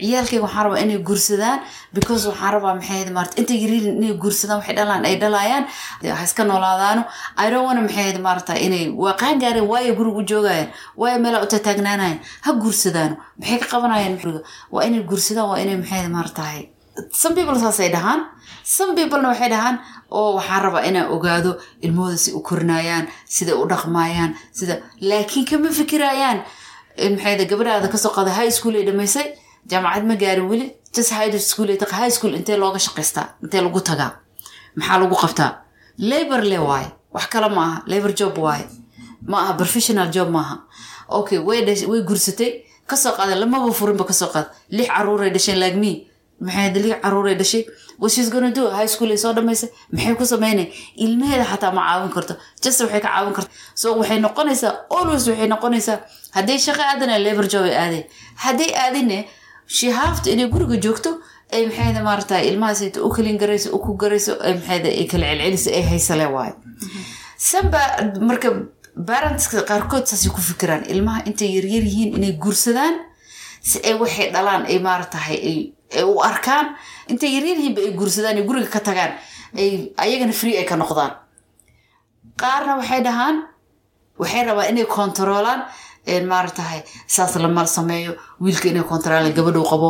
[0.00, 1.58] ciyaalkayga waxaan rabaa inay guursadaan
[1.96, 5.64] because waxaan rabaa maxay ahayd maarata inta yariin inay guursadaan waxay dhalaan ay dhalayaan
[6.18, 7.02] ha iska noolaadaano
[7.42, 10.68] i don't want maxay maarata inay waa qaan gaareen waayo guriga u joogayaan
[11.00, 14.14] waayo meelaa u tataagnaanayaan ha guursadaano maxay ka qabanayaan
[14.74, 16.62] waa inay guursadaan waa inay maxay maaratahay
[17.20, 18.20] some people saasay dhahaan.
[18.76, 19.76] Some peoplena waxay dhahaan
[20.10, 21.50] oo waxaan rabaa inaan ogaado
[21.86, 23.04] ilmahooda si u korinayaan
[23.36, 26.38] sida u dhaqmayaan sida laakiin kama fikirayaan
[27.04, 29.26] in maxay ahayd gabadhaada ka soo qaada high school ay dhamaysay
[29.70, 30.66] jaamacad ma gaarin weli
[30.96, 34.10] just high school ay taqa high school intee looga shaqaystaa intee lagu tagaa
[34.78, 35.50] maxaa lagu qabtaa?
[36.10, 38.66] Labor le waaye wax kale ma aha labor job waaye
[39.30, 40.56] ma aha professional job maaha
[41.18, 41.62] okay way
[42.08, 42.50] gursatay
[42.90, 45.92] ka soo qaada lamaba furinba ka soo qaada lix caruuray dhasheen laagmi
[46.40, 47.62] maxay lix caruuray dhashay?
[47.98, 48.68] What she's gonna do?
[48.70, 50.66] High school ay soo dhamaysay maxay ku sameynay?
[51.04, 52.34] Ilmaheeda xataa ma caawin karto.
[52.62, 55.98] Just waxay ka caawin karta so waxay noqonaysaa always waxay noqonaysaa
[56.36, 58.04] hadday shaqo aadana labor job ay aadeen.
[58.44, 58.70] Hadday
[60.00, 61.10] have to inay guriga joogto
[61.52, 65.26] ay maxayda maarata ilmahaas inta u kalin garayso u ku garayso ay maxayda ay kala
[65.32, 66.54] celceliso ay haysale waayo.
[67.48, 67.80] Sanba
[68.28, 68.48] marka
[69.08, 72.94] parentska qaarkood saasay ku fikiraan ilmaha intay yaryar yihiin inay guursadaan
[73.68, 75.58] si ay waxay dhalaan ay maaratahay ay ay
[76.04, 76.66] u arkaan.
[77.08, 79.12] Intay yaryar yihiinba ay guursadaan ay guriga ka tagaan
[79.60, 81.12] ay ayagana free ay ka noqdaan.
[82.40, 83.36] Qaarna waxay dhahaan
[84.18, 85.62] waxay rabaa inay kontaroolaan
[86.30, 89.88] maaratahay saas lama sameeyo wiilka inay kontraal gabadhu qabo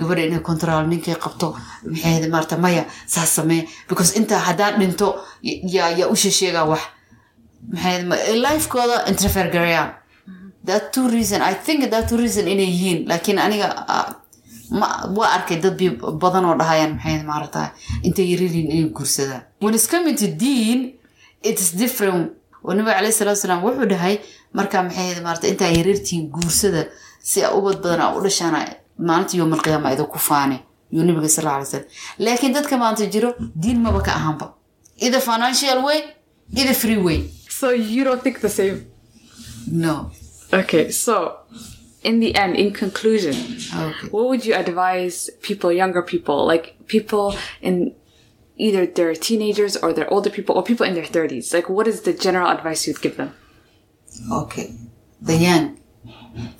[0.00, 1.48] gabadha inay kontraal ninkay qabto
[1.84, 5.08] maxay maarata maya saas samee because intaa haddaan dhinto
[5.74, 6.80] yaa u sheesheegaa wax.
[7.72, 9.50] Maxay ma- lifekooda interfere
[10.64, 14.08] that two reason i think that two reason inay yihiin laakiin aniga ah,
[15.16, 15.86] waa arkay dad bi
[16.22, 17.62] badan oo dhahayaan maxay maarata
[18.06, 20.78] intay yarilin inay guursadaan when it's coming to deen
[21.50, 22.32] it's different.
[22.64, 24.14] Oo nabiga calayhi salaatu wasalaam wuxuu dhahay
[24.58, 26.82] markaa maxay maarata intaa yarirtiin guursada
[27.30, 28.60] si a ubad badan a u dhashaana
[29.08, 30.56] maalinta yowm alqiyaama idinku faane
[30.94, 31.84] yuu nabiga sal alla alay slam
[32.24, 33.30] laakiin dadka maanta jiro
[33.62, 34.46] diin maba ka ahanba
[35.04, 36.00] either financial way
[36.60, 37.18] either free way.
[37.58, 38.78] So you don't think the same?
[39.84, 39.94] no.
[40.60, 41.14] Okay, so
[42.02, 43.34] in the end, in conclusion,
[44.10, 47.94] what would you advise people, younger people, like people in
[48.56, 51.54] either they're teenagers or they're older people or people in their 30s?
[51.54, 53.34] Like, what is the general advice you'd give them?
[54.30, 54.74] Okay.
[55.20, 55.80] The young.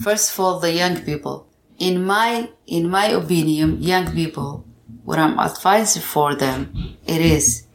[0.00, 1.48] First of all, the young people.
[1.78, 4.64] In my in my opinion, young people,
[5.04, 7.66] what I'm advising for them, it is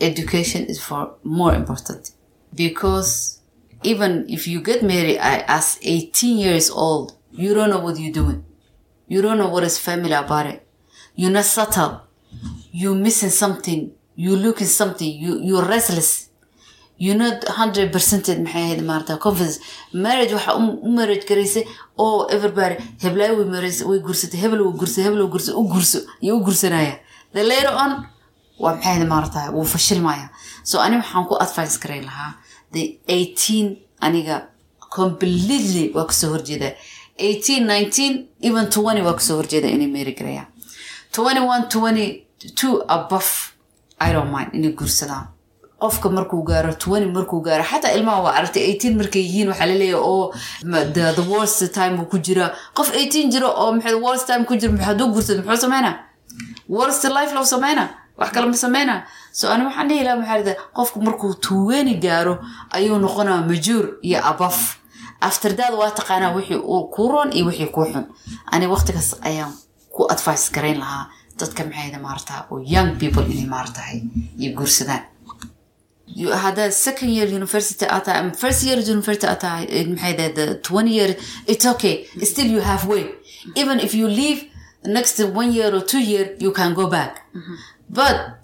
[0.00, 2.12] education is for more important.
[2.54, 3.33] Because
[3.84, 8.44] even if you get married as 18 years old, you don't know what you're doing.
[9.08, 10.66] You don't know what is family about it.
[11.14, 12.02] You're not subtle.
[12.72, 13.92] You're missing something.
[14.16, 15.10] You're looking something.
[15.22, 16.12] You you're restless.
[16.96, 19.58] you're not 100 percented maxay ahayd maarata confidence
[19.92, 21.64] marriage waxa u u marriage garaysay
[22.04, 26.94] oo everybody heblaay way marriage way gursatay hebel way gursatay hebel way gursatay
[27.34, 27.92] u later on
[28.62, 29.66] waa maxay ahayd maarata wuu
[30.70, 31.76] so ani waxaan ku advice
[32.08, 32.30] lahaa
[32.82, 34.36] 18 aniga
[34.96, 36.68] completely waa ka soo horjeeda.
[37.18, 40.46] 18 19 even 20 waa ka soo horjeeda inay marry garayaan
[41.12, 43.30] 21 22 above
[44.06, 45.26] i don't mind inay gursadaan.
[45.84, 49.74] Qofka markuu gaaro 20 markuu gaaro xataa ilmaha waa aragtay 18 markay yihiin waxaa la
[49.74, 50.34] leeyahay oo
[50.70, 54.72] ma- the, worst time ku jiraa qof 18 jiro oo maxay worst time ku jiro
[54.72, 55.96] maxaaduu gursada muxuu sameynaa
[56.76, 57.88] worst life loo sameynaa
[58.18, 59.00] wax kale ma sameynaa?
[59.32, 62.34] So ani waxaan dhihi lahaa maxaa lada qofku markuu tuweeni gaaro
[62.76, 64.58] ayuu noqonaa majuur iyo abaf
[65.28, 68.04] after that waa taqaanaa wixii uu kuu roon iyo wixii kuu xun.
[68.52, 69.52] Ani waqtigaas ayaan
[69.94, 71.04] ku advice garayn lahaa
[71.40, 73.98] dadka maxay maartaa oo young people inay maartahay
[74.38, 75.02] iyo guursadaan.
[76.44, 81.10] Haddaad second year university aad tahay first year university aad tahay maxay the 20 year
[81.46, 83.04] it's okay still you have way.
[83.56, 84.40] Even if you leave
[84.84, 87.22] next one year or two year you can go back.
[87.34, 87.54] Mm-hmm.
[87.90, 88.38] But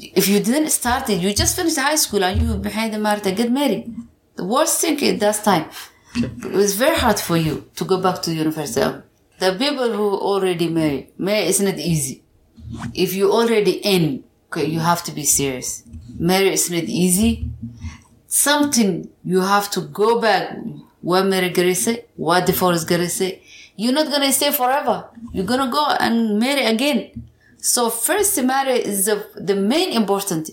[0.00, 3.32] if you didn't start it you just finished high school and you behind the maarata
[3.36, 3.94] get married.
[4.36, 5.66] The worst thing is that time.
[6.16, 9.02] It was very hard for you to go back to university.
[9.38, 12.22] The people who already married marriage is not easy.
[12.94, 15.82] If you already in okay, you have to be serious.
[16.18, 17.48] Marriage is not easy.
[18.26, 20.58] Something you have to go back.
[21.02, 22.84] Marry garaysay waa divorce
[23.76, 24.96] you're not gonna stay forever.
[25.32, 26.98] You're gonna go and marry again.
[27.58, 29.16] So first marriage is the,
[29.48, 30.50] the main important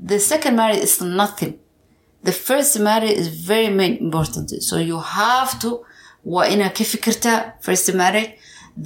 [0.00, 1.58] the second marriage is nothing.
[2.22, 5.70] The first marriage is very main important so you have to
[6.24, 8.30] waa inaad ka fikirtaa first marriage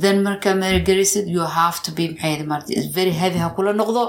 [0.03, 3.39] then markaa marry garaysid you have to be maxay ahayd maaragtay it's very heavy.
[3.39, 4.03] ha kula noqdo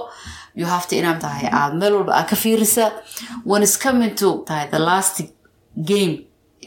[0.59, 2.89] you have to inaad tahay aad meel walba aad ka fiirisaa
[3.51, 5.15] when it's coming to tahay the last
[5.91, 6.13] game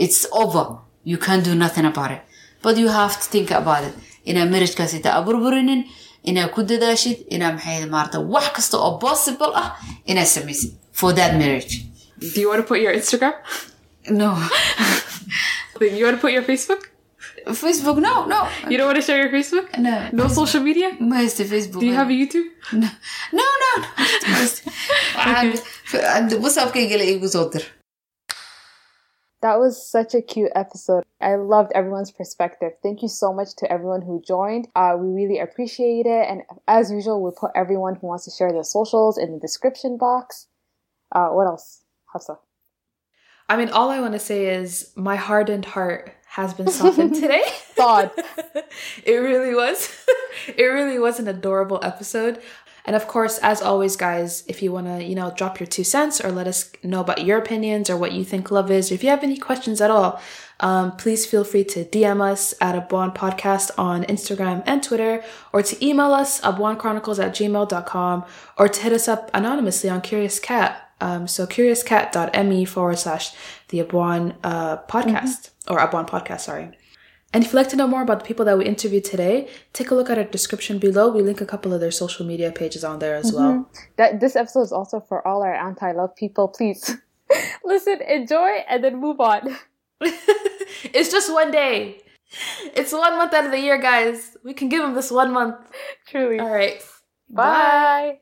[0.04, 0.66] it's over.
[1.10, 2.22] You can't do nothing about it
[2.64, 3.94] but you have to think about it
[4.30, 5.82] inaad marriagekaas inta aburburinin
[6.30, 9.68] inaad ku dadaashid inaad maxay ahayd maaragta wax kasta oo possible ah
[10.10, 10.70] inaad samaysid
[11.00, 11.74] for that marriage
[12.18, 13.34] Do you want to put your Instagram?
[14.08, 14.30] No.
[15.80, 16.82] you want to put your Facebook?
[17.48, 17.98] Facebook?
[18.00, 18.48] No, no.
[18.70, 19.76] You don't want to share your Facebook?
[19.78, 20.08] No.
[20.12, 20.96] No social media?
[20.98, 21.80] Ma haysta Facebook.
[21.80, 22.48] Do you have a YouTube?
[22.72, 22.88] No,
[23.32, 23.72] no, no.
[24.32, 24.40] no.
[26.44, 27.64] WhatsApp-kayga la iigu soo dir.
[29.46, 31.04] That was such a cute episode.
[31.20, 32.72] I loved everyone's perspective.
[32.82, 34.66] Thank you so much to everyone who joined.
[34.74, 36.28] Uh, we really appreciate it.
[36.28, 39.98] And as usual, we'll put everyone who wants to share their socials in the description
[39.98, 40.48] box.
[41.12, 41.84] Uh, what else?
[42.12, 42.38] Hafsa.
[43.48, 47.44] I mean, all I want to say is my hardened heart has been softened today.
[47.76, 48.10] Thawed.
[49.04, 49.96] it really was.
[50.48, 52.42] it really was an adorable episode.
[52.86, 55.82] And of course, as always, guys, if you want to, you know, drop your two
[55.82, 58.94] cents or let us know about your opinions or what you think love is, or
[58.94, 60.20] if you have any questions at all,
[60.60, 65.22] um, please feel free to DM us at Abwaan Podcast on Instagram and Twitter,
[65.52, 68.24] or to email us, abwaanchronicles at gmail.com,
[68.56, 70.82] or to hit us up anonymously on Curious Cat.
[71.00, 73.34] Um, so curiouscat.me forward slash
[73.68, 76.70] the Abwaan uh, podcast, or Abwaan podcast, sorry.
[77.36, 79.90] And if you'd like to know more about the people that we interviewed today, take
[79.90, 81.10] a look at our description below.
[81.10, 83.52] We link a couple of their social media pages on there as well.
[83.52, 83.66] Mhm.
[83.96, 86.48] That this episode is also for all our anti-love people.
[86.48, 86.96] Please
[87.64, 89.54] listen, enjoy, and then move on.
[90.00, 92.00] it's just one day.
[92.74, 94.38] It's one month out of the year, guys.
[94.42, 95.56] We can give them this one month.
[96.08, 96.40] Truly.
[96.40, 96.82] All right.
[97.28, 98.20] Bye.